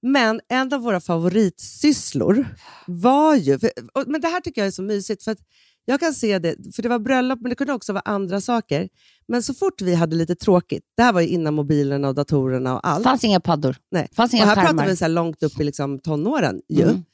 Men 0.03 0.41
en 0.49 0.73
av 0.75 0.81
våra 0.81 1.01
favoritsysslor 1.01 2.47
var 2.87 3.35
ju... 3.35 3.59
För, 3.59 3.71
och, 3.95 4.05
men 4.07 4.21
det 4.21 4.29
här 4.29 4.41
tycker 4.41 4.61
jag 4.61 4.67
är 4.67 4.71
så 4.73 4.83
mysigt, 4.83 5.25
för 5.25 5.33
att 5.33 5.39
jag 5.93 6.01
kan 6.01 6.15
se 6.15 6.39
det, 6.39 6.75
för 6.77 6.83
det 6.83 6.89
var 6.89 6.99
bröllop, 6.99 7.41
men 7.41 7.49
det 7.51 7.55
kunde 7.55 7.73
också 7.73 7.93
vara 7.93 8.03
andra 8.05 8.41
saker. 8.41 8.89
Men 9.29 9.43
så 9.43 9.55
fort 9.55 9.81
vi 9.83 9.95
hade 9.95 10.17
lite 10.17 10.35
tråkigt, 10.35 10.83
det 10.97 11.03
här 11.03 11.13
var 11.13 11.21
ju 11.21 11.29
innan 11.29 11.55
mobilerna 11.55 12.09
och 12.09 12.15
datorerna 12.15 12.75
och 12.75 12.81
Det 12.83 12.89
allt. 12.89 13.05
fanns 13.05 13.25
inga 13.25 13.41
paddor. 13.41 13.77
Nej. 13.91 14.09
fanns 14.13 14.31
Och 14.33 14.37
inga 14.37 14.47
här 14.47 14.55
pratar 14.55 14.69
skärmar. 14.69 14.87
vi 14.87 14.97
så 14.97 15.05
här 15.05 15.09
långt 15.09 15.43
upp 15.43 15.61
i 15.61 15.65
liksom 15.65 15.99
tonåren. 15.99 16.61
Ju. 16.69 16.83
Mm. 16.83 17.05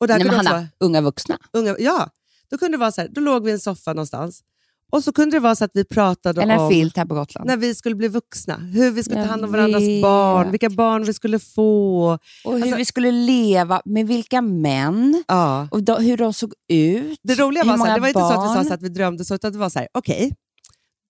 Och 0.00 0.08
där 0.08 0.18
Nej, 0.18 0.26
men 0.26 0.36
Hanna, 0.36 0.50
vara 0.52 0.66
unga 0.80 1.00
vuxna. 1.00 1.38
unga, 1.52 1.76
ja, 1.78 2.10
då 2.50 2.58
kunde 2.58 2.76
det 2.76 2.80
vara 2.80 2.92
så 2.92 3.00
här, 3.00 3.08
då 3.08 3.20
låg 3.20 3.44
vi 3.44 3.50
i 3.50 3.52
en 3.54 3.60
soffa 3.60 3.92
någonstans. 3.92 4.42
Och 4.90 5.04
så 5.04 5.12
kunde 5.12 5.36
det 5.36 5.40
vara 5.40 5.56
så 5.56 5.64
att 5.64 5.70
vi 5.74 5.84
pratade 5.84 6.42
Eller 6.42 6.58
om 6.58 6.70
filt 6.70 6.96
här 6.96 7.04
på 7.04 7.14
Gotland. 7.14 7.46
när 7.46 7.56
vi 7.56 7.74
skulle 7.74 7.94
bli 7.94 8.08
vuxna, 8.08 8.56
hur 8.56 8.90
vi 8.90 9.02
skulle 9.04 9.22
ta 9.24 9.30
hand 9.30 9.44
om 9.44 9.52
varandras 9.52 9.82
vet. 9.82 10.02
barn, 10.02 10.50
vilka 10.50 10.70
barn 10.70 11.04
vi 11.04 11.14
skulle 11.14 11.38
få. 11.38 12.18
Och 12.44 12.52
hur 12.54 12.62
Alltså- 12.62 12.76
vi 12.76 12.84
skulle 12.84 13.10
leva, 13.10 13.82
med 13.84 14.06
vilka 14.06 14.40
män, 14.42 15.24
Ja. 15.28 15.68
och 15.70 15.82
då, 15.82 15.96
hur 15.96 16.16
de 16.16 16.32
såg 16.32 16.52
ut. 16.72 17.18
Det 17.22 17.34
roliga 17.34 17.64
var, 17.64 17.76
så 17.78 17.84
här, 17.84 17.94
det 17.94 18.00
var 18.00 18.08
inte 18.08 18.20
så 18.20 18.26
att 18.32 18.50
vi 18.50 18.54
sa 18.62 18.68
så 18.68 18.74
att 18.74 18.82
vi 18.82 18.88
drömde 18.88 19.24
så, 19.24 19.34
utan 19.34 19.52
det 19.52 19.58
var 19.58 19.68
så 19.70 19.78
här, 19.78 19.88
okej, 19.94 20.32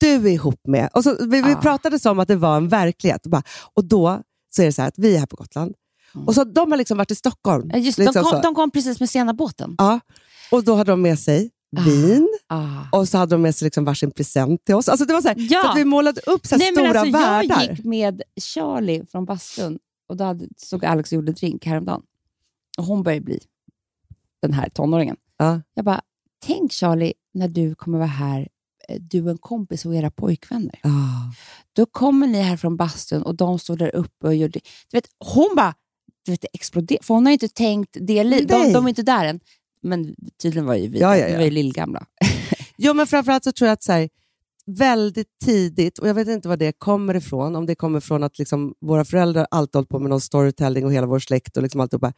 du 0.01 0.07
är 0.15 0.27
ihop 0.33 0.61
med... 0.69 0.89
Och 0.95 1.05
så, 1.05 1.17
vi, 1.21 1.43
vi 1.43 1.51
Ja. 1.51 1.57
pratade 1.63 1.99
som 1.99 2.19
att 2.19 2.29
det 2.29 2.37
var 2.37 2.57
en 2.57 2.69
verklighet. 2.69 3.25
Och, 3.25 3.31
bara, 3.31 3.43
och 3.75 3.85
då 3.85 4.21
så 4.57 4.63
är 4.63 4.67
det 4.67 4.73
så 4.73 4.83
här 4.83 4.89
att 4.89 4.99
vi 4.99 5.15
är 5.15 5.19
här 5.19 5.27
på 5.27 5.37
Gotland. 5.37 5.75
Mm. 6.15 6.27
Och 6.29 6.35
så 6.35 6.45
De 6.45 6.71
har 6.71 6.79
liksom 6.79 6.97
varit 6.99 7.11
i 7.11 7.15
Stockholm. 7.15 7.71
Ja, 7.73 7.79
Just, 7.79 7.99
de, 7.99 8.05
liksom 8.05 8.23
kom, 8.23 8.33
så. 8.33 8.41
de 8.43 8.55
kom 8.55 8.71
precis 8.71 9.01
med 9.01 9.11
sena 9.11 9.35
båten. 9.35 9.75
Ja. 9.79 10.01
Och 10.51 10.65
då 10.65 10.75
hade 10.75 10.93
de 10.93 11.03
med 11.03 11.19
sig. 11.19 11.51
Vin 11.85 12.29
Ah. 12.47 12.99
och 12.99 13.09
så 13.09 13.19
hade 13.19 13.35
de 13.35 13.43
med 13.43 13.55
sig 13.55 13.67
liksom 13.67 13.85
varsin 13.85 14.11
present 14.11 14.65
till 14.65 14.75
oss. 14.75 14.89
Alltså 14.89 15.05
det 15.07 15.13
var 15.13 15.21
så, 15.23 15.29
här, 15.29 15.37
Ja. 15.39 15.63
så 15.63 15.69
att 15.69 15.77
vi 15.77 15.85
målade 15.85 16.21
upp 16.21 16.47
så 16.47 16.57
Nej, 16.57 16.73
men 16.75 16.85
stora 16.85 17.01
alltså, 17.01 17.19
världar. 17.19 17.63
Jag 17.63 17.77
gick 17.77 17.85
med 17.85 18.23
Charlie 18.41 19.07
från 19.07 19.25
bastun 19.25 19.79
och 20.09 20.17
då 20.17 20.25
hade, 20.25 20.49
såg 20.57 20.85
Alex 20.85 21.13
och 21.13 21.17
gjorde 21.17 21.33
drink 21.33 21.67
häromdagen. 21.67 22.03
Och 22.79 22.85
hon 22.85 23.03
börjar 23.03 23.21
bli 23.21 23.41
den 24.43 24.53
här 24.53 24.69
tonåringen. 24.69 25.17
Ja. 25.37 25.61
Jag 25.75 25.85
bara, 25.85 26.01
tänk 26.47 26.73
Charlie, 26.73 27.13
när 27.35 27.49
du 27.49 27.75
kommer 27.75 27.99
vara 27.99 28.09
här, 28.09 28.49
eh, 28.89 29.01
du 29.01 29.23
och 29.23 29.31
en 29.31 29.39
kompis 29.39 29.85
och 29.87 29.95
era 29.95 30.11
pojkvänner. 30.11 30.81
Ah. 30.83 31.33
Då 31.73 31.87
kommer 31.87 32.27
ni 32.27 32.41
här 32.43 32.57
från 32.57 32.77
bastun 32.77 33.23
och 33.23 33.35
de 33.35 33.59
står 33.59 33.77
där 33.77 33.97
uppe 33.97 34.27
och 34.27 34.35
gör 34.35 34.49
det. 34.49 34.61
Du 34.91 34.97
vet, 34.97 35.09
hon 35.25 35.55
bara 35.57 35.75
du 36.25 36.31
vet, 36.33 36.41
det 36.41 36.49
exploderar. 36.53 37.03
För 37.03 37.15
hon 37.15 37.27
har 37.27 37.33
inte 37.33 37.49
tänkt 37.49 37.97
det. 38.01 38.23
De, 38.23 38.73
de 38.73 38.85
är 38.85 38.89
inte 38.89 39.03
där 39.03 39.25
än. 39.25 39.41
Men 39.83 40.15
tydligen 40.43 40.67
var 40.67 40.75
ju 40.75 40.89
vi 40.89 40.99
Ja, 41.01 41.17
ja, 41.17 41.23
ja. 41.23 41.27
Vi 41.29 41.35
var 41.37 41.43
ju 41.45 41.51
lillgamla. 41.51 42.07
Jo, 42.83 42.95
men 42.95 43.07
framförallt 43.07 43.45
så 43.45 43.53
tror 43.53 43.67
jag 43.69 43.73
att 43.73 43.83
så 43.83 43.93
här, 43.93 44.09
väldigt 44.67 45.29
tidigt, 45.45 45.99
och 45.99 46.09
jag 46.09 46.15
vet 46.15 46.29
inte 46.29 46.49
var 46.49 46.57
det 46.57 46.73
kommer 46.79 47.15
ifrån, 47.17 47.57
om 47.57 47.67
det 47.67 47.75
kommer 47.75 48.01
från 48.01 48.23
att 48.23 48.39
liksom, 48.39 48.75
våra 48.81 49.05
föräldrar 49.05 49.47
alltid 49.51 49.75
hållit 49.75 49.89
på 49.89 49.99
med 49.99 50.11
någon 50.11 50.21
storytelling 50.21 50.85
och 50.85 50.93
hela 50.93 51.07
vår 51.07 51.19
släkt 51.19 51.57
och 51.57 51.63
liksom 51.63 51.81
alltihopa, 51.81 52.13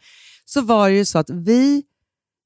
så 0.45 0.61
var 0.61 0.89
det 0.91 0.97
ju 0.97 1.05
så 1.05 1.19
att 1.19 1.31
vi, 1.31 1.83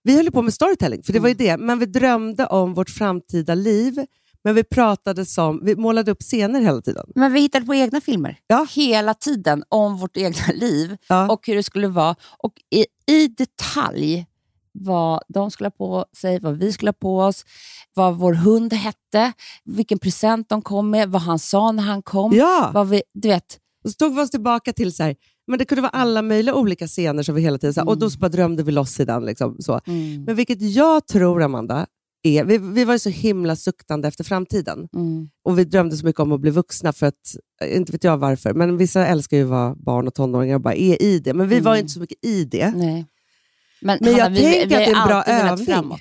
vi 0.03 0.17
höll 0.17 0.31
på 0.33 0.43
med 0.43 0.55
storytelling, 0.55 1.03
för 1.03 1.13
det 1.13 1.19
var 1.21 1.29
ju 1.29 1.35
det, 1.35 1.57
men 1.57 1.79
vi 1.79 1.87
drömde 1.87 2.47
om 2.47 2.75
vårt 2.75 2.91
framtida 2.91 3.55
liv, 3.55 4.07
men 4.45 4.55
vi 4.55 4.65
pratade 4.65 5.27
som, 5.27 5.61
vi 5.65 5.77
målade 5.77 6.11
upp 6.11 6.23
scener 6.23 6.61
hela 6.61 6.81
tiden. 6.81 7.07
Men 7.15 7.33
vi 7.33 7.41
hittade 7.41 7.67
på 7.67 7.75
egna 7.75 8.01
filmer. 8.01 8.39
Ja. 8.47 8.67
Hela 8.71 9.15
tiden 9.15 9.65
om 9.69 9.97
vårt 9.99 10.17
egna 10.17 10.47
liv 10.55 10.97
Ja. 11.09 11.29
och 11.33 11.47
hur 11.47 11.55
det 11.55 11.63
skulle 11.63 11.89
vara. 11.89 12.17
Och 12.39 12.53
i, 12.71 12.87
i 13.13 13.29
detalj 13.29 14.27
vad 14.81 15.23
de 15.29 15.51
skulle 15.51 15.67
ha 15.67 15.71
på 15.71 16.05
sig, 16.17 16.41
vad 16.41 16.59
vi 16.59 16.73
skulle 16.73 16.89
ha 16.89 16.93
på 17.01 17.19
oss, 17.21 17.45
vad 17.95 18.17
vår 18.19 18.33
hund 18.33 18.73
hette, 18.73 19.33
vilken 19.65 19.99
present 19.99 20.49
de 20.49 20.63
kom 20.63 20.91
med, 20.91 21.09
vad 21.11 21.23
han 21.23 21.39
sa 21.39 21.73
när 21.73 21.83
han 21.83 22.03
kom. 22.03 22.33
Ja, 22.37 22.71
Vad 22.75 22.89
vi, 22.89 23.03
du 23.15 23.29
vet, 23.29 23.59
och 23.85 23.91
så 23.91 23.97
tog 23.97 24.15
vi 24.17 24.23
oss 24.23 24.31
tillbaka 24.31 24.73
till 24.73 24.95
så 24.95 25.03
här, 25.03 25.17
men 25.47 25.59
det 25.59 25.65
kunde 25.65 25.83
vara 25.83 25.91
alla 25.91 26.23
möjliga 26.23 26.55
olika 26.55 26.87
scener 26.87 27.23
som 27.23 27.35
vi 27.35 27.43
hela 27.43 27.59
tiden, 27.59 27.75
så 27.75 27.81
här, 27.81 27.89
och 27.89 27.99
då 27.99 28.11
så 28.11 28.19
bara 28.19 28.29
drömde 28.29 28.63
vi 28.63 28.73
loss 28.73 29.01
i 29.01 29.05
den. 29.05 29.25
Liksom, 29.25 29.57
så. 29.61 29.81
mm. 29.87 30.25
Men 30.25 30.35
vilket 30.37 30.63
jag 30.63 31.07
tror, 31.07 31.43
Amanda, 31.43 31.87
är... 32.23 32.45
Vi, 32.45 32.59
vi 32.59 32.85
var 32.85 32.93
ju 32.95 32.99
så 32.99 33.09
himla 33.11 33.57
suktande 33.57 34.09
efter 34.09 34.25
framtiden. 34.25 34.89
Mm. 34.95 35.29
Och 35.45 35.59
vi 35.59 35.65
drömde 35.65 35.97
så 35.97 36.07
mycket 36.07 36.21
om 36.21 36.33
att 36.33 36.41
bli 36.41 36.51
vuxna, 36.51 36.93
för 36.93 37.07
att, 37.07 37.15
eh, 37.63 37.77
inte 37.77 37.93
vet 37.93 38.05
jag 38.05 38.17
varför, 38.19 38.55
men 38.55 38.77
vissa 38.77 39.07
älskar 39.07 39.37
ju 39.37 39.43
att 39.43 39.49
vara 39.51 39.75
barn 39.75 40.07
och 40.09 40.15
tonåringar 40.15 40.55
och 40.55 40.61
bara 40.61 40.75
är 40.75 41.03
i 41.03 41.19
det. 41.19 41.35
Men 41.35 41.49
vi 41.49 41.61
var 41.61 41.73
ju 41.75 41.79
Mm. 41.79 41.85
inte 41.85 41.93
så 41.93 42.01
mycket 42.01 42.25
i 42.25 42.45
det. 42.45 42.71
Nej. 42.77 43.07
Men, 43.81 43.99
Men 44.01 44.13
jag 44.13 44.19
Hanna, 44.23 44.35
vi, 44.35 44.43
tänker 44.43 44.67
vi 44.69 44.75
att 44.75 44.81
det 44.81 44.85
är 44.85 45.01
en 45.03 45.07
bra 45.09 45.23
övning. 45.25 45.67
framåt. 45.67 46.01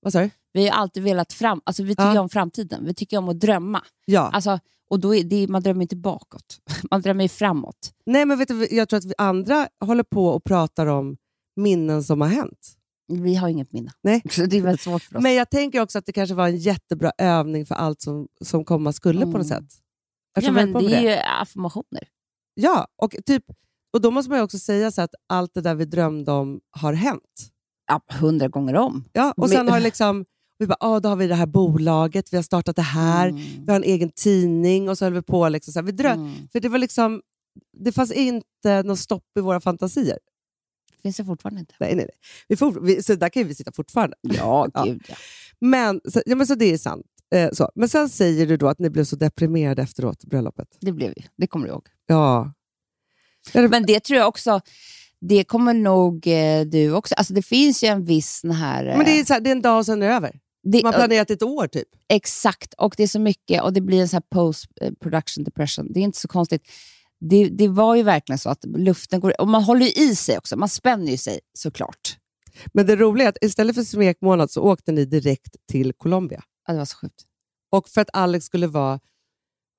Vad 0.00 0.12
sa 0.12 0.20
du? 0.20 0.30
Vi 0.52 0.68
har 0.68 0.76
alltid 0.76 1.02
velat 1.02 1.32
fram, 1.32 1.60
alltså 1.64 1.82
vi 1.82 1.90
tycker 1.90 2.14
Ja. 2.14 2.20
om 2.20 2.28
framtiden. 2.28 2.84
Vi 2.84 2.94
tycker 2.94 3.18
om 3.18 3.28
att 3.28 3.40
drömma. 3.40 3.82
Ja. 4.04 4.20
Alltså, 4.32 4.58
och 4.90 5.00
då 5.00 5.14
är 5.14 5.24
det, 5.24 5.48
man 5.48 5.62
drömmer 5.62 5.82
inte 5.82 5.96
bakåt, 5.96 6.58
man 6.90 7.02
drömmer 7.02 7.28
framåt. 7.28 7.92
Nej, 8.06 8.24
men 8.24 8.38
vet 8.38 8.48
du, 8.48 8.68
jag 8.70 8.88
tror 8.88 8.98
att 8.98 9.04
vi 9.04 9.14
andra 9.18 9.68
håller 9.84 10.02
på 10.02 10.28
och 10.28 10.44
pratar 10.44 10.86
om 10.86 11.16
minnen 11.56 12.04
som 12.04 12.20
har 12.20 12.28
hänt. 12.28 12.72
Vi 13.12 13.34
har 13.34 13.48
inget 13.48 13.72
minne. 13.72 13.92
Nej. 14.02 14.22
Så 14.30 14.46
det 14.46 14.56
är 14.56 14.60
väldigt 14.62 14.80
svårt 14.80 15.02
för 15.02 15.16
oss. 15.16 15.22
Men 15.22 15.34
jag 15.34 15.50
tänker 15.50 15.80
också 15.80 15.98
att 15.98 16.06
det 16.06 16.12
kanske 16.12 16.34
var 16.34 16.46
en 16.48 16.56
jättebra 16.56 17.12
övning 17.18 17.66
för 17.66 17.74
allt 17.74 18.00
som, 18.02 18.28
som 18.44 18.64
komma 18.64 18.92
skulle 18.92 19.20
på 19.20 19.26
något 19.26 19.34
Mm. 19.34 19.48
sätt. 19.48 19.64
ja, 20.34 20.38
Eftersom 20.38 20.54
men 20.54 20.72
det 20.72 20.82
med 20.82 20.92
är 20.92 21.00
ju 21.02 21.22
affirmationer. 21.40 22.08
Ja, 22.54 22.86
och, 22.96 23.14
typ, 23.26 23.44
och 23.94 24.00
då 24.00 24.10
måste 24.10 24.30
man 24.30 24.38
ju 24.38 24.44
också 24.44 24.58
säga 24.58 24.90
så 24.90 25.02
att 25.02 25.14
allt 25.28 25.54
det 25.54 25.60
där 25.60 25.74
vi 25.74 25.84
drömde 25.84 26.32
om 26.32 26.60
har 26.70 26.92
hänt. 26.92 27.50
Ja, 27.86 28.00
hundra 28.20 28.48
gånger 28.48 28.74
om. 28.76 29.04
Ja, 29.12 29.34
och 29.36 29.50
sen 29.50 29.68
har 29.68 29.76
det 29.78 29.84
liksom, 29.84 30.24
vi 30.58 30.66
bara, 30.66 30.76
ah, 30.80 31.00
då 31.00 31.08
har 31.08 31.16
vi 31.16 31.26
det 31.26 31.34
här 31.34 31.46
bolaget, 31.46 32.32
vi 32.32 32.36
har 32.36 32.42
startat 32.42 32.76
det 32.76 32.82
här, 32.82 33.28
Mm. 33.28 33.42
vi 33.64 33.72
har 33.72 33.76
en 33.76 33.84
egen 33.84 34.10
tidning 34.10 34.88
och 34.88 34.98
så 34.98 35.04
höll 35.04 35.12
vi 35.14 35.22
på. 35.22 35.48
Liksom, 35.48 35.72
så 35.72 35.78
här, 35.78 35.84
vi 35.86 35.92
dröm, 35.92 36.20
Mm. 36.20 36.48
För 36.52 36.60
det 36.60 36.68
var 36.68 36.78
liksom, 36.78 37.22
det 37.78 37.92
fanns 37.92 38.12
inte 38.12 38.82
något 38.82 38.98
stopp 38.98 39.24
i 39.38 39.40
våra 39.40 39.60
fantasier. 39.60 40.18
Finns 41.02 41.16
det 41.16 41.24
fortfarande 41.24 41.60
inte? 41.60 41.74
Nej, 41.80 41.94
nej, 41.94 42.04
nej. 42.04 42.16
Vi 42.48 42.56
får, 42.56 42.80
vi, 42.80 43.02
så 43.02 43.14
där 43.14 43.28
kan 43.28 43.42
ju 43.42 43.48
vi 43.48 43.54
sitta 43.54 43.72
fortfarande. 43.72 44.16
Ja, 44.20 44.68
Ja. 44.74 44.84
gud 44.84 45.02
ja. 45.08 45.14
Men, 45.60 46.00
så, 46.12 46.22
ja, 46.26 46.36
men 46.36 46.46
så 46.46 46.54
det 46.54 46.64
är 46.72 46.78
sant. 46.78 47.06
Eh, 47.34 47.50
så. 47.52 47.70
Men 47.74 47.88
sen 47.88 48.08
säger 48.08 48.46
du 48.46 48.56
då 48.56 48.68
att 48.68 48.78
ni 48.78 48.90
blev 48.90 49.04
så 49.04 49.16
deprimerade 49.16 49.82
efteråt, 49.82 50.24
bröllopet. 50.24 50.68
Det 50.80 50.92
blev 50.92 51.12
vi. 51.16 51.26
Det 51.36 51.46
kommer 51.46 51.66
du 51.66 51.72
ihåg. 51.72 51.86
Ja. 52.06 52.52
Men 53.52 53.86
det 53.86 54.00
tror 54.00 54.18
jag 54.18 54.28
också, 54.28 54.60
det 55.20 55.44
kommer 55.44 55.74
nog 55.74 56.26
eh, 56.26 56.60
du 56.60 56.92
också... 56.92 57.14
Alltså 57.14 57.34
det 57.34 57.42
finns 57.42 57.84
ju 57.84 57.88
en 57.88 58.04
viss 58.04 58.40
sån 58.40 58.50
här... 58.50 58.86
eh, 58.86 58.96
Men 58.96 59.06
det 59.06 59.20
är, 59.20 59.24
så 59.24 59.32
här, 59.32 59.40
det 59.40 59.50
är 59.50 59.52
en 59.52 59.62
dag 59.62 59.78
och 59.78 59.86
sen 59.86 60.02
är 60.02 60.08
det 60.08 60.14
över. 60.14 60.40
det- 60.62 60.82
Man 60.82 60.92
har 60.94 61.00
planerat 61.00 61.30
ett 61.30 61.42
år 61.42 61.66
typ. 61.66 61.88
Exakt, 62.08 62.74
och 62.74 62.94
det 62.96 63.02
är 63.02 63.06
så 63.08 63.18
mycket 63.20 63.62
och 63.62 63.72
det 63.72 63.80
blir 63.80 64.00
en 64.00 64.08
sån 64.08 64.16
här 64.16 64.38
post 64.42 64.66
eh, 64.80 64.92
production 65.02 65.44
depression. 65.44 65.92
Det 65.92 66.00
är 66.00 66.04
inte 66.04 66.18
så 66.18 66.28
konstigt. 66.28 66.62
Det, 67.20 67.48
det 67.48 67.68
var 67.68 67.94
ju 67.94 68.02
verkligen 68.02 68.38
så 68.38 68.50
att 68.50 68.64
luften 68.64 69.20
går... 69.20 69.40
Och 69.40 69.48
man 69.48 69.62
håller 69.62 69.86
ju 69.86 69.92
i 69.92 70.16
sig 70.16 70.38
också, 70.38 70.56
man 70.56 70.68
spänner 70.68 71.10
ju 71.10 71.16
sig 71.16 71.40
såklart. 71.58 72.16
Men 72.72 72.86
det 72.86 72.96
roliga 72.96 73.26
är 73.26 73.28
att 73.28 73.38
istället 73.44 73.76
för 73.76 73.82
smekmånad 73.82 74.50
så 74.50 74.62
åkte 74.62 74.92
ni 74.92 75.04
direkt 75.04 75.56
till 75.72 75.92
Colombia. 75.92 76.42
Ja, 76.66 76.72
det 76.72 76.78
var 76.78 76.86
så 76.86 76.96
sjukt. 76.96 77.22
Och 77.72 77.88
för 77.88 78.00
att 78.00 78.10
Alex 78.12 78.46
skulle 78.46 78.66
vara 78.66 79.00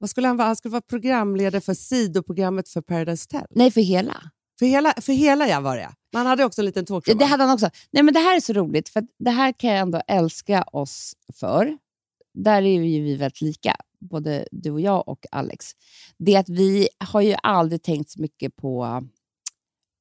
vad 0.06 0.10
skulle 0.10 0.28
han 0.28 0.38
vara? 0.38 0.48
Han 0.48 0.56
skulle 0.56 0.72
vara 0.72 0.82
programledare 0.82 1.62
för 1.62 1.74
sidoprogrammet 1.74 2.70
för 2.70 2.82
Paradise 2.82 3.28
Hotel. 3.32 3.48
Nej, 3.50 3.72
för 3.72 3.82
hela. 3.82 4.32
För 4.60 4.66
hela, 4.66 4.94
för 5.02 5.14
hela 5.14 5.48
jag 5.48 5.62
var 5.62 5.78
det. 5.78 5.90
Men 6.14 6.18
han 6.18 6.26
hade 6.28 6.46
också 6.46 6.62
en 6.62 6.66
liten 6.66 6.86
talkshow. 6.86 7.18
Det 7.18 7.26
hade 7.26 7.44
han 7.44 7.54
också. 7.54 7.70
Nej, 7.92 8.04
men 8.04 8.14
det 8.14 8.20
här 8.20 8.36
är 8.36 8.40
så 8.40 8.54
roligt, 8.54 8.90
för 8.90 9.04
det 9.20 9.32
här 9.32 9.52
kan 9.52 9.70
jag 9.70 9.80
ändå 9.80 10.02
älska 10.08 10.64
oss 10.64 11.14
för. 11.40 11.78
Där 12.34 12.62
är 12.62 12.82
ju 12.82 13.04
vi 13.04 13.16
väldigt 13.16 13.42
lika, 13.42 13.76
både 14.00 14.48
du 14.52 14.72
och 14.72 14.82
jag 14.82 15.08
och 15.08 15.26
Alex. 15.32 15.72
Det 16.18 16.36
är 16.36 16.40
att 16.40 16.50
vi 16.50 16.88
har 16.98 17.22
ju 17.22 17.36
aldrig 17.44 17.84
tänkt 17.84 18.10
så 18.10 18.22
mycket 18.22 18.56
på 18.56 19.04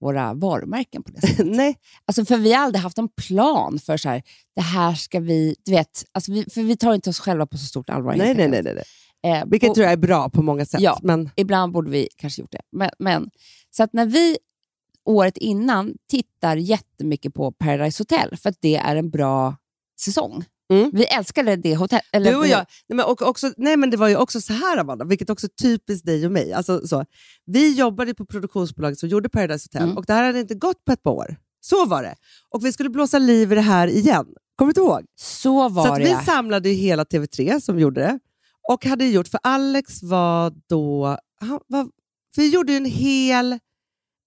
våra 0.01 0.35
varumärken 0.35 1.03
på 1.03 1.13
det 1.13 1.21
sättet. 1.27 1.47
Nej, 1.47 1.77
Alltså 2.05 2.25
för 2.25 2.37
vi 2.37 2.53
har 2.53 2.65
aldrig 2.65 2.83
haft 2.83 2.99
en 2.99 3.09
plan 3.09 3.79
för 3.79 3.97
så 3.97 4.09
här, 4.09 4.23
det 4.57 4.63
här 4.63 4.95
ska 4.95 5.21
vi... 5.21 5.57
Du 5.65 5.73
vet, 5.73 6.05
alltså 6.13 6.33
vi, 6.33 6.45
för 6.45 6.63
vi 6.63 6.77
tar 6.77 6.95
inte 6.95 7.11
oss 7.11 7.19
själva 7.21 7.47
på 7.47 7.59
så 7.59 7.67
stort 7.67 7.91
allvar. 7.91 8.15
nej, 8.17 8.35
nej, 8.35 8.49
nej, 8.49 8.63
nej, 8.63 8.75
nej. 8.75 8.85
Eh, 9.25 9.43
Vilket 9.47 9.69
och- 9.71 9.75
tror 9.75 9.85
jag 9.85 9.93
är 9.93 9.97
bra 9.97 10.29
på 10.31 10.43
många 10.43 10.65
sätt. 10.67 10.81
Ja. 10.81 10.99
Men 11.03 11.31
Ibland 11.37 11.73
borde 11.73 11.91
vi 11.91 12.09
kanske 12.17 12.41
gjort 12.43 12.53
det. 12.53 12.61
Men, 12.73 12.91
men, 12.99 13.31
så 13.71 13.83
att 13.83 13.93
när 13.93 14.07
vi 14.07 14.39
året 15.05 15.37
innan 15.37 15.95
tittar 16.11 16.57
jättemycket 16.57 17.35
på 17.35 17.53
Paradise 17.53 18.01
Hotel, 18.03 18.37
för 18.37 18.51
att 18.51 18.57
det 18.61 18.77
är 18.77 18.97
en 18.97 19.11
bra 19.11 19.57
säsong. 20.01 20.45
Mm. 20.73 20.91
Vi 20.95 21.05
älskade 21.05 21.57
det 21.57 21.77
hotell. 21.77 22.01
Eller, 22.13 22.31
du 22.31 22.37
och 22.37 22.47
jag, 22.47 22.67
nej, 22.89 22.97
men, 22.97 23.05
och 23.07 23.23
också, 23.23 23.53
nej, 23.57 23.77
men 23.77 23.91
det 23.91 23.97
var 23.97 24.09
ju 24.09 24.17
också 24.17 24.41
så 24.41 24.53
här 24.53 24.79
Amanda, 24.79 25.05
vilket 25.05 25.31
också 25.31 25.47
är 25.47 25.63
typiskt 25.63 26.07
dig 26.07 26.27
och 26.27 26.33
mig. 26.33 26.53
Alltså, 26.53 26.87
så, 26.87 27.05
vi 27.45 27.75
jobbade 27.75 28.15
på 28.15 28.27
produktionsbolaget 28.27 28.99
som 28.99 29.09
gjorde 29.09 29.29
Paradise 29.29 29.67
Hotel 29.67 29.83
Mm. 29.83 29.97
och 29.97 30.05
det 30.07 30.13
här 30.13 30.25
hade 30.25 30.41
inte 30.41 30.55
gått 30.55 30.85
på 30.85 30.93
ett 30.93 31.03
par 31.03 31.11
år. 31.11 31.37
Så 31.61 31.87
var 31.87 32.03
det. 32.03 32.15
Och 32.51 32.65
vi 32.65 32.73
skulle 32.73 32.91
blåsa 32.91 33.19
liv 33.19 33.53
i 33.53 33.55
det 33.55 33.61
här 33.61 33.89
igen. 33.89 34.27
Kommer 34.57 34.73
du 34.73 34.81
inte 34.81 34.93
ihåg? 34.93 35.05
Så 35.21 35.69
var 35.69 35.87
Så 35.87 35.95
det. 35.95 36.05
vi 36.05 36.25
samlade 36.25 36.69
ju 36.69 36.75
hela 36.75 37.05
TV3 37.05 37.61
som 37.61 37.79
gjorde 37.79 38.01
det. 38.01 38.19
Och 38.73 38.85
hade 38.85 39.07
gjort, 39.07 39.29
för 39.29 39.41
Alex 39.43 40.03
var 40.03 40.53
då... 40.69 41.19
Han 41.41 41.61
var, 41.67 41.85
för 42.35 42.43
vi 42.43 42.49
gjorde 42.49 42.73
ju 42.73 42.77
en 42.77 42.85
hel, 42.85 43.59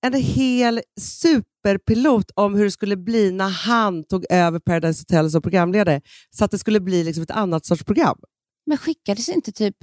en 0.05 0.13
hel 0.13 0.81
superpilot 0.99 2.31
om 2.35 2.55
hur 2.55 2.63
det 2.63 2.71
skulle 2.71 2.97
bli 2.97 3.31
när 3.31 3.49
han 3.49 4.03
tog 4.03 4.25
över 4.29 4.59
Paradise 4.59 5.01
Hotel 5.01 5.31
som 5.31 5.41
programledare. 5.41 6.01
Så 6.29 6.45
att 6.45 6.51
det 6.51 6.59
skulle 6.59 6.79
bli 6.79 7.03
liksom 7.03 7.23
ett 7.23 7.31
annat 7.31 7.65
sorts 7.65 7.83
program. 7.83 8.17
Men 8.65 8.77
skickades 8.77 9.29
inte 9.29 9.51
typ 9.51 9.75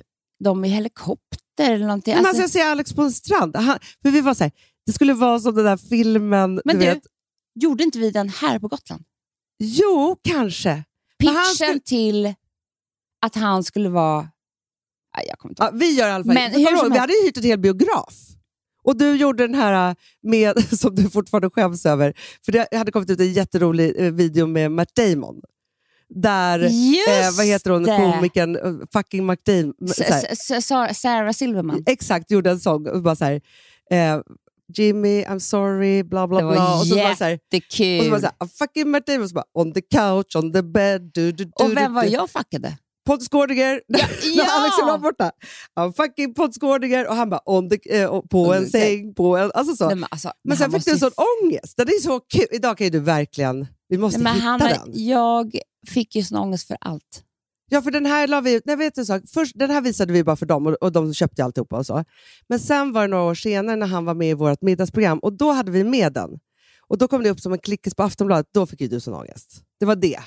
de 0.45 0.65
i 0.65 0.69
helikopter 0.69 1.71
eller 1.73 1.87
någonting? 1.87 2.15
Men 2.15 2.27
Alltså- 2.27 2.43
alltså, 2.43 2.59
jag 2.59 2.65
ser 2.67 2.71
Alex 2.73 2.93
på 2.93 3.03
en 3.03 3.13
strand. 3.13 3.57
Han, 3.57 3.79
för 4.03 4.11
vi 4.11 4.21
var 4.21 4.35
så 4.35 4.45
här, 4.45 4.53
det 4.87 4.93
skulle 4.93 5.15
vara 5.15 5.41
som 5.41 5.55
den 5.55 5.65
där 5.65 5.77
filmen. 5.77 6.61
men 6.65 6.79
du 6.79 6.85
du, 6.85 7.01
gjorde 7.61 7.85
inte 7.85 7.99
vi 7.99 8.11
den 8.11 8.29
här 8.29 8.59
på 8.59 8.69
Gotland? 8.69 9.05
Jo, 9.59 10.17
kanske. 10.23 10.85
Pitchen 11.19 11.45
skulle- 11.55 11.81
till 11.81 12.35
att 13.27 13.35
han 13.35 13.65
skulle 13.65 13.89
vara... 13.89 14.29
Nej, 15.17 15.27
jag 15.29 15.39
kommer 15.39 15.53
inte 15.53 15.63
Ja, 15.63 15.71
vi 15.75 15.91
gör 15.95 16.09
i 16.09 16.11
alla 16.11 16.25
fall. 16.25 16.35
Men 16.35 16.53
hur 16.53 16.77
som 16.77 16.93
vi 16.93 16.99
hade 16.99 17.13
ju 17.13 17.27
hyrt 17.27 17.37
en 17.37 17.43
hel 17.43 17.59
biograf. 17.59 18.15
Och 18.85 18.97
du 18.99 19.17
gjorde 19.17 19.47
den 19.47 19.55
här 19.55 19.89
äh, 19.91 19.95
med, 20.23 20.65
som 20.79 20.95
du 20.95 21.11
fortfarande 21.11 21.51
skäms 21.51 21.87
över. 21.87 22.15
För 22.45 22.53
det 22.53 22.69
hade 22.77 22.93
kommit 22.93 23.11
ut 23.11 23.21
en 23.21 23.33
jätterolig 23.33 23.95
eh, 24.07 24.13
video 24.13 24.47
med 24.47 24.71
Matt 24.73 24.95
Damon. 24.95 25.41
Där, 26.15 26.59
eh, 26.61 27.37
vad 27.37 27.47
heter 27.47 27.71
hon, 27.71 27.85
komikern, 27.85 28.87
fucking 28.93 29.25
Matt 29.27 29.45
Damon. 29.45 29.75
S- 29.91 29.97
så 29.97 30.03
här, 30.05 30.27
S- 30.31 30.51
S- 30.51 30.67
Sara- 30.67 30.95
Sarah 30.95 31.33
Silverman. 31.33 31.83
exakt, 31.87 32.31
gjorde 32.31 32.51
en 32.51 32.61
sång. 32.61 33.03
Bara 33.03 33.17
så 33.17 33.25
här, 33.25 33.41
eh, 33.91 34.21
Jimmy, 34.77 35.25
I'm 35.25 35.39
sorry, 35.39 36.03
bla 36.03 36.29
bla 36.29 36.39
Det 36.39 36.45
var 36.45 36.53
bla. 36.53 36.75
Och 36.81 36.87
så 36.87 36.95
är 36.97 37.11
och 37.99 38.05
så 38.05 38.11
bara 38.11 38.21
så 38.21 38.27
här, 38.27 38.33
"I'm 38.41 38.49
fucking 38.59 38.91
Matt 38.91 39.07
Damon, 39.07 39.29
så 39.29 39.35
bara, 39.35 39.45
on 39.55 39.73
the 39.73 39.81
couch, 39.81 40.37
on 40.37 40.53
the 40.53 40.63
bed. 40.63 41.11
Du, 41.15 41.33
du, 41.33 41.45
du, 41.45 41.51
Och 41.55 41.77
vem 41.77 41.95
var 41.95 42.05
jag 42.05 42.31
fuckade? 42.31 42.77
Pontus 43.07 43.29
Gårdinger, 43.29 43.81
när 43.89 44.61
Alex 44.61 44.77
var 44.83 44.99
borta. 44.99 45.31
Han 45.75 45.93
fucking 45.93 46.35
Pontus 46.35 46.59
Gårdinger 46.59 47.09
och 47.09 47.17
han 47.17 47.31
bara 47.31 47.41
on 47.47 47.71
the, 47.71 48.01
eh, 48.01 48.21
på 48.21 48.43
On 48.43 48.55
en 48.57 48.69
säng, 48.71 49.15
på 49.15 49.37
en... 49.37 49.51
Alltså 49.55 49.77
så. 49.77 49.87
Nej, 49.87 49.97
men 49.97 50.09
alltså, 50.11 50.33
men 50.45 50.57
sen 50.57 50.73
fick 50.73 50.85
du 50.85 50.91
en 50.91 50.99
sån 50.99 51.11
ju- 51.19 51.47
ångest. 51.47 51.75
Det 51.77 51.83
är 51.83 52.01
så 52.01 52.21
kul. 52.21 52.47
Idag 52.51 52.79
kan 52.79 52.85
ju 52.85 52.91
du 52.91 53.01
verkligen... 53.01 53.67
Vi 53.89 53.99
måste 53.99 54.21
Nej, 54.21 54.25
men 54.25 54.35
hitta 54.35 54.47
Hanna, 54.49 54.69
den. 54.69 55.07
Jag 55.07 55.59
fick 55.89 56.17
ju 56.17 56.23
sån 56.23 56.39
ångest 56.39 56.67
för 56.67 56.77
allt. 56.81 57.23
Ja, 57.71 57.83
för 57.83 57.91
den 57.91 58.07
här 58.07 58.27
la 58.27 58.41
vi 58.41 58.53
ut. 58.55 58.63
Nej, 58.67 58.77
vet 58.77 58.95
du 58.95 59.05
sak? 59.05 59.23
Först, 59.35 59.53
den 59.59 59.71
här 59.71 59.81
visade 59.81 60.13
vi 60.13 60.25
bara 60.25 60.37
för 60.37 60.47
dem 60.47 60.67
och, 60.67 60.73
och 60.73 60.93
de 60.93 61.15
köpte 61.15 61.45
alltihopa 61.45 61.77
och 61.77 61.87
så. 61.87 62.05
Men 62.49 62.61
sen 62.61 62.93
var 62.93 63.03
det 63.03 63.09
några 63.09 63.25
år 63.25 63.35
senare 63.35 63.77
när 63.77 63.87
han 63.87 64.05
var 64.05 64.15
med 64.15 64.31
i 64.31 64.35
vårt 64.35 64.63
middagsprogram 64.63 65.19
och 65.19 65.33
då 65.33 65.53
hade 65.53 65.71
vi 65.71 65.85
med 65.85 66.13
den. 66.13 66.31
Och 66.89 66.99
då 66.99 67.09
kom 67.09 67.23
det 67.23 67.31
upp 67.31 67.41
som 67.41 67.53
en 67.53 67.59
klickis 67.59 67.95
på 67.95 68.03
Aftonbladet. 68.03 68.47
Då 68.55 68.67
fick 68.67 68.81
ju 68.81 68.89
du 68.89 69.01
sån 69.01 69.15
ångest. 69.15 69.63
Det 69.81 69.87
var 69.87 69.97
det. 69.97 70.19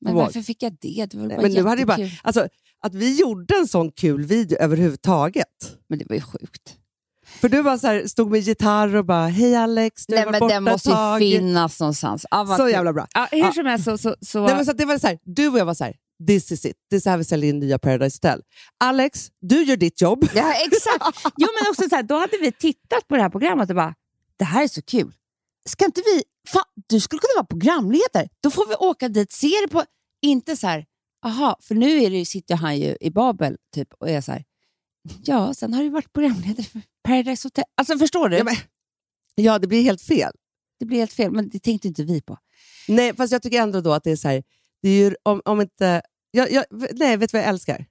Men 0.00 0.12
Ihåg. 0.12 0.22
varför 0.24 0.42
fick 0.42 0.62
jag 0.62 0.76
det? 0.80 1.06
Det 1.10 1.16
var 1.18 1.26
Nej, 1.26 1.36
bara 1.36 1.42
men 1.42 1.52
nu 1.52 1.64
hade 1.64 1.86
bara, 1.86 1.98
alltså, 2.22 2.48
att 2.80 2.94
vi 2.94 3.20
gjorde 3.20 3.54
en 3.58 3.68
sån 3.68 3.92
kul 3.92 4.24
video 4.24 4.58
överhuvudtaget. 4.58 5.76
Men 5.88 5.98
det 5.98 6.04
var 6.08 6.16
ju 6.16 6.22
sjukt. 6.22 6.76
För 7.40 7.48
du 7.48 7.62
bara 7.62 7.78
så 7.78 7.86
här, 7.86 8.06
stod 8.06 8.30
med 8.30 8.40
gitarr 8.40 8.96
och 8.96 9.04
bara 9.04 9.26
“Hej 9.26 9.56
Alex, 9.56 10.06
du 10.06 10.14
Nej, 10.14 10.24
har 10.24 10.32
men 10.32 10.40
varit 10.40 10.50
den 10.52 10.64
borta 10.64 10.72
måste 10.72 10.88
ju 10.88 10.94
tag”. 10.94 11.18
finnas 11.18 11.80
någonstans. 11.80 12.26
Vad 12.30 12.56
Så 12.56 12.68
jävla 12.68 12.92
bra. 12.92 13.06
Ja, 13.14 13.28
hur 13.30 13.52
som 13.52 13.66
helst 13.66 13.84
så... 13.84 13.98
så, 13.98 14.16
så 14.20 14.46
Nej, 14.46 14.56
men 14.56 14.66
så 14.66 14.72
det 14.72 14.84
var 14.84 14.98
så 14.98 15.06
här, 15.06 15.18
du 15.24 15.48
och 15.48 15.58
jag 15.58 15.64
var 15.64 15.74
så 15.74 15.84
här, 15.84 15.94
“This 16.26 16.52
is 16.52 16.64
it, 16.64 16.76
det 16.90 16.96
är 16.96 17.00
så 17.00 17.10
här 17.10 17.16
vi 17.16 17.24
säljer 17.24 17.50
in 17.50 17.58
nya 17.58 17.78
Paradise 17.78 18.16
Hotel”. 18.22 18.40
Alex, 18.80 19.28
du 19.40 19.62
gör 19.62 19.76
ditt 19.76 20.00
jobb. 20.00 20.28
Ja, 20.34 20.52
exakt. 20.54 21.32
Jo, 21.36 21.48
men 21.60 21.70
också 21.70 21.88
så 21.88 21.96
här, 21.96 22.02
då 22.02 22.14
hade 22.14 22.36
vi 22.40 22.52
tittat 22.52 23.08
på 23.08 23.16
det 23.16 23.22
här 23.22 23.30
programmet 23.30 23.70
och 23.70 23.76
bara, 23.76 23.94
det 24.38 24.44
här 24.44 24.62
är 24.64 24.68
så 24.68 24.82
kul. 24.82 25.12
Ska 25.68 25.84
inte 25.84 26.02
vi... 26.04 26.22
Fan, 26.48 26.64
du 26.88 27.00
skulle 27.00 27.20
kunna 27.20 27.36
vara 27.36 27.46
programledare. 27.46 28.28
Då 28.40 28.50
får 28.50 28.68
vi 28.68 28.74
åka 28.74 29.08
dit, 29.08 29.32
se 29.32 29.48
det 29.62 29.68
på... 29.68 29.84
Inte 30.22 30.56
så 30.56 30.66
här, 30.66 30.86
aha, 31.26 31.58
för 31.60 31.74
nu 31.74 32.02
är 32.02 32.10
det, 32.10 32.26
sitter 32.26 32.54
han 32.54 32.78
ju 32.78 32.96
i 33.00 33.10
Babel 33.10 33.56
typ, 33.74 33.88
och 33.92 34.08
är 34.10 34.20
så 34.20 34.32
här, 34.32 34.44
ja, 35.24 35.54
sen 35.54 35.74
har 35.74 35.82
du 35.82 35.88
varit 35.88 36.12
programledare 36.12 36.66
för 36.66 36.82
Paradise 37.02 37.46
Hotel. 37.46 37.64
Alltså 37.74 37.98
förstår 37.98 38.28
du? 38.28 38.36
Ja, 38.36 38.44
men, 38.44 38.54
ja, 39.34 39.58
det 39.58 39.66
blir 39.66 39.82
helt 39.82 40.02
fel. 40.02 40.32
Det 40.78 40.86
blir 40.86 40.98
helt 40.98 41.12
fel, 41.12 41.30
men 41.32 41.48
det 41.48 41.58
tänkte 41.58 41.88
inte 41.88 42.04
vi 42.04 42.22
på. 42.22 42.38
Nej, 42.88 43.16
fast 43.16 43.32
jag 43.32 43.42
tycker 43.42 43.62
ändå 43.62 43.80
då 43.80 43.92
att 43.92 44.04
det 44.04 44.10
är 44.10 44.16
så 44.16 44.28
här, 44.28 44.42
det 44.82 44.88
är 44.88 45.04
ju, 45.04 45.14
om, 45.22 45.42
om 45.44 45.60
inte... 45.60 46.02
Jag, 46.30 46.52
jag, 46.52 46.64
nej, 46.70 47.16
vet 47.16 47.30
du 47.30 47.36
vad 47.36 47.42
jag 47.42 47.48
älskar? 47.48 47.86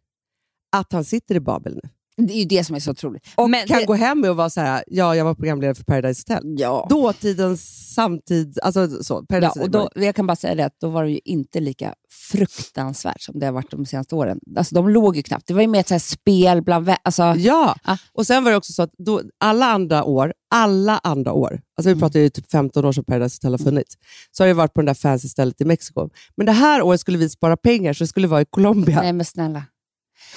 Att 0.71 0.91
han 0.91 1.05
sitter 1.05 1.35
i 1.35 1.39
Babel 1.39 1.75
nu. 1.83 1.89
Det 2.17 2.33
är 2.33 2.37
ju 2.37 2.45
det 2.45 2.63
som 2.63 2.75
är 2.75 2.79
så 2.79 2.91
otroligt. 2.91 3.27
Och 3.35 3.49
Men 3.49 3.67
kan 3.67 3.79
det, 3.79 3.85
gå 3.85 3.93
hem 3.93 4.23
och 4.23 4.35
vara 4.35 4.49
så 4.49 4.61
här, 4.61 4.83
ja, 4.87 5.15
jag 5.15 5.25
var 5.25 5.33
programledare 5.35 5.75
för 5.75 5.83
Paradise 5.83 6.23
Hotel. 6.27 6.43
ja. 6.57 6.87
Dåtidens 6.89 7.93
samtid, 7.93 8.59
alltså 8.63 9.03
så. 9.03 9.25
Paradise 9.25 9.51
Ja, 9.55 9.63
och 9.63 9.69
då, 9.71 9.89
jag 9.95 10.15
kan 10.15 10.27
bara 10.27 10.35
säga 10.35 10.55
det 10.55 10.65
att 10.65 10.75
då 10.81 10.89
var 10.89 11.03
det 11.03 11.09
ju 11.11 11.19
inte 11.25 11.59
lika 11.59 11.93
fruktansvärt 12.31 13.21
som 13.21 13.39
det 13.39 13.45
har 13.45 13.53
varit 13.53 13.71
de 13.71 13.85
senaste 13.85 14.15
åren. 14.15 14.39
Alltså, 14.57 14.75
de 14.75 14.89
låg 14.89 15.15
ju 15.15 15.23
knappt. 15.23 15.47
Det 15.47 15.53
var 15.53 15.61
ju 15.61 15.67
mer 15.67 15.79
ett 15.79 15.87
så 15.87 15.93
här 15.93 15.99
spel 15.99 16.61
bland... 16.63 16.89
Alltså, 17.03 17.23
Ja, 17.23 17.75
Ah. 17.83 17.97
och 18.13 18.27
sen 18.27 18.43
var 18.43 18.51
det 18.51 18.57
också 18.57 18.73
så 18.73 18.81
att 18.83 18.91
då, 18.97 19.21
alla 19.39 19.65
andra 19.65 20.03
år, 20.03 20.33
alla 20.55 20.97
andra 21.03 21.33
år, 21.33 21.51
alltså 21.77 21.89
vi 21.89 21.91
Mm. 21.91 21.99
pratar 21.99 22.19
ju 22.19 22.29
typ 22.29 22.51
15 22.51 22.85
år 22.85 22.91
sedan 22.91 23.03
Paradise 23.03 23.35
Hotel 23.35 23.51
har 23.53 23.65
funnits, 23.65 23.95
så 24.31 24.43
har 24.43 24.47
det 24.47 24.53
varit 24.53 24.73
på 24.73 24.81
det 24.81 24.87
där 24.87 24.93
fancy 24.93 25.27
stället 25.27 25.61
i 25.61 25.65
Mexiko. 25.65 26.09
Men 26.37 26.45
det 26.45 26.51
här 26.51 26.81
året 26.81 26.99
skulle 27.01 27.17
vi 27.17 27.29
spara 27.29 27.57
pengar 27.57 27.93
så 27.93 28.03
det 28.03 28.07
skulle 28.07 28.27
vara 28.27 28.41
i 28.41 28.45
Colombia. 28.49 29.01
Nej 29.01 29.13
men 29.13 29.25
snälla. 29.25 29.63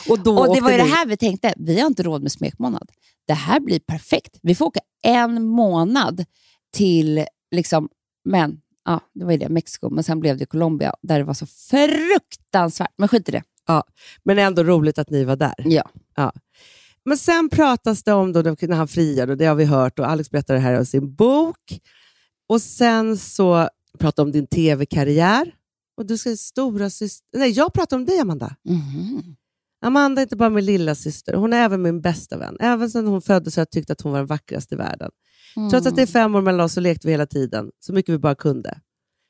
Och, 0.09 0.26
Och 0.26 0.55
det 0.55 0.61
var 0.61 0.70
det 0.70 0.83
här 0.83 1.07
vi 1.07 1.16
tänkte. 1.16 1.55
Vi 1.57 1.81
har 1.81 1.87
inte 1.87 2.03
råd 2.03 2.22
med 2.22 2.33
smekmånad. 2.33 2.91
Det 3.26 3.35
här 3.35 3.61
blir 3.61 3.78
perfekt. 3.81 4.39
Vi 4.43 4.55
får 4.55 4.66
åka 4.66 4.81
en 5.03 5.43
månad 5.45 6.24
till, 6.72 7.24
liksom, 7.51 7.89
men 8.24 8.61
ja, 8.85 9.01
det 9.14 9.24
var 9.24 9.33
ju 9.33 9.39
det, 9.39 9.49
Mexiko, 9.49 9.91
men 9.91 10.05
sen 10.05 10.20
blev 10.20 10.37
det 10.37 10.47
Colombia 10.47 10.95
där 11.03 11.18
det 11.18 11.24
var 11.24 11.35
så 11.35 11.47
fruktansvärt. 11.47 12.93
Men 12.97 13.09
skit 13.09 13.28
i 13.28 13.33
det. 13.33 13.43
Men 14.24 14.39
ändå 14.39 14.62
roligt 14.62 14.99
att 14.99 15.11
ni 15.11 15.24
var 15.24 15.37
där. 15.37 15.55
Ja. 15.64 16.33
Men 17.05 17.18
sen 17.18 17.49
pratas 17.49 18.03
det 18.03 18.12
om 18.12 18.33
då, 18.33 18.43
när 18.43 18.74
han 18.74 18.89
friade, 18.89 19.33
och 19.33 19.39
det 19.39 19.47
har 19.47 19.55
vi 19.55 19.64
hört, 19.64 19.99
och 19.99 20.09
Alex 20.09 20.31
berättade 20.31 20.59
det 20.59 20.62
här 20.62 20.81
i 20.81 20.87
sin 20.87 21.14
bok. 21.14 21.81
Och 22.49 22.62
sen 22.62 23.16
så 23.18 23.68
pratar 23.99 24.22
om 24.22 24.33
din 24.33 24.47
tv-karriär. 24.47 25.55
Och 25.97 26.07
du 26.07 26.18
ska 26.18 26.37
stora 26.37 26.91
syster... 26.91 27.39
Nej, 27.39 27.51
jag 27.51 27.72
pratar 27.72 27.97
om 27.97 28.05
dig, 28.05 28.18
Amanda. 28.18 28.57
Mhm. 28.64 29.37
Amanda 29.81 30.20
är 30.20 30.22
inte 30.22 30.37
bara 30.37 30.51
min 30.51 30.64
lilla 30.64 30.95
syster, 30.95 31.35
hon 31.35 31.53
är 31.53 31.64
även 31.64 31.83
min 31.83 32.01
bästa 32.01 32.39
vän. 32.39 32.57
Även 32.61 32.91
sedan 32.91 33.07
hon 33.07 33.22
föddes 33.22 33.57
har 33.57 33.61
jag 33.61 33.70
tyckt 33.70 33.91
att 33.91 34.01
hon 34.01 34.12
var 34.12 34.18
den 34.18 34.26
vackraste 34.26 34.74
i 34.74 34.78
världen. 34.78 35.11
Trots 35.70 35.87
att 35.87 35.97
det 35.97 36.03
är 36.03 36.07
fem 36.07 36.35
år 36.35 36.43
mellan 36.43 36.61
oss 36.61 36.72
så 36.72 36.81
lekte 36.81 37.07
vi 37.07 37.12
hela 37.12 37.26
tiden, 37.26 37.70
så 37.81 37.93
mycket 37.93 38.14
vi 38.14 38.18
bara 38.18 38.35
kunde. 38.35 38.81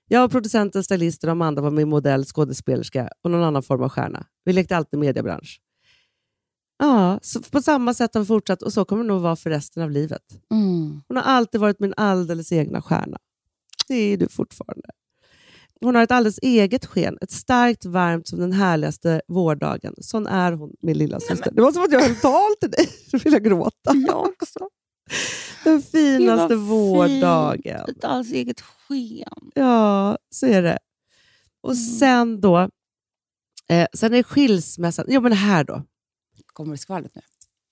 Jag 0.08 0.20
var 0.20 0.28
producenten, 0.28 0.84
stylisten 0.84 1.28
och 1.28 1.32
Amanda 1.32 1.62
var 1.62 1.70
min 1.70 1.88
modell, 1.88 2.24
skådespelerska 2.24 3.10
och 3.24 3.30
någon 3.30 3.42
annan 3.42 3.62
form 3.62 3.82
av 3.82 3.88
stjärna. 3.88 4.26
Vi 4.44 4.52
lekte 4.52 4.76
alltid 4.76 5.00
mediebransch. 5.00 5.60
Ja, 6.78 7.20
på 7.50 7.62
samma 7.62 7.94
sätt 7.94 8.14
har 8.14 8.20
vi 8.20 8.26
fortsatt 8.26 8.62
och 8.62 8.72
så 8.72 8.84
kommer 8.84 9.02
det 9.02 9.08
nog 9.08 9.22
vara 9.22 9.36
för 9.36 9.50
resten 9.50 9.82
av 9.82 9.90
livet. 9.90 10.22
Mm. 10.52 11.00
Hon 11.08 11.16
har 11.16 11.24
alltid 11.24 11.60
varit 11.60 11.80
min 11.80 11.94
alldeles 11.96 12.52
egna 12.52 12.82
stjärna. 12.82 13.18
Det 13.88 13.94
är 13.94 14.16
du 14.16 14.28
fortfarande. 14.28 14.90
Hon 15.80 15.94
har 15.94 16.02
ett 16.02 16.10
alldeles 16.10 16.38
eget 16.42 16.86
sken, 16.86 17.18
ett 17.20 17.30
starkt, 17.30 17.84
varmt 17.84 18.28
som 18.28 18.38
den 18.38 18.52
härligaste 18.52 19.22
vårdagen. 19.28 19.94
Sån 20.00 20.26
är 20.26 20.52
hon, 20.52 20.72
min 20.82 20.98
lilla 20.98 21.20
syster. 21.20 21.50
Det 21.52 21.62
var 21.62 21.72
som 21.72 21.82
att 21.82 21.92
jag 21.92 22.00
höll 22.00 22.16
tal 22.16 22.56
till 22.60 22.70
dig. 22.70 22.86
Så 23.10 23.18
vill 23.18 23.32
jag 23.32 23.44
gråta. 23.44 23.94
Jag 24.08 24.26
också. 24.26 24.58
Den 25.64 25.82
finaste 25.82 26.54
vårdagen. 26.56 27.80
Ett 27.88 28.04
alldeles 28.04 28.32
eget 28.32 28.60
sken. 28.60 29.50
Ja, 29.54 30.18
så 30.30 30.46
är 30.46 30.62
det. 30.62 30.78
Och 31.62 31.72
Mm. 31.72 31.84
sen 31.84 32.40
då, 32.40 32.58
eh, 33.68 33.86
sen 33.94 34.14
är 34.14 34.22
skilsmässan. 34.22 35.04
Jo, 35.08 35.20
men 35.20 35.32
här 35.32 35.64
då. 35.64 35.82
Kommer 36.52 36.72
det 36.72 36.78
skvallret 36.78 37.14
nu? 37.14 37.20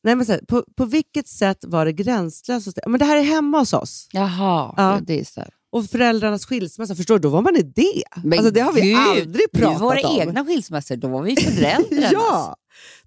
Nej, 0.02 0.16
men 0.16 0.26
här, 0.26 0.40
på, 0.48 0.64
på 0.76 0.84
vilket 0.84 1.28
sätt 1.28 1.64
var 1.66 1.84
det 1.84 1.92
gränslöst? 1.92 2.78
Men 2.86 2.98
det 2.98 3.04
här 3.04 3.16
är 3.16 3.22
hemma 3.22 3.58
hos 3.58 3.72
oss. 3.72 4.08
Jaha, 4.12 4.74
Ja. 4.76 5.00
det 5.06 5.20
är 5.20 5.24
så. 5.24 5.40
här. 5.40 5.50
Och 5.70 5.86
föräldrarnas 5.86 6.46
skilsmässa, 6.46 6.94
förstår 6.94 7.14
du? 7.14 7.20
Då 7.20 7.28
var 7.28 7.42
man 7.42 7.56
i 7.56 7.62
det. 7.62 8.02
Men 8.24 8.38
alltså, 8.38 8.52
det 8.54 8.60
har 8.60 8.72
vi 8.72 8.80
gud, 8.80 8.96
aldrig 8.98 9.52
pratat 9.52 9.80
våra 9.80 10.08
om. 10.08 10.20
egna 10.20 10.44
skilsmässor, 10.44 10.96
då 10.96 11.08
var 11.08 11.22
vi 11.22 11.36
föräldrarnas. 11.40 12.12
Ja, 12.12 12.56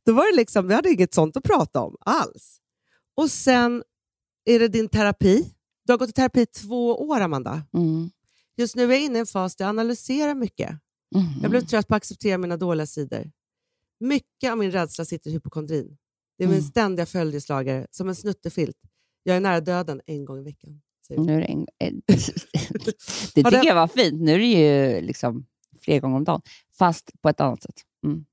då 0.03 0.13
var 0.13 0.31
det 0.31 0.35
liksom, 0.37 0.67
vi 0.67 0.73
hade 0.73 0.89
inget 0.91 1.13
sånt 1.13 1.37
att 1.37 1.43
prata 1.43 1.81
om 1.81 1.95
alls. 1.99 2.57
Och 3.15 3.31
sen 3.31 3.83
är 4.45 4.59
det 4.59 4.67
din 4.67 4.89
terapi. 4.89 5.53
Du 5.85 5.93
har 5.93 5.97
gått 5.97 6.09
i 6.09 6.13
terapi 6.13 6.41
i 6.41 6.45
två 6.45 6.95
år, 7.07 7.19
Amanda. 7.21 7.63
Mm. 7.73 8.09
Just 8.57 8.75
nu 8.75 8.83
är 8.83 8.89
jag 8.89 9.01
inne 9.01 9.17
i 9.17 9.19
en 9.19 9.25
fas 9.27 9.55
där 9.55 9.65
jag 9.65 9.69
analyserar 9.69 10.33
mycket. 10.35 10.69
Mm. 11.15 11.27
Jag 11.41 11.51
blev 11.51 11.61
trött 11.65 11.87
på 11.87 11.95
att 11.95 11.97
acceptera 11.97 12.37
mina 12.37 12.57
dåliga 12.57 12.85
sidor. 12.87 13.31
Mycket 13.99 14.51
av 14.51 14.57
min 14.57 14.71
rädsla 14.71 15.05
sitter 15.05 15.29
i 15.29 15.33
hypokondrin. 15.33 15.97
Det 16.37 16.43
är 16.43 16.47
min 16.47 16.57
Mm. 16.57 16.69
ständiga 16.69 17.05
följeslagare, 17.05 17.87
som 17.91 18.09
en 18.09 18.15
snuttefilt. 18.15 18.77
Jag 19.23 19.35
är 19.35 19.39
nära 19.39 19.61
döden 19.61 20.01
en 20.05 20.25
gång 20.25 20.39
i 20.39 20.43
veckan. 20.43 20.81
Nu 21.17 21.33
är 21.35 21.39
det, 21.39 21.45
en, 21.45 21.67
eh, 21.79 21.93
det 23.35 23.43
tycker 23.43 23.65
jag 23.65 23.75
var 23.75 23.87
fint. 23.87 24.21
Nu 24.21 24.33
är 24.33 24.39
det 24.39 24.45
ju 24.45 25.01
liksom 25.01 25.45
flera 25.81 25.99
gånger 25.99 26.17
om 26.17 26.23
dagen, 26.23 26.41
fast 26.77 27.11
på 27.21 27.29
ett 27.29 27.41
annat 27.41 27.63
sätt. 27.63 27.75
Mm. 28.05 28.25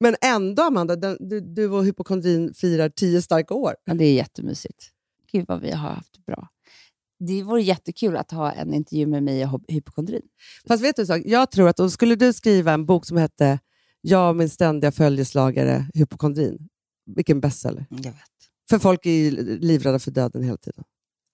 Men 0.00 0.16
ändå, 0.22 0.62
Amanda, 0.62 0.96
den, 0.96 1.16
du, 1.20 1.40
du 1.40 1.68
och 1.68 1.84
hypokondrin 1.84 2.54
firar 2.54 2.88
tio 2.88 3.22
starka 3.22 3.54
år. 3.54 3.74
Ja, 3.84 3.94
det 3.94 4.04
är 4.04 4.14
jättemysigt. 4.14 4.90
Gud 5.32 5.44
vad 5.48 5.60
vi 5.60 5.70
har 5.70 5.88
haft 5.88 6.26
bra. 6.26 6.48
Det 7.18 7.42
vore 7.42 7.62
jättekul 7.62 8.16
att 8.16 8.30
ha 8.30 8.52
en 8.52 8.74
intervju 8.74 9.06
med 9.06 9.22
mig 9.22 9.44
och 9.44 9.50
hy- 9.50 9.64
hypokondrin. 9.74 10.22
Fast 10.68 10.84
vet 10.84 10.96
du 10.96 11.06
sak? 11.06 11.22
Jag 11.24 11.50
tror 11.50 11.68
att 11.68 11.80
om 11.80 11.90
skulle 11.90 12.16
du 12.16 12.32
skriva 12.32 12.72
en 12.72 12.86
bok 12.86 13.06
som 13.06 13.16
hette 13.16 13.58
Jag 14.00 14.28
och 14.28 14.36
min 14.36 14.48
ständiga 14.48 14.92
följeslagare 14.92 15.86
hypokondrin, 15.94 16.68
vilken 17.06 17.40
bestseller. 17.40 17.86
Jag 17.90 18.02
vet. 18.02 18.14
För 18.70 18.78
folk 18.78 19.06
är 19.06 19.10
ju 19.10 19.30
livrädda 19.58 19.98
för 19.98 20.10
döden 20.10 20.42
hela 20.42 20.56
tiden. 20.56 20.84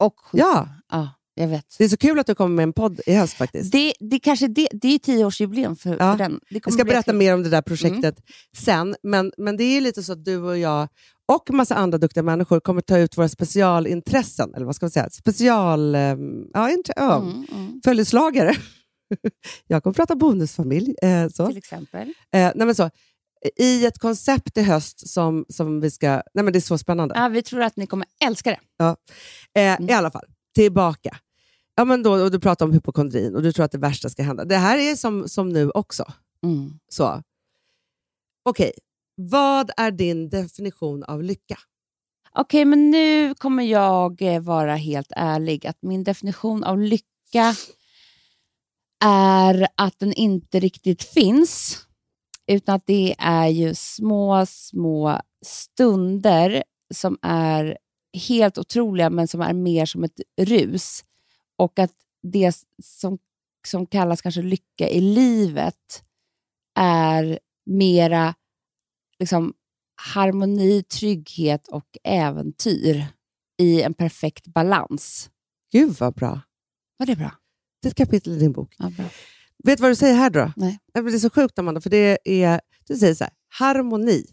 Och 0.00 0.14
sjuk. 0.20 0.40
Ja, 0.40 0.68
ja, 0.90 1.08
jag 1.34 1.48
vet. 1.48 1.64
det 1.78 1.84
är 1.84 1.88
så 1.88 1.96
kul 1.96 2.18
att 2.18 2.26
du 2.26 2.34
kommer 2.34 2.56
med 2.56 2.62
en 2.62 2.72
podd 2.72 3.00
i 3.06 3.14
höst 3.14 3.34
faktiskt. 3.34 3.72
Det, 3.72 3.92
det, 4.00 4.18
kanske 4.18 4.48
det, 4.48 4.68
det 4.72 4.88
är 4.88 4.92
ju 4.92 4.98
tioårsjubileum 4.98 5.76
för, 5.76 5.90
Ja. 5.90 5.96
för 6.12 6.18
den. 6.18 6.40
Det 6.50 6.60
Jag 6.64 6.72
ska 6.74 6.84
berätta 6.84 7.12
mer 7.12 7.34
om 7.34 7.42
det 7.42 7.48
där 7.48 7.62
projektet 7.62 8.16
sen, 8.56 8.96
men, 9.02 9.32
men 9.38 9.56
det 9.56 9.64
är 9.64 9.80
lite 9.80 10.02
så 10.02 10.12
att 10.12 10.24
du 10.24 10.36
och 10.38 10.58
jag 10.58 10.88
och 11.32 11.50
massa 11.50 11.74
andra 11.74 11.98
duktiga 11.98 12.22
människor 12.22 12.60
kommer 12.60 12.80
ta 12.80 12.98
ut 12.98 13.18
våra 13.18 13.28
specialintressen, 13.28 14.54
eller 14.54 14.66
vad 14.66 14.76
ska 14.76 14.84
man 14.86 14.90
säga? 14.90 15.10
Special... 15.10 15.94
ehm, 15.94 16.44
Ja, 16.54 16.68
intre- 16.70 16.92
ja, 16.96 17.16
Mm, 17.16 17.46
mm. 17.54 17.80
Följeslagare. 17.84 18.54
jag 19.66 19.82
kommer 19.82 19.94
prata 19.94 20.14
bonusfamilj. 20.16 20.94
Eh, 21.02 21.28
så. 21.28 21.46
Till 21.46 21.56
exempel. 21.56 22.08
Eh, 22.08 22.12
nej 22.54 22.66
men 22.66 22.74
så, 22.74 22.90
I 23.56 23.86
ett 23.86 23.98
koncept 23.98 24.58
i 24.58 24.62
höst 24.62 25.08
som, 25.08 25.46
som 25.48 25.80
vi 25.80 25.90
ska... 25.90 26.08
Nej 26.34 26.44
men 26.44 26.52
det 26.52 26.58
är 26.58 26.60
så 26.60 26.78
spännande. 26.78 27.14
Ja, 27.18 27.28
vi 27.28 27.42
tror 27.42 27.62
att 27.62 27.76
ni 27.76 27.86
kommer 27.86 28.06
älska 28.24 28.50
det. 28.50 28.84
Eh, 28.84 28.96
Mm. 29.60 29.88
I 29.88 29.92
alla 29.92 30.10
fall, 30.10 30.24
tillbaka. 30.54 31.16
Ja, 31.74 31.84
men 31.84 32.02
då, 32.02 32.12
och 32.12 32.30
du 32.30 32.40
pratar 32.40 32.66
om 32.66 32.72
hypokondrin 32.72 33.34
och 33.34 33.42
du 33.42 33.52
tror 33.52 33.64
att 33.64 33.72
det 33.72 33.78
värsta 33.78 34.08
ska 34.08 34.22
hända. 34.22 34.44
Det 34.44 34.56
här 34.56 34.78
är 34.78 34.96
som, 34.96 35.28
som 35.28 35.48
nu 35.48 35.70
också. 35.70 36.12
Mm. 36.42 36.78
Så. 36.88 37.22
Okej, 38.42 38.72
vad 39.16 39.70
är 39.76 39.90
din 39.90 40.28
definition 40.28 41.04
av 41.04 41.22
lycka? 41.22 41.58
Okej, 42.34 42.64
men 42.64 42.90
nu 42.90 43.34
kommer 43.34 43.62
jag 43.62 44.22
eh, 44.22 44.40
vara 44.40 44.76
helt 44.76 45.12
ärlig. 45.16 45.66
Att 45.66 45.78
min 45.82 46.04
definition 46.04 46.64
av 46.64 46.78
lycka 46.78 47.54
är 49.04 49.66
att 49.74 49.98
den 49.98 50.12
inte 50.12 50.60
riktigt 50.60 51.02
finns. 51.02 51.78
Utan 52.50 52.74
att 52.74 52.86
det 52.86 53.14
är 53.18 53.48
ju 53.48 53.74
små, 53.74 54.46
små 54.46 55.20
stunder 55.46 56.62
som 56.94 57.18
är 57.22 57.78
helt 58.28 58.58
otroliga, 58.58 59.10
men 59.10 59.28
som 59.28 59.40
är 59.40 59.52
mer 59.52 59.86
som 59.86 60.04
ett 60.04 60.20
rus. 60.40 61.04
Och 61.56 61.78
att 61.78 61.92
det 62.22 62.52
som, 62.82 63.18
som 63.66 63.86
kallas 63.86 64.22
kanske 64.22 64.42
lycka 64.42 64.88
i 64.88 65.00
livet 65.00 66.04
är 66.78 67.38
mera 67.66 68.34
liksom, 69.18 69.54
harmoni, 70.14 70.82
trygghet 70.82 71.68
och 71.68 71.98
äventyr 72.04 73.06
i 73.58 73.82
en 73.82 73.94
perfekt 73.94 74.46
balans. 74.46 75.30
Gud 75.72 75.96
vad 75.98 76.14
bra. 76.14 76.40
Var 76.96 77.06
det 77.06 77.16
bra? 77.16 77.32
Det 77.82 77.88
är 77.88 77.90
ett 77.90 77.96
kapitel 77.96 78.32
i 78.32 78.38
din 78.38 78.52
bok. 78.52 78.74
Ja, 78.78 78.90
bra. 78.90 79.04
Vet 79.64 79.78
du 79.78 79.82
vad 79.82 79.90
du 79.90 79.96
säger 79.96 80.14
här 80.14 80.30
då? 80.30 80.52
Nej. 80.56 80.78
Det 80.94 81.00
är 81.00 81.18
så 81.18 81.30
sjukt 81.30 81.58
Amanda, 81.58 81.80
för 81.80 81.90
det 81.90 82.18
är, 82.24 82.60
du 82.86 82.96
säger 82.96 83.14
så 83.14 83.24
här, 83.24 83.32
harmoni. 83.48 84.24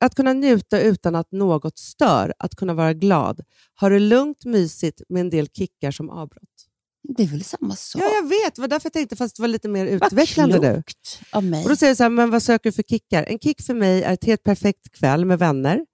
Att 0.00 0.14
kunna 0.14 0.32
njuta 0.32 0.80
utan 0.80 1.14
att 1.14 1.32
något 1.32 1.78
stör, 1.78 2.34
att 2.38 2.56
kunna 2.56 2.74
vara 2.74 2.94
glad. 2.94 3.40
Ha 3.80 3.88
det 3.88 3.98
lugnt, 3.98 4.44
mysigt 4.44 5.02
med 5.08 5.20
en 5.20 5.30
del 5.30 5.48
kickar 5.48 5.90
som 5.90 6.10
avbrott. 6.10 6.68
Det 7.16 7.22
är 7.22 7.26
väl 7.26 7.44
samma 7.44 7.76
sak? 7.76 8.02
Ja, 8.02 8.06
jag 8.14 8.28
vet. 8.28 8.54
Det 8.54 8.60
var 8.60 8.68
därför 8.68 8.86
jag 8.86 8.92
tänkte, 8.92 9.16
fast 9.16 9.36
det 9.36 9.42
var 9.42 9.48
lite 9.48 9.68
mer 9.68 9.84
Vad 9.84 10.12
utvecklande 10.12 10.58
nu. 10.58 10.72
klokt 10.72 11.20
av 11.32 11.44
mig. 11.44 11.64
Och 11.64 11.68
då 11.70 11.76
säger 11.76 11.90
jag 11.90 11.96
så 11.96 12.02
här, 12.02 12.10
men 12.10 12.30
vad 12.30 12.42
söker 12.42 12.70
du 12.70 12.72
för 12.74 12.82
kickar? 12.82 13.24
En 13.24 13.38
kick 13.38 13.62
för 13.62 13.74
mig 13.74 14.02
är 14.02 14.12
ett 14.12 14.24
helt 14.24 14.42
perfekt 14.42 14.92
kväll 14.92 15.24
med 15.24 15.38
vänner. 15.38 15.86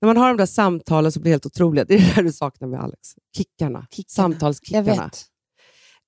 När 0.00 0.06
man 0.06 0.16
har 0.16 0.28
de 0.28 0.36
där 0.36 0.46
samtalen 0.46 1.12
som 1.12 1.22
blir 1.22 1.32
helt 1.32 1.46
otroliga. 1.46 1.84
Det 1.84 1.94
är 1.94 1.98
det 1.98 2.14
där 2.14 2.22
du 2.22 2.32
saknar 2.32 2.68
med 2.68 2.80
Alex. 2.80 3.00
Kickarna. 3.36 3.86
Kickarna. 3.90 4.28
Samtalskickarna. 4.28 4.88
Jag 4.88 5.04
vet. 5.04 5.24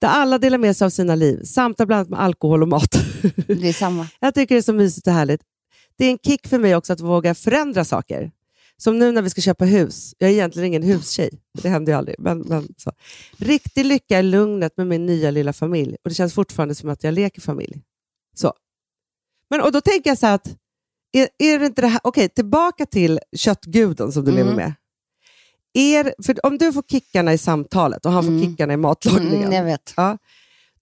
Där 0.00 0.08
alla 0.08 0.38
delar 0.38 0.58
med 0.58 0.76
sig 0.76 0.84
av 0.86 0.90
sina 0.90 1.14
liv. 1.14 1.42
Samtal 1.44 1.86
bland 1.86 1.98
annat 1.98 2.10
med 2.10 2.20
alkohol 2.20 2.62
och 2.62 2.68
mat. 2.68 2.90
Det 3.46 3.68
är 3.68 3.72
samma. 3.72 4.08
jag 4.20 4.34
tycker 4.34 4.54
det 4.54 4.58
är 4.58 4.62
så 4.62 4.72
mysigt 4.72 5.06
och 5.06 5.12
härligt. 5.12 5.40
Det 5.98 6.04
är 6.06 6.10
en 6.10 6.18
kick 6.18 6.46
för 6.46 6.58
mig 6.58 6.76
också 6.76 6.92
att 6.92 7.00
våga 7.00 7.34
förändra 7.34 7.84
saker. 7.84 8.30
Som 8.76 8.98
nu 8.98 9.12
när 9.12 9.22
vi 9.22 9.30
ska 9.30 9.40
köpa 9.40 9.64
hus. 9.64 10.14
Jag 10.18 10.30
är 10.30 10.34
egentligen 10.34 10.66
ingen 10.66 10.82
hustjej. 10.82 11.30
Det 11.62 11.68
händer 11.68 11.92
ju 11.92 11.98
aldrig. 11.98 12.16
Men, 12.18 12.38
men, 12.38 12.68
så. 12.76 12.92
Riktig 13.38 13.84
lycka 13.84 14.18
är 14.18 14.22
lugnet 14.22 14.76
med 14.76 14.86
min 14.86 15.06
nya 15.06 15.30
lilla 15.30 15.52
familj. 15.52 15.96
Och 16.04 16.08
Det 16.10 16.14
känns 16.14 16.34
fortfarande 16.34 16.74
som 16.74 16.88
att 16.90 17.04
jag 17.04 17.14
leker 17.14 17.40
familj. 17.40 17.82
Så. 18.34 18.52
Men, 19.50 19.60
och 19.60 19.72
Då 19.72 19.80
tänker 19.80 20.10
jag 20.10 20.18
så 20.18 20.26
här 20.26 20.34
att 20.34 20.56
är, 21.12 21.28
är 21.38 21.58
det 21.58 21.66
inte 21.66 21.82
det 21.82 21.88
här... 21.88 22.00
Okej, 22.04 22.28
tillbaka 22.28 22.86
till 22.86 23.20
köttguden 23.36 24.12
som 24.12 24.24
du 24.24 24.30
Mm. 24.30 24.44
lever 24.44 24.56
med. 24.56 24.74
Är, 25.74 26.14
för 26.24 26.46
om 26.46 26.58
du 26.58 26.72
får 26.72 26.82
kickarna 26.82 27.32
i 27.32 27.38
samtalet 27.38 28.06
och 28.06 28.12
han 28.12 28.22
får 28.24 28.30
Mm. 28.32 28.44
kickarna 28.50 28.72
i 28.72 28.76
matlagningen, 28.76 29.38
Mm, 29.38 29.52
jag 29.52 29.64
vet. 29.64 29.94
ja, 29.96 30.18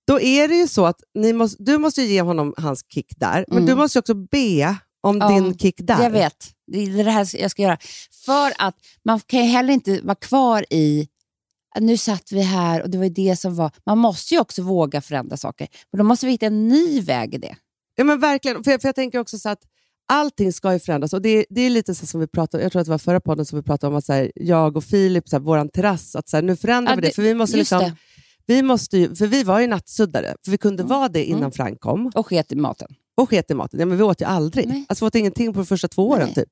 då 0.07 0.21
är 0.21 0.49
det 0.49 0.55
ju 0.57 0.69
så 0.69 0.87
att 0.87 1.01
måste, 1.35 1.63
du 1.63 1.79
måste 1.79 2.03
ge 2.03 2.23
honom 2.23 2.55
hans 2.57 2.85
kick 2.89 3.13
där, 3.17 3.45
men 3.49 3.57
Mm. 3.59 3.67
du 3.67 3.75
måste 3.75 3.99
ju 3.99 4.01
också 4.01 4.15
be 4.15 4.77
om 5.01 5.19
Ja, 5.19 5.29
din 5.29 5.59
kick 5.59 5.75
där. 5.79 6.03
Jag 6.03 6.11
vet. 6.11 6.51
Det 6.67 6.79
är 6.83 7.05
det 7.05 7.11
här 7.11 7.37
jag 7.41 7.51
ska 7.51 7.63
göra. 7.63 7.79
För 8.25 8.53
att 8.59 8.75
man 9.05 9.21
kan 9.21 9.41
ju 9.41 9.47
heller 9.47 9.73
inte 9.75 10.01
vara 10.03 10.15
kvar 10.15 10.65
i 10.71 11.09
nu 11.81 11.97
satt 11.97 12.33
vi 12.33 12.41
här 12.43 12.83
och 12.83 12.91
det 12.91 12.99
var 12.99 13.05
ju 13.05 13.11
det 13.11 13.37
som 13.37 13.57
var... 13.57 13.71
Man 13.87 13.99
måste 13.99 14.35
ju 14.35 14.41
också 14.41 14.63
våga 14.63 15.01
förändra 15.01 15.37
saker. 15.37 15.69
Men 15.93 15.99
då 15.99 16.05
måste 16.05 16.27
vi 16.27 16.33
hitta 16.33 16.47
en 16.47 16.69
ny 16.69 17.01
väg 17.01 17.35
i 17.35 17.39
det. 17.39 17.57
Ja, 17.95 18.05
men 18.05 18.21
verkligen. 18.21 18.65
För 18.65 18.71
jag, 18.71 18.81
för 18.81 18.89
jag 18.89 18.95
tänker 18.95 19.19
också 19.19 19.39
så 19.39 19.49
att 19.49 19.63
allting 20.13 20.53
ska 20.53 20.73
ju 20.73 20.79
förändras. 20.79 21.13
Och 21.13 21.23
det, 21.23 21.29
är- 21.29 21.45
det 21.51 21.61
är 21.61 21.71
lite 21.71 21.95
så 21.95 22.07
som 22.07 22.21
vi 22.21 22.27
pratade 22.27 22.63
jag 22.63 22.73
tror 22.73 22.81
att 22.81 22.87
det 22.87 22.91
var 22.91 22.99
förra 22.99 23.21
podden 23.21 23.47
som 23.47 23.59
vi 23.59 23.63
pratade 23.63 23.91
om, 23.91 23.97
att 23.99 24.05
så 24.05 24.13
här, 24.13 24.33
jag 24.35 24.77
och 24.77 24.85
Filip, 24.85 25.29
så 25.29 25.37
här, 25.37 25.41
våran 25.43 25.69
terrass, 25.69 26.17
att 26.17 26.29
så 26.29 26.37
här, 26.37 26.43
nu 26.43 26.57
förändrar 26.57 26.93
Ja, 26.93 26.97
vi 26.97 27.03
det. 27.09 27.15
För 27.15 27.23
vi 27.23 27.35
måste 27.35 27.57
liksom, 27.57 27.79
det. 27.79 27.95
vi 28.47 28.63
måste 28.63 28.99
ju, 28.99 29.15
för 29.15 29.27
vi 29.27 29.43
var 29.43 29.61
ju 29.61 29.67
nattsuddare, 29.67 30.35
för 30.45 30.51
vi 30.51 30.59
kunde 30.59 30.83
Mm. 30.83 30.91
vara 30.99 31.09
det 31.09 31.25
innan 31.25 31.41
Mm. 31.41 31.53
Frank 31.53 31.81
kom. 31.81 32.07
Och 32.15 32.27
sket 32.27 32.53
i 32.53 32.57
maten. 32.57 32.89
Och 33.17 33.29
sket 33.29 33.51
i 33.51 33.55
maten. 33.55 33.81
Ja, 33.81 33.87
men 33.87 33.97
vi 33.99 34.03
åt 34.03 34.21
ju 34.21 34.25
aldrig. 34.25 34.69
Nej. 34.69 34.85
Alltså, 34.89 35.05
vi 35.05 35.07
åt 35.07 35.15
ingenting 35.15 35.53
på 35.53 35.59
de 35.61 35.67
första 35.67 35.89
två 35.89 36.09
åren. 36.09 36.25
Nej. 36.27 36.35
Typ. 36.35 36.49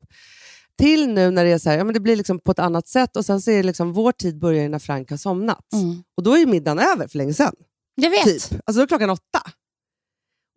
Till 0.78 1.08
nu 1.08 1.30
när 1.30 1.44
det 1.44 1.50
är 1.50 1.58
så 1.58 1.70
här, 1.70 1.78
ja, 1.78 1.84
men 1.84 1.94
det 1.94 2.00
blir 2.00 2.16
liksom 2.16 2.38
på 2.38 2.50
ett 2.52 2.58
annat 2.58 2.88
sätt 2.88 3.16
och 3.16 3.24
sen 3.24 3.40
så 3.40 3.50
är 3.50 3.62
liksom, 3.62 3.92
vår 3.92 4.12
tid 4.12 4.38
börjar 4.38 4.68
när 4.68 4.78
Frank 4.78 5.10
har 5.10 5.16
somnat. 5.16 5.72
Mm. 5.72 6.02
Och 6.16 6.22
då 6.22 6.34
är 6.34 6.38
ju 6.38 6.46
middagen 6.46 6.78
över 6.78 7.08
för 7.08 7.18
länge 7.18 7.34
sedan. 7.34 7.54
Jag 7.94 8.10
vet. 8.10 8.24
Typ. 8.24 8.42
Alltså 8.64 8.72
då 8.78 8.82
är 8.82 8.86
klockan 8.86 9.10
åtta. 9.10 9.42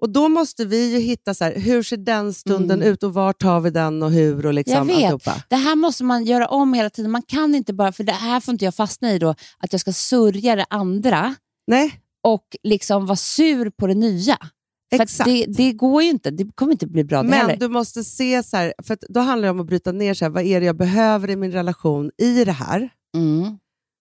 Och 0.04 0.10
då 0.10 0.30
måste 0.30 0.66
vi 0.66 0.92
ju 0.94 1.00
hitta, 1.00 1.34
så 1.34 1.44
här, 1.44 1.56
hur 1.56 1.84
ser 1.84 1.98
den 1.98 2.34
stunden 2.34 2.82
Mm. 2.82 2.94
ut 2.94 3.04
och 3.04 3.14
var 3.14 3.34
tar 3.34 3.60
vi 3.60 3.70
den 3.70 4.04
och 4.04 4.12
hur 4.12 4.46
och 4.46 4.54
liksom 4.54 4.76
Jag 4.76 4.86
vet. 4.86 4.96
alltihopa. 4.96 5.44
Det 5.50 5.56
här 5.56 5.76
måste 5.76 6.04
man 6.04 6.24
göra 6.26 6.48
om 6.48 6.74
hela 6.74 6.90
tiden. 6.90 7.12
Man 7.12 7.22
kan 7.22 7.56
inte 7.56 7.74
bara, 7.74 7.92
för 7.92 8.04
det 8.04 8.12
här 8.12 8.40
får 8.40 8.52
inte 8.52 8.66
jag 8.66 8.76
fastna 8.76 9.12
i 9.14 9.20
då, 9.20 9.30
att 9.58 9.72
jag 9.72 9.82
ska 9.82 9.94
sörja 9.94 10.56
det 10.56 10.66
andra 10.70 11.36
Nej, 11.68 12.00
och 12.24 12.44
liksom 12.64 13.06
vara 13.06 13.16
sur 13.16 13.70
på 13.70 13.88
det 13.88 13.94
nya. 13.96 14.38
Exakt. 14.92 15.30
det, 15.30 15.46
det 15.46 15.72
går 15.74 16.04
ju 16.04 16.10
inte. 16.10 16.32
Det 16.32 16.52
kommer 16.56 16.72
inte 16.72 16.88
bli 16.88 17.04
bra 17.04 17.24
det 17.24 17.30
Men 17.30 17.40
heller. 17.40 17.58
du 17.58 17.68
måste 17.68 18.04
se, 18.04 18.44
så 18.44 18.58
här, 18.58 18.74
för 18.84 18.98
då 19.10 19.20
handlar 19.20 19.46
det 19.46 19.52
om 19.52 19.60
att 19.60 19.66
bryta 19.68 19.92
ner, 19.92 20.14
så 20.14 20.26
här, 20.26 20.30
vad 20.30 20.44
är 20.44 20.60
det 20.60 20.66
jag 20.66 20.78
behöver 20.78 21.30
i 21.30 21.36
min 21.36 21.52
relation 21.52 22.12
i 22.22 22.46
det 22.46 22.52
här? 22.52 22.90
Mm. 23.18 23.58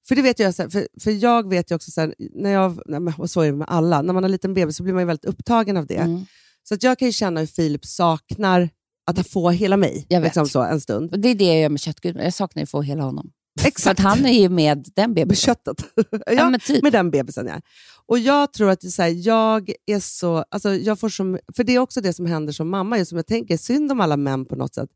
För 0.09 0.15
det 0.15 0.23
vet 0.23 0.39
jag, 0.39 0.55
så 0.55 0.63
här, 0.63 0.69
för, 0.71 0.89
för 1.01 1.11
jag 1.11 1.49
vet 1.49 1.71
ju 1.71 1.75
också, 1.75 1.91
så 1.91 2.01
här, 2.01 2.15
när 2.35 2.51
jag, 2.51 2.79
och 3.19 3.31
så 3.31 3.41
är 3.41 3.47
det 3.47 3.57
med 3.57 3.69
alla, 3.71 4.03
när 4.03 4.13
man 4.13 4.23
har 4.23 4.29
en 4.29 4.33
liten 4.33 4.55
bebis 4.55 4.77
så 4.77 4.83
blir 4.83 4.93
man 4.93 5.03
ju 5.03 5.07
väldigt 5.07 5.25
upptagen 5.25 5.77
av 5.77 5.87
det. 5.87 5.97
Mm. 5.97 6.27
Så 6.69 6.75
att 6.75 6.83
jag 6.83 6.99
kan 6.99 7.09
ju 7.09 7.13
känna 7.13 7.41
hur 7.41 7.47
Filip 7.47 7.85
saknar 7.87 8.69
att 9.07 9.29
få 9.29 9.51
hela 9.51 9.77
mig 9.77 10.07
Jag 10.09 10.21
vet. 10.21 10.27
liksom 10.29 10.49
så, 10.49 10.63
en 10.63 10.81
stund. 10.81 11.13
Och 11.13 11.19
det 11.19 11.29
är 11.29 11.35
det 11.35 11.45
jag 11.45 11.61
gör 11.61 11.69
med 11.69 11.81
köttgud. 11.81 12.17
Jag 12.17 12.35
saknar 12.35 12.61
ju 12.61 12.65
att 12.65 12.71
få 12.71 12.83
hela 12.83 13.03
honom. 13.03 13.31
För 13.61 13.69
Exakt. 13.69 14.01
att 14.01 14.05
han 14.05 14.27
är 14.27 14.41
ju 14.41 14.49
med 14.49 14.87
den 14.95 15.11
Med 15.11 15.15
bebisen. 15.15 15.37
köttet. 15.55 15.85
Ja, 16.27 16.33
ja, 16.33 16.59
typ. 16.67 16.83
med 16.83 16.93
den 16.93 17.11
bebisen, 17.11 17.47
ja. 17.47 17.61
Och 18.07 18.19
jag 18.19 18.53
tror 18.53 18.71
att 18.71 18.81
det 18.81 18.87
är 18.87 18.91
så 18.91 19.03
här, 19.03 19.27
jag 19.27 19.73
är 19.87 20.01
så... 20.01 20.45
Alltså 20.51 20.75
jag 20.75 21.01
får 21.01 21.09
som, 21.09 21.39
för 21.57 21.65
det 21.65 21.75
är 21.75 21.79
också 21.79 22.01
det 22.01 22.13
som 22.13 22.27
händer 22.27 22.53
som 22.53 22.71
mamma, 22.71 22.99
just 22.99 23.09
som 23.09 23.17
jag 23.17 23.27
tänker, 23.27 23.57
synd 23.57 23.93
om 23.93 24.01
alla 24.01 24.17
män 24.17 24.45
på 24.45 24.57
något 24.57 24.75
sätt. 24.75 24.89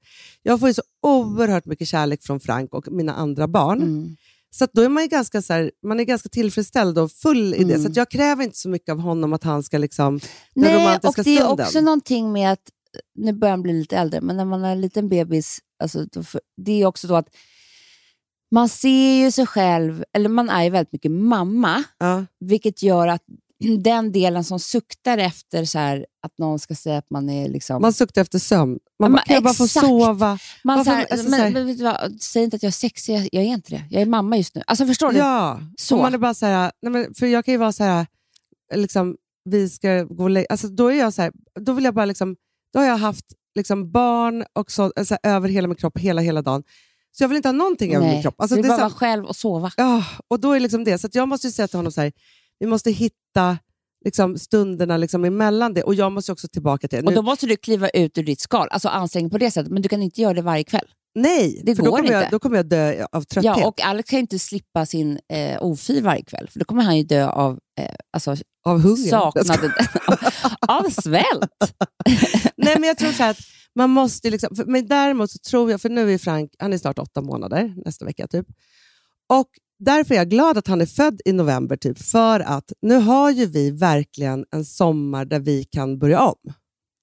Jag 0.43 0.61
får 0.61 0.69
ju 0.69 0.75
så 0.75 0.83
oerhört 1.03 1.65
mycket 1.67 1.89
kärlek 1.89 2.23
från 2.23 2.41
Frank 2.41 2.75
och 2.75 2.93
mina 2.93 3.15
andra 3.15 3.49
barn. 3.49 3.83
Mm. 3.83 4.17
Så 4.51 4.67
då 4.73 4.83
är 4.83 4.89
man 4.89 5.03
ju 5.03 5.09
ganska, 5.09 5.43
så 5.43 5.53
här, 5.53 5.71
man 5.87 6.01
är 6.01 6.05
ganska 6.05 6.29
tillfredsställd 6.29 6.99
och 6.99 7.13
full 7.13 7.55
i 7.55 7.65
det. 7.65 7.75
Mm. 7.75 7.83
Så 7.83 7.89
att 7.91 7.97
jag 7.97 8.11
kräver 8.11 8.45
inte 8.45 8.59
så 8.59 8.69
mycket 8.69 8.93
av 8.93 8.99
honom 9.01 9.33
att 9.33 9.45
han 9.45 9.63
ska 9.63 9.79
liksom... 9.79 10.19
Den 10.55 10.65
Nej, 10.65 10.75
och 10.77 10.81
romantiska 10.81 11.23
det 11.23 11.37
är 11.37 11.45
stunden. 11.45 11.67
också 11.67 11.81
någonting 11.81 12.33
med 12.33 12.53
att, 12.53 12.61
nu 13.15 13.33
börjar 13.33 13.51
han 13.53 13.63
bli 13.63 13.73
lite 13.73 13.97
äldre, 13.97 14.21
men 14.21 14.37
när 14.37 14.45
man 14.45 14.63
har 14.63 14.71
en 14.71 14.81
liten 14.81 15.09
bebis, 15.09 15.59
alltså, 15.83 16.07
det 16.57 16.83
är 16.83 16.87
också 16.87 17.07
då 17.07 17.17
att 17.17 17.29
man 18.55 18.69
ser 18.69 19.25
ju 19.25 19.31
sig 19.31 19.47
själv, 19.47 20.05
eller 20.13 20.29
man 20.29 20.51
är 20.51 20.65
ju 20.65 20.71
väldigt 20.71 20.93
mycket 20.93 21.11
mamma, 21.11 21.85
Ja. 21.99 22.25
vilket 22.41 22.83
gör 22.83 23.09
att 23.09 23.23
den 23.79 24.13
delen 24.13 24.45
som 24.45 24.61
suktar 24.61 25.19
efter 25.19 25.65
så 25.65 25.79
här, 25.79 26.07
att 26.27 26.39
någon 26.39 26.59
ska 26.59 26.75
säga 26.75 26.99
att 26.99 27.11
man 27.11 27.29
är 27.31 27.49
liksom... 27.49 27.83
Man 27.83 27.93
suktar 27.93 28.23
efter 28.23 28.39
sömn. 28.39 28.79
Man 28.99 29.13
bara, 29.13 29.17
men 29.17 29.25
kan 29.25 29.35
jag 29.35 29.43
bara 29.43 29.55
få 29.55 29.69
sova? 29.69 30.39
man, 30.65 30.77
varför- 30.79 30.91
här, 30.91 31.07
alltså, 31.11 31.29
men, 31.31 31.53
men 31.53 31.85
vad, 31.85 32.23
säg 32.23 32.45
inte 32.45 32.57
att 32.57 32.63
jag 32.63 32.69
är 32.69 32.73
sexig, 32.73 33.15
jag, 33.15 33.29
jag 33.33 33.43
är 33.45 33.49
inte 33.49 33.71
det. 33.71 33.85
Jag 33.91 34.03
är 34.03 34.07
mamma 34.07 34.37
just 34.37 34.55
nu. 34.55 34.63
Alltså 34.67 34.87
förstår 34.87 35.13
du? 35.13 35.19
Ja, 35.19 35.61
Så. 35.79 35.97
Man 35.97 36.15
är 36.15 36.19
bara 36.19 36.35
så 36.35 36.47
här, 36.47 36.73
nej 36.83 36.93
men, 36.93 37.15
för 37.15 37.27
jag 37.27 37.45
kan 37.45 37.53
ju 37.53 37.59
vara 37.59 37.73
så 37.73 37.85
här, 37.85 38.07
liksom, 38.75 39.17
vi 39.45 39.69
ska 39.69 40.03
gå 40.03 40.25
och 40.25 40.45
alltså 40.51 40.69
då 40.69 40.89
är 40.93 40.99
jag 40.99 41.15
så 41.15 41.23
här, 41.23 41.33
då 41.61 41.73
vill 41.73 41.85
jag 41.85 41.95
bara 41.95 42.05
liksom, 42.05 42.37
då 42.73 42.79
har 42.79 42.87
jag 42.87 42.97
haft 42.97 43.25
liksom 43.55 43.91
barn 43.93 44.45
och 44.53 44.71
så, 44.71 44.93
så 45.05 45.17
här, 45.23 45.37
över 45.37 45.49
hela 45.49 45.69
min 45.69 45.77
kropp 45.77 45.99
hela, 45.99 46.21
hela 46.23 46.43
dagen. 46.43 46.63
Så 47.13 47.23
jag 47.25 47.29
vill 47.29 47.37
inte 47.37 47.49
ha 47.49 47.53
någonting 47.53 47.95
över 47.95 48.05
min 48.07 48.15
Nej, 48.15 48.23
kropp. 48.23 48.35
Alltså, 48.39 48.57
du 48.57 48.63
vill 48.63 48.69
bara 48.69 48.77
så 48.77 48.83
vara 48.83 48.91
själv 48.93 49.25
och 49.25 49.37
sova. 49.37 49.73
ja, 49.77 50.05
och 50.29 50.41
då 50.41 50.53
är 50.53 50.61
liksom 50.61 50.85
det. 50.85 50.99
Så 50.99 51.09
jag 51.13 51.29
måste 51.29 51.47
ju 51.47 51.53
säga 51.53 51.69
till 51.69 51.79
honom 51.79 51.93
så 51.93 52.01
här, 52.01 52.13
vi 52.59 52.67
måste 52.67 52.91
hitta 52.91 53.59
liksom, 54.07 54.39
stunderna 54.39 54.97
liksom, 54.97 55.25
emellan 55.25 55.75
det. 55.75 55.83
Och 55.83 55.95
jag 55.95 56.13
måste 56.13 56.33
också 56.33 56.49
tillbaka 56.49 56.89
till 56.89 56.99
det. 56.99 57.07
Och 57.07 57.15
då 57.15 57.23
måste 57.23 57.47
du 57.47 57.57
kliva 57.57 57.89
ut 57.89 58.19
ur 58.19 58.23
ditt 58.23 58.41
skal, 58.41 58.69
alltså 58.71 58.89
ansträngning 58.89 59.31
på 59.31 59.39
det 59.39 59.51
sättet. 59.51 59.73
Men 59.73 59.83
du 59.83 59.89
kan 59.89 60.03
inte 60.03 60.21
göra 60.21 60.35
det 60.35 60.43
varje 60.43 60.65
kväll. 60.65 60.87
nej, 61.15 61.63
det 61.65 61.77
för 61.77 61.83
då 61.83 61.91
går 61.91 61.99
kommer, 61.99 62.13
jag, 62.13 62.23
inte. 62.23 62.31
då 62.31 62.39
kommer 62.39 62.57
jag 62.57 62.67
dö 62.67 63.07
av 63.13 63.23
trötthet. 63.23 63.57
Ja, 63.59 63.67
och 63.67 63.81
Alex 63.81 64.11
kan 64.11 64.19
inte 64.19 64.39
slippa 64.39 64.87
sin 64.87 65.19
eh, 65.33 65.63
ofyr 65.63 66.03
varje 66.03 66.25
kväll, 66.25 66.49
för 66.53 66.59
då 66.59 66.65
kommer 66.65 66.83
han 66.83 66.97
ju 66.97 67.03
dö 67.03 67.29
av 67.29 67.59
eh, 67.81 67.95
alltså, 68.13 68.37
av 68.67 68.81
hunger. 68.81 69.11
saknaden 69.11 69.73
av 70.69 70.91
svält. 70.91 71.75
Nej, 72.57 72.75
men 72.79 72.85
jag 72.85 72.99
tror 72.99 73.13
så 73.13 73.23
här 73.23 73.31
att 73.31 73.41
man 73.75 73.91
måste 73.91 74.31
liksom, 74.31 74.57
för, 74.57 74.65
men 74.65 74.89
däremot 74.89 75.31
så 75.31 75.39
tror 75.39 75.71
jag, 75.71 75.81
för 75.81 75.89
nu 75.89 76.15
är 76.15 76.19
Frank, 76.19 76.51
han 76.59 76.73
är 76.73 76.79
snart 76.79 76.99
åtta 76.99 77.21
månader, 77.21 77.75
nästa 77.85 78.05
vecka 78.05 78.27
typ. 78.27 78.47
Och 79.29 79.49
därför 79.79 80.15
är 80.15 80.19
jag 80.19 80.31
glad 80.31 80.59
att 80.59 80.67
han 80.67 80.81
är 80.81 80.87
född 80.87 81.21
i 81.25 81.33
november, 81.33 81.77
typ, 81.77 81.99
för 81.99 82.41
att 82.41 82.73
nu 82.83 82.95
har 82.95 83.31
ju 83.31 83.47
vi 83.47 83.71
verkligen 83.71 84.45
en 84.55 84.65
sommar 84.65 85.25
där 85.25 85.41
vi 85.41 85.65
kan 85.65 85.99
börja 85.99 86.21
om. 86.21 86.35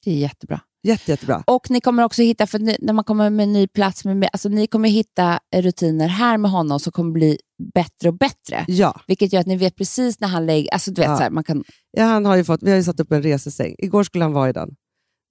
Det 0.06 0.12
är 0.12 0.16
jättebra. 0.16 0.62
Jätte, 0.88 1.12
jättebra. 1.12 1.44
Och 1.48 1.70
ni 1.70 1.82
kommer 1.82 2.04
också 2.04 2.22
hitta, 2.22 2.48
för 2.48 2.60
när 2.86 2.94
man 2.94 3.04
kommer 3.04 3.30
med 3.30 3.44
en 3.44 3.54
ny 3.54 3.68
plats, 3.68 4.06
med, 4.06 4.30
alltså 4.34 4.50
ni 4.50 4.68
kommer 4.68 4.90
hitta 4.90 5.40
rutiner 5.56 6.08
här 6.08 6.38
med 6.38 6.52
honom 6.52 6.80
som 6.80 6.92
kommer 6.92 7.12
bli 7.12 7.38
bättre 7.74 8.10
och 8.10 8.18
bättre. 8.18 8.66
Ja, 8.68 9.02
Vilket 9.08 9.34
gör 9.34 9.40
att 9.40 9.48
ni 9.48 9.56
vet 9.58 9.76
precis 9.76 10.20
när 10.20 10.28
han 10.28 10.46
lägger... 10.46 10.74
Alltså 10.74 10.92
du 10.92 11.02
vet, 11.02 11.10
Ja. 11.10 11.18
så 11.18 11.24
här, 11.24 11.30
man 11.30 11.44
kan, 11.44 11.64
ja 11.92 12.04
han 12.04 12.26
har 12.26 12.36
ju 12.36 12.44
fått, 12.44 12.64
vi 12.64 12.70
har 12.70 12.78
ju 12.78 12.84
satt 12.84 13.00
upp 13.00 13.12
en 13.12 13.24
resesäng. 13.24 13.76
Igår 13.78 14.04
skulle 14.04 14.24
han 14.24 14.34
vara 14.34 14.50
i 14.50 14.54
den. 14.54 14.76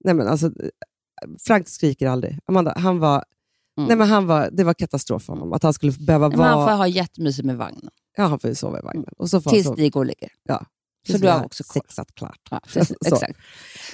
Nej, 0.05 0.13
men 0.13 0.27
alltså, 0.27 0.51
Frank 1.47 1.67
skriker 1.69 2.07
aldrig. 2.07 2.39
Amanda, 2.45 2.73
han 2.77 2.99
var, 2.99 3.23
Mm. 3.77 3.87
nej, 3.87 3.97
men 3.97 4.07
han 4.07 4.27
var, 4.27 4.49
det 4.51 4.63
var 4.63 4.73
katastrof 4.73 5.23
för 5.23 5.33
honom. 5.33 5.53
Att 5.53 5.63
han 5.63 5.73
skulle 5.73 5.91
behöva 5.91 6.29
men 6.29 6.39
han 6.39 6.53
får 6.53 6.59
vara... 6.59 6.75
ha 6.75 6.87
jättemysigt 6.87 7.45
med 7.45 7.57
vagnen. 7.57 7.89
Ja, 8.17 8.23
han 8.23 8.39
får 8.39 8.49
ju 8.49 8.55
sova 8.55 8.79
i 8.79 8.81
vagnen. 8.81 9.09
Och 9.17 9.29
så 9.29 9.41
får 9.41 9.51
Tills 9.51 9.77
ni 9.77 9.89
går 9.89 9.99
och 9.99 10.05
ligger. 10.05 10.29
Ja. 10.43 10.65
Så 11.07 11.17
du 11.17 11.27
har 11.27 11.45
också 11.45 11.63
sexat 11.63 12.15
klart. 12.15 12.39
Ja, 12.51 12.61
precis, 12.73 12.97
exakt. 13.05 13.37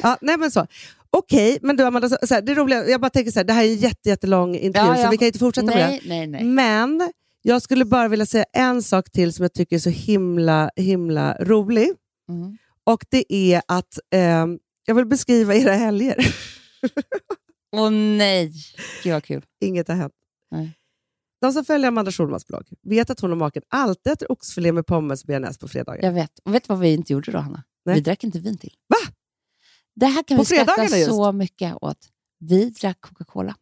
Ja, 0.04 0.18
nej 0.22 0.38
men 0.38 0.52
så. 0.52 0.68
Okej, 1.10 1.60
men 1.62 1.78
du 1.78 1.84
Amanda, 1.84 2.10
så, 2.10 2.18
så 2.28 2.34
här, 2.34 2.42
det 2.42 2.56
roliga, 2.56 2.90
jag 2.90 3.02
bara 3.02 3.10
tänker 3.10 3.32
så 3.32 3.40
här, 3.40 3.44
det 3.44 3.54
här 3.54 3.64
är 3.64 3.68
en 3.68 3.76
jätte, 3.76 4.10
jättelång 4.10 4.56
intervju, 4.56 4.90
Ja, 4.90 4.98
ja. 4.98 5.04
så 5.04 5.10
vi 5.12 5.18
kan 5.18 5.26
inte 5.26 5.40
fortsätta 5.40 5.66
med 5.66 5.78
det. 5.78 5.88
Nej, 5.88 6.02
nej, 6.06 6.28
nej. 6.28 6.44
Men 6.44 7.12
jag 7.42 7.62
skulle 7.62 7.86
bara 7.86 8.08
vilja 8.08 8.26
säga 8.26 8.46
en 8.54 8.84
sak 8.84 9.12
till 9.12 9.34
som 9.34 9.44
jag 9.44 9.54
tycker 9.54 9.76
är 9.76 9.80
så 9.80 9.90
himla, 9.90 10.70
himla 10.76 11.38
rolig. 11.40 11.92
Mm. 12.30 12.58
Och 12.84 13.06
det 13.10 13.34
är 13.34 13.62
att 13.68 14.00
eh, 14.14 14.46
jag 14.86 14.96
vill 14.96 15.06
beskriva 15.06 15.56
era 15.56 15.74
helger. 15.74 16.16
Åh 17.72 17.92
nej, 17.92 18.54
gud 19.04 19.14
vad 19.14 19.24
kul. 19.24 19.46
Inget 19.62 19.88
har 19.88 19.96
hänt. 19.96 20.14
Nej. 20.52 20.76
De 21.42 21.54
som 21.54 21.66
följer 21.66 21.88
Amanda 21.88 22.12
Schulmans 22.12 22.48
blogg 22.48 22.64
vet 22.82 23.10
att 23.10 23.20
hon 23.20 23.32
och 23.32 23.38
maken 23.38 23.64
alltid 23.70 24.14
äter 24.14 24.32
oxfilé 24.32 24.72
med 24.72 24.86
pommes 24.86 25.22
och 25.24 25.28
bearnaise 25.28 25.60
på 25.60 25.68
fredagar. 25.68 26.04
Jag 26.04 26.12
vet. 26.12 26.40
Och 26.40 26.54
vet 26.54 26.64
du 26.64 26.68
vad 26.68 26.80
vi 26.80 26.94
inte 26.94 27.14
gjorde 27.14 27.32
då, 27.32 27.38
Hanna? 27.38 27.64
Nej. 27.86 27.96
Vi 27.96 28.02
drack 28.02 28.24
inte 28.24 28.40
vin 28.40 28.58
till. 28.58 28.74
Va? 28.88 29.14
Det 29.96 30.06
här 30.06 30.24
kan 30.24 30.38
På 30.38 30.44
vi 30.44 30.46
skratta 30.46 30.84
just? 30.84 31.06
så 31.06 31.32
mycket 31.32 31.76
åt. 31.82 32.10
Vi 32.40 32.70
drack 32.70 33.02
Coca-Cola. 33.02 33.56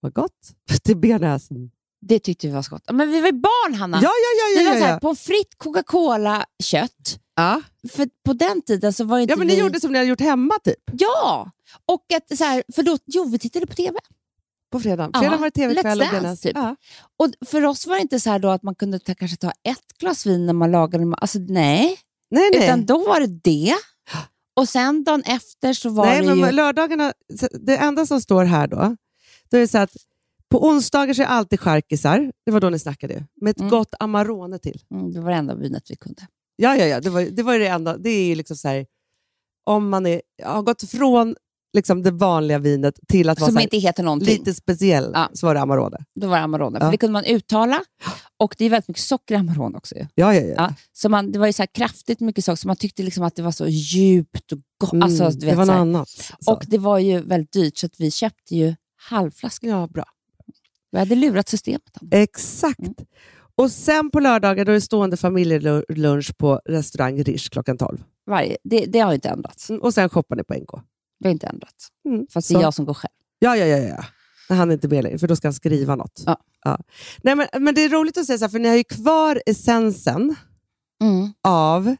Vad 0.00 0.14
gott. 0.14 0.54
Till 0.82 0.96
bearnaise. 0.96 1.54
Det 2.00 2.18
tyckte 2.18 2.46
vi 2.46 2.52
var 2.52 2.62
så 2.62 2.70
gott. 2.70 2.82
Men 2.92 3.10
vi 3.10 3.20
var 3.20 3.26
ju 3.26 3.32
barn, 3.32 3.74
Hanna. 3.74 3.96
Ja, 4.02 4.10
ja, 4.10 4.54
det 4.56 4.62
ja. 4.62 4.70
var 4.70 4.74
ja, 4.74 4.80
så 4.80 4.86
här, 4.86 4.92
ja, 4.92 5.00
pommes 5.00 5.20
frites, 5.20 5.54
Coca-Cola, 5.56 6.44
kött. 6.62 7.20
ja. 7.36 7.62
För 7.92 8.08
på 8.24 8.32
den 8.32 8.62
tiden 8.62 8.92
så 8.92 9.04
var 9.04 9.18
inte 9.18 9.32
ja 9.32 9.36
men 9.36 9.46
ni 9.46 9.54
vi... 9.54 9.60
gjorde 9.60 9.80
som 9.80 9.92
ni 9.92 9.98
hade 9.98 10.08
gjort 10.10 10.20
hemma 10.20 10.54
typ. 10.64 10.78
Ja! 10.92 11.50
Och 11.86 12.04
att 12.16 12.38
så 12.38 12.44
här, 12.44 12.62
för 12.74 12.82
då, 12.82 12.98
jo, 13.06 13.24
vi 13.24 13.38
tittade 13.38 13.66
på 13.66 13.74
TV. 13.74 13.98
På 14.72 14.80
fredagen. 14.80 15.10
Ja, 15.14 15.20
Fredag 15.20 15.36
var 15.36 15.44
det 15.44 15.50
tv-kväll 15.50 16.02
Let's 16.02 16.22
Dance, 16.22 16.42
typ. 16.42 16.56
Ja. 16.56 16.76
Och 17.18 17.28
för 17.46 17.64
oss 17.64 17.86
var 17.86 17.94
det 17.94 18.02
inte 18.02 18.20
så 18.20 18.38
då 18.38 18.48
att 18.48 18.62
man 18.62 18.74
kunde 18.74 18.98
ta, 18.98 19.14
kanske 19.14 19.36
ta 19.36 19.52
ett 19.62 19.98
glas 19.98 20.26
vin 20.26 20.46
när 20.46 20.52
man 20.52 20.70
lagade. 20.70 21.14
Alltså 21.16 21.38
nej. 21.38 21.98
Nej, 22.30 22.50
nej. 22.52 22.64
Utan 22.64 22.86
då 22.86 22.98
var 22.98 23.20
det 23.20 23.26
det. 23.26 23.74
Och 24.56 24.68
sen 24.68 25.04
dagen 25.04 25.22
efter 25.22 25.72
så 25.72 25.88
var 25.90 26.06
Nej, 26.06 26.20
det 26.20 26.26
men 26.26 26.38
ju... 26.38 26.52
lördagarna, 26.52 27.12
det 27.60 27.76
enda 27.76 28.06
som 28.06 28.20
står 28.20 28.44
här 28.44 28.66
då, 28.66 28.96
då 29.50 29.56
är 29.56 29.60
det 29.60 29.68
så 29.68 29.78
att 29.78 29.96
på 30.50 30.66
onsdagar 30.68 31.14
så 31.14 31.22
är 31.22 31.26
alltid 31.26 31.60
charkisar, 31.60 32.32
det 32.46 32.52
var 32.52 32.60
då 32.60 32.70
ni 32.70 32.78
snackade 32.78 33.24
med 33.40 33.50
ett 33.50 33.58
Mm. 33.60 33.70
gott 33.70 33.94
Amarone 34.00 34.58
till. 34.58 34.80
Mm, 34.94 35.12
det 35.12 35.20
var 35.20 35.30
det 35.30 35.36
enda 35.36 35.54
vinet 35.54 35.82
vi 35.90 35.96
kunde. 35.96 36.22
Ja, 36.56 36.76
ja, 36.76 36.84
ja, 36.86 37.00
det 37.00 37.10
var, 37.10 37.22
det 37.22 37.42
var 37.42 37.58
det 37.58 37.66
enda. 37.66 37.96
Det 37.96 38.10
är 38.10 38.36
liksom 38.36 38.56
så 38.56 38.68
här, 38.68 38.86
om 39.66 39.88
man 39.88 40.06
är, 40.06 40.22
har 40.44 40.62
gått 40.62 40.90
från 40.90 41.36
liksom 41.76 42.02
det 42.02 42.10
vanliga 42.10 42.58
vinet 42.58 42.98
till 43.08 43.28
att 43.28 43.40
vara 43.40 43.48
Som 43.48 43.56
här, 43.56 43.62
inte 43.62 43.76
heter 43.78 44.02
någonting. 44.02 44.28
lite 44.28 44.54
speciell, 44.54 45.10
Ja. 45.14 45.28
så 45.32 45.46
var 45.46 45.54
det 45.54 45.60
Amarone. 45.60 45.96
Då 46.20 46.26
var 46.28 46.36
det 46.36 46.42
Amarone. 46.42 46.78
Ja. 46.78 46.84
För 46.84 46.90
det 46.92 46.96
kunde 46.98 47.12
man 47.12 47.24
uttala. 47.24 47.82
Och 48.38 48.54
det 48.58 48.64
är 48.64 48.70
väldigt 48.70 48.88
mycket 48.88 49.02
socker 49.02 49.34
i 49.34 49.38
Amarone 49.38 49.78
också. 49.78 49.94
Ja, 49.98 50.06
ja, 50.14 50.32
ja. 50.34 50.54
Ja, 50.56 50.74
så 50.92 51.08
man, 51.08 51.32
det 51.32 51.38
var 51.38 51.46
ju 51.46 51.52
så 51.52 51.62
här 51.62 51.66
kraftigt 51.74 52.20
mycket 52.20 52.44
socker, 52.44 52.56
så 52.56 52.66
man 52.68 52.76
tyckte 52.76 53.02
liksom 53.02 53.24
att 53.24 53.36
det 53.36 53.42
var 53.42 53.52
så 53.52 53.66
djupt 53.68 54.52
och 54.52 54.58
gott. 54.80 54.92
Mm, 54.92 55.02
alltså, 55.02 55.30
det 55.30 55.54
var 55.54 55.66
något 55.66 55.74
annat. 55.74 56.08
Så. 56.40 56.52
Och 56.52 56.64
det 56.68 56.78
var 56.78 56.98
ju 56.98 57.20
väldigt 57.20 57.52
dyrt, 57.52 57.78
så 57.78 57.86
att 57.86 58.00
vi 58.00 58.10
köpte 58.10 58.56
ju 58.56 58.74
halvflaskor. 58.96 59.70
ja, 59.70 59.86
bra. 59.86 60.04
Vi 60.92 60.98
hade 60.98 61.14
lurat 61.14 61.48
systemet. 61.48 61.82
Exakt. 62.10 62.78
Mm. 62.78 62.94
Och 63.54 63.70
sen 63.70 64.10
på 64.10 64.20
lördagar 64.20 64.64
då 64.64 64.72
är 64.72 64.74
det 64.74 64.80
stående 64.80 65.16
familjelunch 65.16 66.36
på 66.38 66.60
restaurang 66.64 67.22
Rish 67.24 67.48
klockan 67.50 67.78
12. 67.78 67.98
Varje, 68.26 68.56
det, 68.64 68.84
det 68.86 68.98
har 69.00 69.14
inte 69.14 69.28
ändrats. 69.28 69.70
Mm, 69.70 69.82
Och 69.82 69.94
sen 69.94 70.08
shoppar 70.08 70.36
ni 70.36 70.44
på 70.44 70.54
NK. 70.54 70.70
Det 71.20 71.28
har 71.28 71.32
inte 71.32 71.46
ändrats. 71.46 71.88
Mm. 72.08 72.26
Fast 72.30 72.48
det 72.48 72.54
Så- 72.54 72.58
är 72.58 72.62
jag 72.62 72.74
som 72.74 72.84
går 72.84 72.94
själv. 72.94 73.12
Ja, 73.38 73.56
ja, 73.56 73.66
ja. 73.66 73.76
ja. 73.78 74.04
Men 74.48 74.58
Han 74.58 74.68
är 74.70 74.74
inte 74.74 74.88
med 74.88 75.04
längre, 75.04 75.18
för 75.18 75.28
då 75.28 75.36
ska 75.36 75.48
han 75.48 75.52
skriva 75.54 75.96
något. 75.96 76.22
Ja. 76.64 76.78
Nej, 77.22 77.34
men, 77.34 77.46
men 77.58 77.74
det 77.74 77.84
är 77.84 77.88
roligt 77.88 78.18
att 78.18 78.26
säga 78.26 78.38
så 78.38 78.44
här, 78.44 78.50
för 78.50 78.58
ni 78.58 78.68
har 78.68 78.76
ju 78.76 78.84
kvar 78.84 79.42
essensen 79.46 80.34
Mm. 81.02 81.32
av 81.44 81.96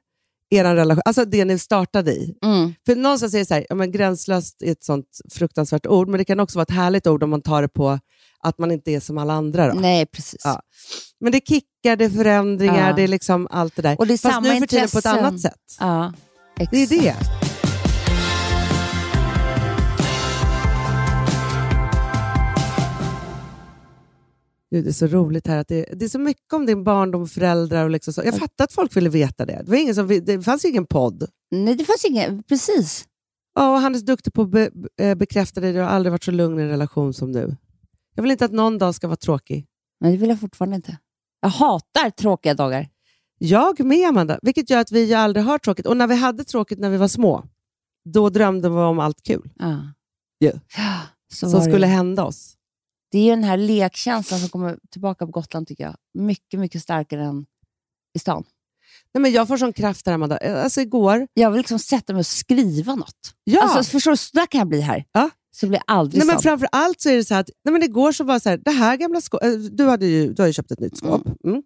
er 0.51 0.65
relation, 0.65 1.03
alltså 1.05 1.25
det 1.25 1.45
ni 1.45 1.59
startade 1.59 2.13
i. 2.13 2.35
Mm. 2.45 2.75
För 2.87 2.97
någonstans 2.97 3.35
är 3.35 3.39
det 3.39 3.45
så 3.47 3.55
här, 3.55 3.67
ja, 3.69 3.75
men 3.75 3.93
gränslöst 3.93 4.63
är 4.63 4.73
ett 4.73 4.83
sånt 4.85 5.21
fruktansvärt 5.33 5.87
ord, 5.87 6.09
men 6.09 6.19
det 6.19 6.25
kan 6.25 6.41
också 6.41 6.59
vara 6.59 6.63
ett 6.63 6.71
härligt 6.71 7.07
ord 7.07 7.23
om 7.23 7.31
man 7.31 7.43
tar 7.43 7.63
det 7.63 7.69
på 7.69 7.99
att 8.43 8.59
man 8.59 8.71
inte 8.73 8.91
är 8.91 9.01
som 9.01 9.19
alla 9.19 9.33
andra. 9.33 9.69
Då. 9.75 9.81
Nej, 9.81 10.07
precis. 10.07 10.41
Ja. 10.45 10.61
Men 11.21 11.33
det 11.33 11.41
kickar, 11.49 11.97
det 11.97 12.05
är 12.05 12.11
förändringar, 12.11 12.89
Ja. 12.89 12.97
det 12.97 13.03
är 13.03 13.09
liksom 13.09 13.49
allt 13.51 13.77
det 13.77 13.83
där. 13.83 13.97
Och 13.99 14.07
det 14.07 14.13
är 14.15 14.19
Fast 14.19 14.35
samma 14.35 14.49
nu 14.55 14.61
för 14.61 14.67
tiden 14.67 14.89
på 14.93 14.99
ett 14.99 15.07
annat 15.07 15.41
sätt. 15.41 15.77
Ja, 15.81 16.13
Det 16.57 16.63
är 16.77 16.83
exakt. 16.83 16.91
det. 16.91 17.15
Gud, 24.73 24.85
det 24.85 24.91
är 24.91 24.93
så 24.93 25.07
roligt 25.07 25.47
här 25.47 25.59
att 25.59 25.69
det, 25.69 25.87
det 25.93 26.05
är 26.05 26.09
så 26.09 26.19
mycket 26.19 26.53
om 26.53 26.67
din 26.67 26.85
barndom, 26.85 27.29
föräldrar 27.29 27.85
och 27.85 27.91
liksom 27.91 28.13
så. 28.15 28.23
Jag 28.25 28.39
fattar 28.39 28.65
att 28.65 28.73
folk 28.73 28.97
ville 28.97 29.09
veta 29.09 29.47
det. 29.47 29.63
Det, 29.65 29.71
var 29.71 29.77
ingen 29.77 29.95
som, 29.95 30.09
det 30.09 30.43
fanns 30.45 30.65
ingen 30.65 30.87
podd. 30.87 31.29
Nej, 31.51 31.75
det 31.75 31.85
fanns 31.85 32.05
inget. 32.05 32.49
Precis. 32.49 33.05
Ja, 33.55 33.73
och 33.75 33.81
han 33.81 33.95
är 33.95 33.99
så 33.99 34.05
duktig 34.05 34.33
på 34.33 34.43
att 34.43 34.51
be, 34.51 34.71
bekräfta 35.17 35.61
det. 35.61 35.73
Du 35.73 35.79
har 35.79 35.87
aldrig 35.87 36.11
varit 36.13 36.25
så 36.25 36.31
lugn 36.31 36.59
i 36.59 36.63
en 36.63 36.69
relation 36.69 37.15
som 37.15 37.31
nu. 37.31 37.57
Jag 38.15 38.23
vill 38.23 38.31
inte 38.33 38.45
att 38.45 38.53
någon 38.53 38.79
dag 38.79 38.95
ska 38.95 39.07
vara 39.09 39.17
tråkig. 39.17 39.67
Men 40.01 40.11
det 40.13 40.17
vill 40.17 40.29
jag 40.29 40.41
fortfarande 40.41 40.77
inte. 40.77 40.99
Jag 41.41 41.49
hatar 41.49 42.11
tråkiga 42.11 42.55
dagar. 42.55 42.89
Jag 43.39 43.81
med, 43.85 44.09
Amanda. 44.09 44.39
Vilket 44.43 44.71
gör 44.71 44.79
att 44.81 44.93
vi 44.93 45.15
aldrig 45.15 45.45
har 45.45 45.59
tråkigt. 45.59 45.87
Och 45.87 45.97
när 45.97 46.07
vi 46.07 46.15
hade 46.15 46.45
tråkigt 46.45 46.79
när 46.79 46.91
vi 46.91 46.97
var 46.97 47.09
små, 47.09 47.45
då 48.05 48.31
drömde 48.31 48.69
vi 48.69 48.75
om 48.75 48.99
allt 48.99 49.23
kul 49.23 49.51
Ja. 49.59 49.93
Ja. 50.39 50.53
Så 51.33 51.37
som 51.37 51.53
var 51.53 51.67
det. 51.67 51.73
skulle 51.73 51.87
hända 51.87 52.25
oss. 52.25 52.57
Det 53.11 53.19
är 53.19 53.23
ju 53.23 53.31
den 53.31 53.45
här 53.45 53.57
lekkänslan 53.57 54.41
som 54.41 54.49
kommer 54.49 54.79
tillbaka 54.91 55.27
på 55.27 55.33
Gotland, 55.33 55.69
tycker 55.69 55.85
jag. 55.85 55.97
Mycket, 56.15 56.61
mycket 56.61 56.83
starkare 56.83 57.25
än 57.25 57.47
i 58.15 58.19
stan. 58.19 58.45
Nej, 59.15 59.23
men 59.23 59.33
jag 59.33 59.49
får 59.49 59.57
sån 59.57 59.73
kraft 59.73 60.07
här, 60.07 60.15
Amanda. 60.15 60.37
Alltså 60.37 60.81
igår... 60.81 61.29
Jag 61.35 61.51
vill 61.51 61.59
liksom 61.59 61.79
sätta 61.79 62.13
mig 62.13 62.21
och 62.21 62.27
skriva 62.27 62.95
något. 62.95 63.35
Ja. 63.45 63.63
Alltså, 63.63 63.91
förstår 63.91 64.11
du? 64.11 64.17
Så 64.17 64.31
där 64.33 64.47
kan 64.47 64.59
jag 64.59 64.69
bli 64.69 64.81
här. 64.81 65.05
Ja. 65.13 65.31
Så 65.51 65.67
blir 65.69 65.79
jag 65.79 65.97
aldrig 65.97 66.19
Nej, 66.19 66.27
men 66.27 66.37
sån. 66.37 66.43
framför 66.43 66.69
allt 66.73 67.01
så 67.01 67.09
är 67.09 67.17
det 67.17 67.25
så 67.25 67.35
att 67.35 67.51
nej, 67.65 67.73
men 67.73 67.83
igår 67.83 68.13
så 68.13 68.25
var 68.25 68.35
det 68.35 68.41
så 68.41 68.49
här, 68.49 68.61
det 68.65 68.71
här 68.71 68.97
gamla 68.97 69.21
skåpet... 69.21 69.77
Du, 69.77 69.85
hade 69.85 70.07
ju, 70.07 70.33
du 70.33 70.43
har 70.43 70.47
ju 70.47 70.53
köpt 70.53 70.71
ett 70.71 70.81
nytt 70.81 70.97
skåp. 70.97 71.23
Mm. 71.45 71.63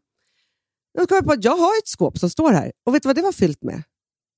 Då 0.99 1.07
kom 1.07 1.15
jag 1.15 1.25
på 1.25 1.33
att 1.33 1.45
jag 1.45 1.57
har 1.57 1.79
ett 1.79 1.89
skåp 1.89 2.19
som 2.19 2.31
står 2.31 2.53
här. 2.53 2.73
Och 2.87 2.95
vet 2.95 3.03
du 3.03 3.07
vad 3.09 3.17
det 3.17 3.23
var 3.23 3.33
fyllt 3.33 3.63
med? 3.63 3.83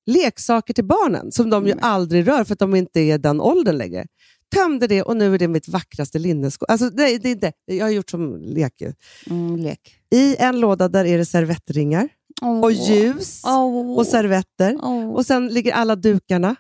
Leksaker 0.06 0.74
till 0.74 0.84
barnen, 0.84 1.32
som 1.32 1.50
de 1.50 1.66
ju 1.66 1.72
Mm. 1.72 1.84
aldrig 1.84 2.28
rör 2.28 2.44
för 2.44 2.52
att 2.52 2.58
de 2.58 2.74
inte 2.74 3.00
är 3.00 3.18
den 3.18 3.40
åldern 3.40 3.76
längre. 3.78 4.06
Tömde 4.54 4.86
det 4.86 5.02
och 5.02 5.16
nu 5.16 5.34
är 5.34 5.38
det 5.38 5.48
mitt 5.48 5.68
vackraste 5.68 6.18
linneskåp. 6.18 6.70
Alltså, 6.70 6.90
nej, 6.92 7.18
det 7.18 7.28
är 7.28 7.32
inte, 7.32 7.52
jag 7.64 7.84
har 7.86 7.90
gjort 7.90 8.10
som 8.10 8.36
lek. 8.36 8.82
Mm, 9.30 9.56
lek. 9.56 9.96
I 10.14 10.36
en 10.36 10.60
låda 10.60 10.88
där 10.88 11.04
är 11.04 11.18
det 11.18 11.26
servettringar 11.26 12.08
Oh. 12.42 12.60
och 12.60 12.72
ljus 12.72 13.44
Oh. 13.44 13.98
och 13.98 14.06
servetter. 14.06 14.74
Oh. 14.74 15.10
Och 15.14 15.26
sen 15.26 15.48
ligger 15.48 15.72
alla 15.72 15.96
dukarna. 15.96 16.56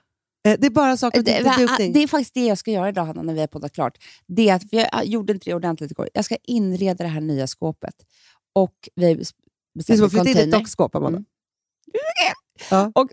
Eh, 0.46 0.56
Det 0.58 0.66
är 0.66 0.70
bara 0.70 0.96
saker 0.96 1.22
Det, 1.22 1.34
till 1.36 1.44
va- 1.44 1.56
dukning. 1.58 1.92
det 1.92 2.02
är 2.02 2.06
faktiskt 2.08 2.34
det 2.34 2.46
jag 2.46 2.58
ska 2.58 2.70
göra 2.70 2.88
idag, 2.88 3.04
Hanna, 3.04 3.22
när 3.22 3.34
vi 3.34 3.40
har 3.40 3.46
poddat 3.46 3.72
klart. 3.72 3.98
Det 4.26 4.48
är 4.48 4.54
att, 4.54 4.62
jag 4.70 5.04
gjorde 5.06 5.32
inte 5.32 5.50
det 5.50 5.54
ordentligt 5.54 5.90
igår. 5.90 6.08
Jag 6.14 6.24
ska 6.24 6.36
inreda 6.42 7.04
det 7.04 7.10
här 7.10 7.20
nya 7.20 7.46
skåpet. 7.46 7.94
Och 8.52 8.88
vi 8.94 9.06
har 9.06 9.14
Det 9.14 9.90
är 9.90 9.96
som 9.96 10.06
att 10.06 10.10
flytta 10.12 10.30
in 10.30 10.36
ett 10.38 10.52
dockskåp, 10.52 10.94
Amanda. 10.94 11.16
Mm. 11.18 11.26
Ja. 12.70 12.92
Och 12.94 13.08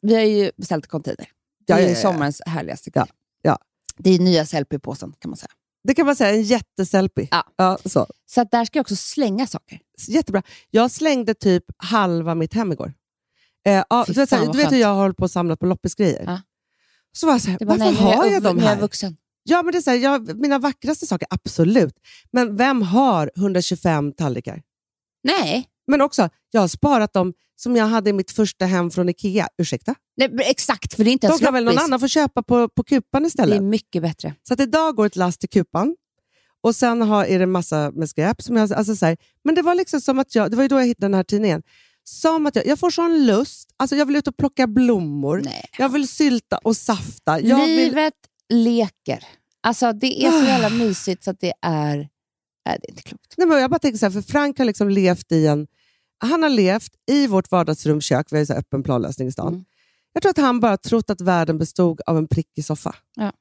vi 0.00 0.14
har 0.14 0.22
ju 0.22 0.50
beställt 0.56 0.86
container. 0.86 1.28
Det 1.66 1.72
Ja, 1.72 1.76
är 1.76 1.80
ja, 1.82 1.88
ja, 1.88 1.94
ja. 1.94 2.00
sommarens 2.02 2.42
härligaste 2.46 2.90
Ja, 2.94 3.02
grej. 3.02 3.12
ja. 3.42 3.58
Det 3.98 4.10
är 4.10 4.18
nya 4.18 4.46
selfie-påsen, 4.46 5.12
kan 5.18 5.30
man 5.30 5.36
säga. 5.36 5.50
Det 5.88 5.94
kan 5.94 6.06
man 6.06 6.16
säga, 6.16 6.30
en 6.34 6.42
jätteselfie. 6.42 7.28
Ja. 7.56 7.78
så. 7.84 8.06
Så 8.26 8.40
att 8.40 8.50
där 8.50 8.64
ska 8.64 8.78
jag 8.78 8.84
också 8.84 8.96
slänga 8.96 9.46
saker. 9.46 9.80
Jättebra. 10.08 10.42
Jag 10.70 10.90
slängde 10.90 11.34
typ 11.34 11.64
halva 11.76 12.34
mitt 12.34 12.54
hem 12.54 12.72
igår. 12.72 12.92
Eh, 13.66 13.84
ja, 13.90 14.04
du 14.06 14.12
vet, 14.12 14.28
så 14.28 14.52
du 14.52 14.58
vet 14.58 14.72
hur 14.72 14.76
jag 14.78 14.88
har 14.88 14.94
hållit 15.02 15.16
på 15.16 15.22
och 15.24 15.30
samlat 15.30 15.58
på 15.60 15.66
loppisgrejer? 15.66 16.40
Så 17.12 17.26
var 17.26 17.32
jag 17.34 17.40
så 17.42 17.50
här, 17.50 17.58
Det 17.58 17.64
var, 17.64 17.78
varför 17.78 17.92
nej, 17.92 18.02
har 18.02 18.24
jag, 18.24 18.32
jag 18.32 18.42
dem 18.42 18.58
här? 18.58 18.80
vuxen. 18.80 19.16
Ja, 19.42 19.62
men 19.62 19.72
det 19.72 19.78
är 19.78 19.82
så 19.82 19.90
här, 19.90 19.96
jag, 19.96 20.40
mina 20.40 20.58
vackraste 20.58 21.06
saker, 21.06 21.28
absolut. 21.30 21.94
Men 22.32 22.56
vem 22.56 22.82
har 22.82 23.30
125 23.36 24.12
tallrikar? 24.12 24.62
Nej. 25.24 25.66
Men 25.86 26.00
också, 26.00 26.28
jag 26.50 26.60
har 26.60 26.68
sparat 26.68 27.12
dem 27.12 27.32
som 27.56 27.76
jag 27.76 27.86
hade 27.86 28.10
i 28.10 28.12
mitt 28.12 28.30
första 28.30 28.66
hem 28.66 28.90
från 28.90 29.08
Ikea. 29.08 29.48
Ursäkta? 29.58 29.94
nej, 30.16 30.30
exakt, 30.40 30.94
för 30.94 31.04
det 31.04 31.10
är 31.10 31.12
inte 31.12 31.26
ens 31.26 31.40
kan 31.40 31.54
väl 31.54 31.64
någon 31.64 31.78
annan 31.78 32.00
få 32.00 32.08
köpa 32.08 32.42
på, 32.42 32.68
på 32.68 32.82
kupan 32.84 33.22
Det 33.22 33.26
istället? 33.28 33.56
är 33.56 33.60
mycket 33.62 34.02
bättre. 34.02 34.34
Så 34.48 34.54
att 34.54 34.60
idag 34.60 34.96
går 34.96 35.06
ett 35.06 35.16
last 35.16 35.40
till 35.40 35.48
kupan. 35.48 35.96
Och 36.62 36.76
sen 36.76 37.02
har, 37.02 37.24
är 37.24 37.38
det 37.38 37.46
massa 37.46 37.90
med 37.90 38.08
skräp. 38.08 38.42
Som 38.42 38.56
jag, 38.56 38.72
alltså 38.72 38.96
så 38.96 39.06
här, 39.06 39.16
men 39.44 39.54
det 39.54 39.62
var 39.62 39.74
liksom 39.74 40.00
som 40.00 40.18
att 40.18 40.34
jag, 40.34 40.50
det 40.50 40.56
var 40.56 40.64
ju 40.64 40.68
då 40.68 40.78
jag 40.80 40.86
hittade 40.86 41.04
den 41.06 41.14
här 41.14 41.24
tidningen. 41.24 41.62
Som 42.10 42.46
att 42.46 42.56
jag, 42.56 42.66
jag 42.66 42.78
får 42.78 42.90
sån 42.90 43.26
lust. 43.26 43.74
Alltså 43.76 43.96
jag 43.96 44.06
vill 44.06 44.16
ut 44.16 44.28
och 44.28 44.36
plocka 44.36 44.66
blommor. 44.66 45.40
Nej. 45.44 45.64
Jag 45.78 45.88
vill 45.88 46.08
sylta 46.08 46.58
och 46.58 46.76
safta. 46.76 47.40
Jag 47.40 47.66
vill, 47.66 47.76
Livet 47.76 48.14
leker. 48.52 49.24
Alltså, 49.62 49.92
det 49.92 50.24
är 50.26 50.30
så 50.30 50.44
jävla 50.46 50.68
mysigt 50.70 51.24
så 51.24 51.30
att 51.30 51.40
det 51.40 51.52
är... 51.62 51.96
Nej, 52.66 52.78
det 52.82 52.88
är 52.88 52.90
inte 52.90 53.02
klokt. 53.02 53.34
nej, 53.36 53.46
men 53.46 53.60
jag 53.60 53.70
bara 53.70 53.78
tänker 53.78 53.98
så 53.98 54.06
här, 54.06 54.10
för 54.10 54.22
Frank 54.22 54.58
har 54.58 54.64
liksom 54.64 54.88
levt 54.90 55.32
i 55.32 55.46
en... 55.46 55.66
Han 56.24 56.42
har 56.42 56.50
levt 56.50 56.92
i 57.10 57.26
vårt 57.26 57.50
vardagsrumkök. 57.50 58.26
Vi 58.30 58.36
har 58.36 58.40
ju 58.40 58.46
så 58.46 58.52
öppen 58.54 58.82
planlösning 58.82 59.28
i 59.28 59.32
stan. 59.32 59.48
Mm. 59.54 59.64
Jag 60.12 60.22
tror 60.22 60.30
att 60.30 60.36
han 60.36 60.60
bara 60.60 60.76
trott 60.76 61.10
att 61.10 61.20
världen 61.20 61.58
bestod 61.58 62.00
av 62.06 62.18
en 62.18 62.28
prickig 62.28 62.64
soffa. 62.64 62.94
Ja. 63.16 63.32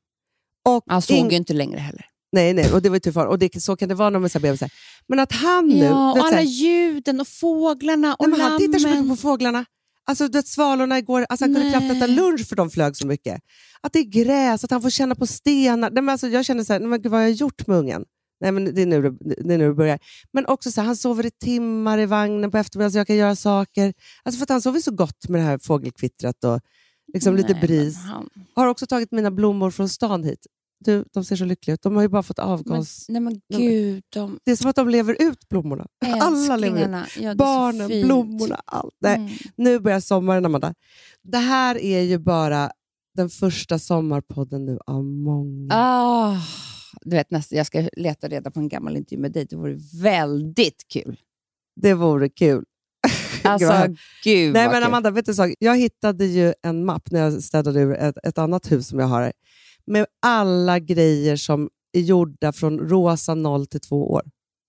Och 0.70 0.84
Han 0.88 1.02
såg 1.02 1.18
ing- 1.18 1.30
ju 1.32 1.38
inte 1.38 1.54
längre 1.54 1.80
heller. 1.80 2.06
Nej, 2.32 2.54
nej, 2.54 2.74
och 2.74 2.82
det 2.82 2.90
var 2.90 2.96
ju 2.96 3.00
tur 3.00 3.12
för 3.12 3.26
och 3.28 3.40
det, 3.40 3.62
Så 3.62 3.76
kan 3.76 3.90
det 3.90 3.96
vara 3.96 4.10
när 4.10 4.20
man 4.20 4.30
är 4.36 4.40
bebisar. 4.40 4.70
Men 5.08 5.20
att 5.20 5.32
han 5.32 5.68
nu... 5.68 5.78
Ja, 5.86 6.12
och 6.12 6.18
alla 6.18 6.36
här, 6.36 6.42
ljuden 6.44 7.22
och 7.22 7.28
fåglarna 7.28 8.16
och 8.16 8.30
Nej, 8.30 8.38
men 8.40 8.48
han 8.50 8.60
tittar 8.60 8.80
så 8.80 8.88
mycket 8.88 9.00
lammen. 9.00 9.10
på 9.18 9.22
fåglarna. 9.22 9.66
Alltså, 10.06 10.28
du 10.28 10.38
vet, 10.38 10.48
svalorna 10.48 10.98
igår, 10.98 11.26
alltså, 11.30 11.46
han 11.46 11.54
kunde 11.56 11.70
knappt 11.70 11.92
äta 11.96 12.08
lunch 12.08 12.48
för 12.48 12.56
de 12.56 12.70
flög 12.70 12.96
så 12.98 13.08
mycket. 13.08 13.42
Att 13.82 13.94
det 13.94 14.00
är 14.00 14.04
gräs, 14.04 14.64
att 14.64 14.72
han 14.72 14.82
får 14.82 14.90
känna 14.90 15.16
på 15.16 15.28
stenar. 15.28 15.90
Nej, 15.90 16.04
men 16.04 16.10
alltså, 16.10 16.28
jag 16.28 16.46
känner 16.46 16.64
så 16.64 16.74
här, 16.74 16.80
nej, 16.80 16.90
men 16.90 17.02
gud, 17.02 17.12
vad 17.12 17.20
har 17.22 17.28
jag 17.28 17.36
gjort 17.36 17.68
med 17.68 17.78
ungen? 17.78 18.04
Nej, 18.42 18.52
men 18.52 18.76
det, 18.76 18.82
är 18.82 18.86
nu 18.86 19.02
det, 19.02 19.10
det 19.44 19.54
är 19.54 19.58
nu 19.58 19.68
det 19.68 19.74
börjar. 19.74 20.00
Men 20.34 20.46
också 20.46 20.72
så 20.72 20.82
här, 20.82 20.86
han 20.86 20.96
sover 20.98 21.26
i 21.26 21.32
timmar 21.32 21.98
i 22.00 22.06
vagnen 22.06 22.52
på 22.52 22.58
eftermiddagen 22.58 22.92
så 22.92 22.98
jag 22.98 23.08
kan 23.08 23.16
göra 23.16 23.36
saker. 23.36 23.94
Alltså 24.24 24.38
för 24.38 24.44
att 24.44 24.50
han 24.50 24.62
sover 24.62 24.80
så 24.80 24.92
gott 24.92 25.28
med 25.30 25.42
det 25.42 25.46
här 25.46 25.58
fågelkvittret 25.58 26.44
och 26.44 26.60
liksom 27.14 27.36
lite 27.36 27.48
Nej, 27.54 27.58
men 27.62 27.68
bris. 27.68 27.96
han- 27.98 28.30
Har 28.56 28.68
också 28.68 28.86
tagit 28.88 29.12
mina 29.12 29.32
blommor 29.32 29.72
från 29.72 29.90
stan 29.90 30.24
hit. 30.24 30.40
Du, 30.80 31.06
de 31.14 31.26
ser 31.26 31.36
så 31.36 31.46
lyckliga 31.46 31.74
ut. 31.74 31.82
De 31.82 31.96
har 31.96 32.02
ju 32.02 32.08
bara 32.08 32.24
fått 32.24 32.38
Men, 32.38 32.48
avgas. 32.48 33.06
nej 33.10 33.22
men 33.22 33.42
men- 33.50 33.60
gud, 33.62 34.04
de 34.10 34.40
Det 34.46 34.52
är 34.52 34.56
som 34.56 34.70
att 34.70 34.76
de 34.76 34.90
lever 34.90 35.16
ut 35.22 35.50
blommorna. 35.50 35.88
Alla 36.22 36.56
lever 36.56 37.02
ut. 37.02 37.08
Ja, 37.20 37.36
Barnen, 37.36 37.88
blommorna, 38.06 38.62
allt. 38.66 38.96
Nej, 39.02 39.16
Mm. 39.16 39.30
Nu 39.56 39.80
börjar 39.80 40.00
sommaren, 40.00 40.46
Amanda. 40.46 40.74
Det 41.24 41.38
här 41.38 41.78
är 41.78 42.02
ju 42.02 42.18
bara 42.18 42.72
den 43.16 43.30
första 43.30 43.80
sommarpodden 43.80 44.66
nu 44.66 44.80
av 44.86 45.04
många. 45.06 45.74
Ah, 45.74 46.38
du 47.02 47.16
vet, 47.16 47.32
nästa, 47.32 47.56
jag 47.56 47.66
ska 47.68 47.90
leta 47.98 48.28
reda 48.28 48.52
på 48.52 48.60
en 48.60 48.68
gammal 48.70 48.98
intervju 48.98 49.22
med 49.22 49.32
dig. 49.32 49.46
Det 49.50 49.56
vore 49.56 49.78
väldigt 50.02 50.88
kul. 50.94 51.20
Det 51.82 51.94
vore 51.94 52.30
kul. 52.30 52.64
Alltså, 53.44 53.68
gud 54.24 54.54
Nej, 54.54 54.68
men 54.68 54.74
kul. 54.74 54.84
Amanda, 54.84 55.12
vet 55.12 55.26
du 55.26 55.32
en 55.32 55.36
sak? 55.36 55.54
Jag 55.60 55.78
hittade 55.78 56.26
ju 56.26 56.54
en 56.64 56.86
mapp 56.86 57.12
när 57.12 57.20
jag 57.20 57.44
städade 57.44 57.80
ur 57.82 57.94
ett, 57.96 58.18
ett 58.24 58.38
annat 58.38 58.72
hus 58.72 58.88
som 58.88 59.00
jag 59.00 59.08
har 59.08 59.22
här, 59.22 59.34
med 59.90 60.06
alla 60.22 60.80
grejer 60.80 61.36
som 61.36 61.70
är 61.94 62.02
gjorda 62.02 62.52
från 62.52 62.80
rosa 62.80 63.36
0 63.36 63.68
till 63.68 63.80
2 63.80 64.12
år. 64.12 64.24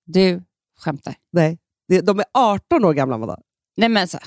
Du 0.06 0.42
skämtar. 0.80 1.14
Nej, 1.32 1.58
de 2.02 2.18
är 2.18 2.24
18 2.34 2.84
år 2.84 2.92
gamla, 2.94 3.14
Amanda. 3.14 3.38
Nej, 3.76 3.88
men 3.88 4.08
så, 4.08 4.18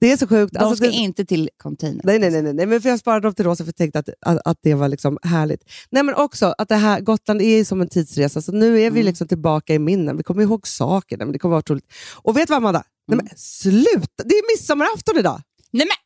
Det 0.00 0.12
är 0.12 0.16
så 0.16 0.26
sjukt. 0.26 0.52
de 0.54 0.58
Alltså, 0.58 0.76
ska 0.76 0.86
det, 0.86 0.92
inte 0.92 1.24
till 1.24 1.50
container. 1.56 2.00
Nej, 2.04 2.18
nej, 2.18 2.30
nej, 2.30 2.42
nej, 2.42 2.52
nej, 2.54 2.66
men 2.66 2.80
för 2.82 2.88
jag 2.88 2.98
sparade 2.98 3.26
dem 3.26 3.34
till 3.34 3.44
rosa 3.44 3.64
för 3.64 3.68
jag 3.68 3.76
tänkte 3.76 3.98
att, 3.98 4.08
att, 4.20 4.38
att 4.44 4.58
det 4.62 4.74
var 4.74 4.88
liksom 4.88 5.18
härligt. 5.22 5.70
Nej, 5.90 6.02
men 6.02 6.14
också 6.14 6.54
att 6.58 6.68
det 6.68 6.74
här, 6.76 7.00
Gotland 7.00 7.42
är 7.42 7.64
som 7.64 7.80
en 7.80 7.88
tidsresa, 7.88 8.42
så 8.42 8.52
nu 8.52 8.66
är 8.66 8.90
vi 8.90 9.00
Mm. 9.00 9.04
liksom 9.04 9.28
tillbaka 9.28 9.74
i 9.74 9.78
minnen. 9.78 10.16
Vi 10.16 10.22
kommer 10.22 10.42
ihåg 10.42 10.66
saker. 10.68 11.16
Men 11.16 11.32
det 11.32 11.38
kommer 11.38 11.50
vara 11.50 11.58
otroligt. 11.58 11.92
Och 12.22 12.36
vet 12.36 12.46
du 12.46 12.50
vad, 12.50 12.56
Amanda? 12.56 12.84
Nej, 13.06 13.16
men, 13.16 13.28
sluta! 13.36 14.22
Det 14.24 14.34
är 14.34 14.56
midsommarafton 14.58 15.18
idag! 15.18 15.40
Nej, 15.70 15.86
men, 15.86 15.96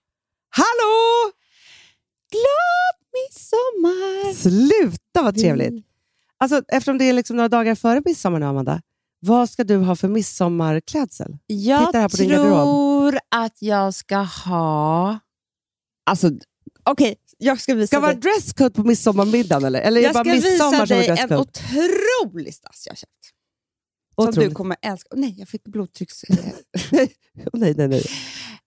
Hallå! 0.51 1.33
Glad 2.31 2.97
midsommar! 3.17 4.35
Sluta 4.35 5.23
vad 5.23 5.37
trevligt! 5.39 5.85
Alltså, 6.39 6.63
eftersom 6.69 6.99
det 6.99 7.05
är 7.05 7.13
liksom 7.13 7.37
några 7.37 7.49
dagar 7.49 7.75
före 7.75 8.03
midsommar 8.05 8.41
nu, 8.41 8.47
Amanda, 8.47 8.83
vad 9.21 9.51
ska 9.51 9.65
du 9.65 9.77
ha 9.77 9.97
för 9.97 10.09
midsommarklädsel? 10.09 11.39
Jag 11.47 11.87
Titta 11.87 11.99
här 11.99 12.09
på 12.09 12.17
din 12.17 12.29
garderob. 12.29 12.51
tror 12.53 13.19
att 13.31 13.63
jag 13.63 13.95
ska 13.95 14.17
ha... 14.17 15.19
Alltså, 16.07 16.31
okej, 16.85 17.17
jag 17.39 17.61
ska 17.61 17.75
visa 17.75 17.87
Ska 17.87 18.01
vara 18.01 18.15
dresscode 18.15 18.71
på 18.71 18.85
midsommarmiddagen 18.85 19.65
eller? 19.65 19.81
Eller 19.81 20.01
Jag 20.01 20.15
bara 20.15 20.25
ska 20.25 20.33
visa 20.33 20.87
dig 20.87 21.09
en 21.09 21.33
otrolig 21.33 22.55
stass 22.55 22.83
jag 22.87 22.93
har 22.93 22.97
köpt. 22.97 23.13
Som 24.15 24.29
Otroligt. 24.29 24.49
du 24.51 24.55
kommer 24.55 24.77
älska. 24.83 25.09
Åh, 25.13 25.21
nej, 25.21 25.35
jag 25.39 25.49
fick 25.49 25.65
blodtrycks... 25.65 26.23
nej, 27.53 27.75
nej, 27.77 27.89
nej. 27.89 28.05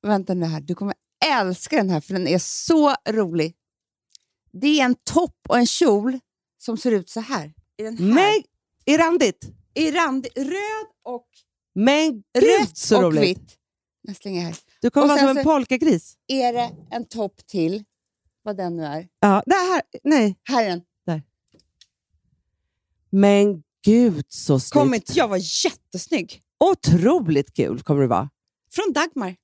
Vänta 0.01 0.33
nu 0.33 0.45
här, 0.45 0.61
du 0.61 0.75
kommer 0.75 0.93
älska 1.25 1.75
den 1.75 1.89
här 1.89 2.01
för 2.01 2.13
den 2.13 2.27
är 2.27 2.39
så 2.39 2.95
rolig. 3.09 3.55
Det 4.51 4.79
är 4.79 4.85
en 4.85 4.95
topp 4.95 5.37
och 5.49 5.57
en 5.57 5.67
kjol 5.67 6.19
som 6.57 6.77
ser 6.77 6.91
ut 6.91 7.09
så 7.09 7.19
här. 7.19 7.53
I 7.77 7.83
den 7.83 7.97
här. 7.97 8.05
Men, 8.05 8.43
är 8.85 8.97
randigt? 8.97 9.45
I 9.73 9.91
rand, 9.91 10.27
röd 10.35 10.87
och 11.03 11.27
Men 11.75 12.11
gud 12.11 12.43
rött 12.59 12.77
så 12.77 12.97
och 12.97 13.03
roligt! 13.03 13.37
vitt. 13.39 13.55
Jag 14.01 14.15
slänger 14.15 14.41
här. 14.41 14.55
Du 14.81 14.89
kommer 14.89 15.03
Och 15.03 15.09
vara 15.09 15.19
som 15.19 15.37
en 15.37 15.43
polkagris. 15.43 16.17
Är 16.27 16.53
det 16.53 16.71
en 16.91 17.05
topp 17.05 17.47
till, 17.47 17.83
vad 18.43 18.57
den 18.57 18.77
nu 18.77 18.85
är. 18.85 19.07
Ja, 19.19 19.43
det 19.45 19.55
här, 19.55 19.81
nej. 20.03 20.35
Här 20.43 20.63
är 20.63 20.69
den. 20.69 20.81
Men 23.11 23.63
gud 23.83 24.25
så 24.27 24.59
snyggt. 24.59 24.73
Kommer 24.73 24.95
inte 24.95 25.13
jag 25.13 25.27
vara 25.27 25.39
jättesnygg? 25.65 26.41
Otroligt 26.59 27.53
kul 27.53 27.81
kommer 27.81 28.01
det 28.01 28.07
vara. 28.07 28.29
Från 28.71 28.93
Dagmar. 28.93 29.35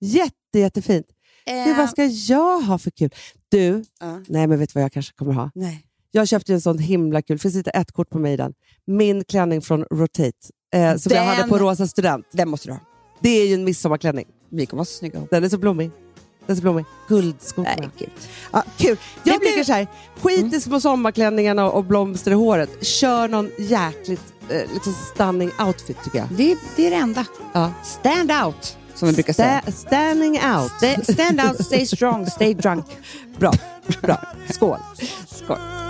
Jätte, 0.00 0.36
jättefint. 0.58 1.06
Eh, 1.46 1.64
Gud, 1.64 1.76
vad 1.76 1.90
ska 1.90 2.04
jag 2.04 2.60
ha 2.60 2.78
för 2.78 2.90
kul? 2.90 3.10
Du, 3.48 3.84
ja. 4.00 4.20
nej 4.28 4.46
men 4.46 4.58
vet 4.58 4.68
du 4.68 4.72
vad 4.74 4.84
jag 4.84 4.92
kanske 4.92 5.12
kommer 5.14 5.32
ha? 5.32 5.50
Nej. 5.54 5.86
Jag 6.10 6.28
köpte 6.28 6.52
en 6.52 6.60
sån 6.60 6.78
himla 6.78 7.22
kul, 7.22 7.36
det 7.36 7.42
finns 7.42 7.56
inte 7.56 7.70
ett 7.70 7.92
kort 7.92 8.10
på 8.10 8.18
mig 8.18 8.32
i 8.32 8.36
den. 8.36 8.54
Min 8.86 9.24
klänning 9.24 9.62
från 9.62 9.84
Rotate, 9.90 10.32
eh, 10.74 10.96
som 10.96 11.12
jag 11.14 11.26
Den- 11.26 11.36
hade 11.36 11.48
på 11.48 11.58
Rosa 11.58 11.86
Student. 11.86 12.26
Den 12.32 12.48
måste 12.48 12.68
du 12.68 12.72
ha. 12.72 12.80
Det 13.20 13.28
är 13.28 13.46
ju 13.48 13.54
en 13.54 13.64
midsommarklänning. 13.64 14.26
Vi 14.50 14.66
kommer 14.66 14.78
vara 14.78 14.84
så 14.84 14.92
snygga. 14.98 15.22
Den 15.30 15.44
är 15.44 15.48
så 15.48 15.58
blommig. 15.58 15.90
Den 16.46 16.52
är 16.52 16.56
så 16.56 16.62
blommig. 16.62 16.84
Guldskor 17.08 17.64
på 17.64 17.70
Nej, 17.80 17.90
gud. 17.98 18.10
Ja, 18.52 18.62
kul. 18.76 18.96
Jag 19.24 19.34
Det 19.34 19.38
blir- 19.38 19.48
tycker 19.50 19.64
så 19.64 19.72
här, 19.72 19.86
skit 20.20 20.54
i 20.54 20.60
små 20.60 20.80
sommarklänningarna 20.80 21.70
och 21.70 21.84
blomster 21.84 22.30
i 22.30 22.34
håret. 22.34 22.86
Kör 22.86 23.28
någon 23.28 23.50
jäkligt 23.58 24.34
eh, 24.48 24.62
liksom 24.74 24.92
stunning 25.14 25.50
outfit 25.66 25.96
tycker 26.04 26.18
jag. 26.18 26.28
Det, 26.36 26.56
det 26.76 26.86
är 26.86 26.90
det 26.90 26.96
enda. 26.96 27.26
Ja. 27.52 27.72
Stand 27.84 28.32
out, 28.46 28.76
som 29.00 29.08
vi 29.08 29.14
brukar 29.14 29.32
säga. 29.32 29.60
Sta- 29.66 29.72
standing 29.72 30.32
out. 30.32 30.72
St 30.82 31.12
Stand 31.12 31.40
out, 31.40 31.66
stay 31.66 31.86
strong, 31.86 32.26
stay 32.26 32.54
drunk. 32.54 32.84
Bra, 33.38 33.52
bra. 34.02 34.20
Skål. 34.50 34.78
Skål. 35.26 35.89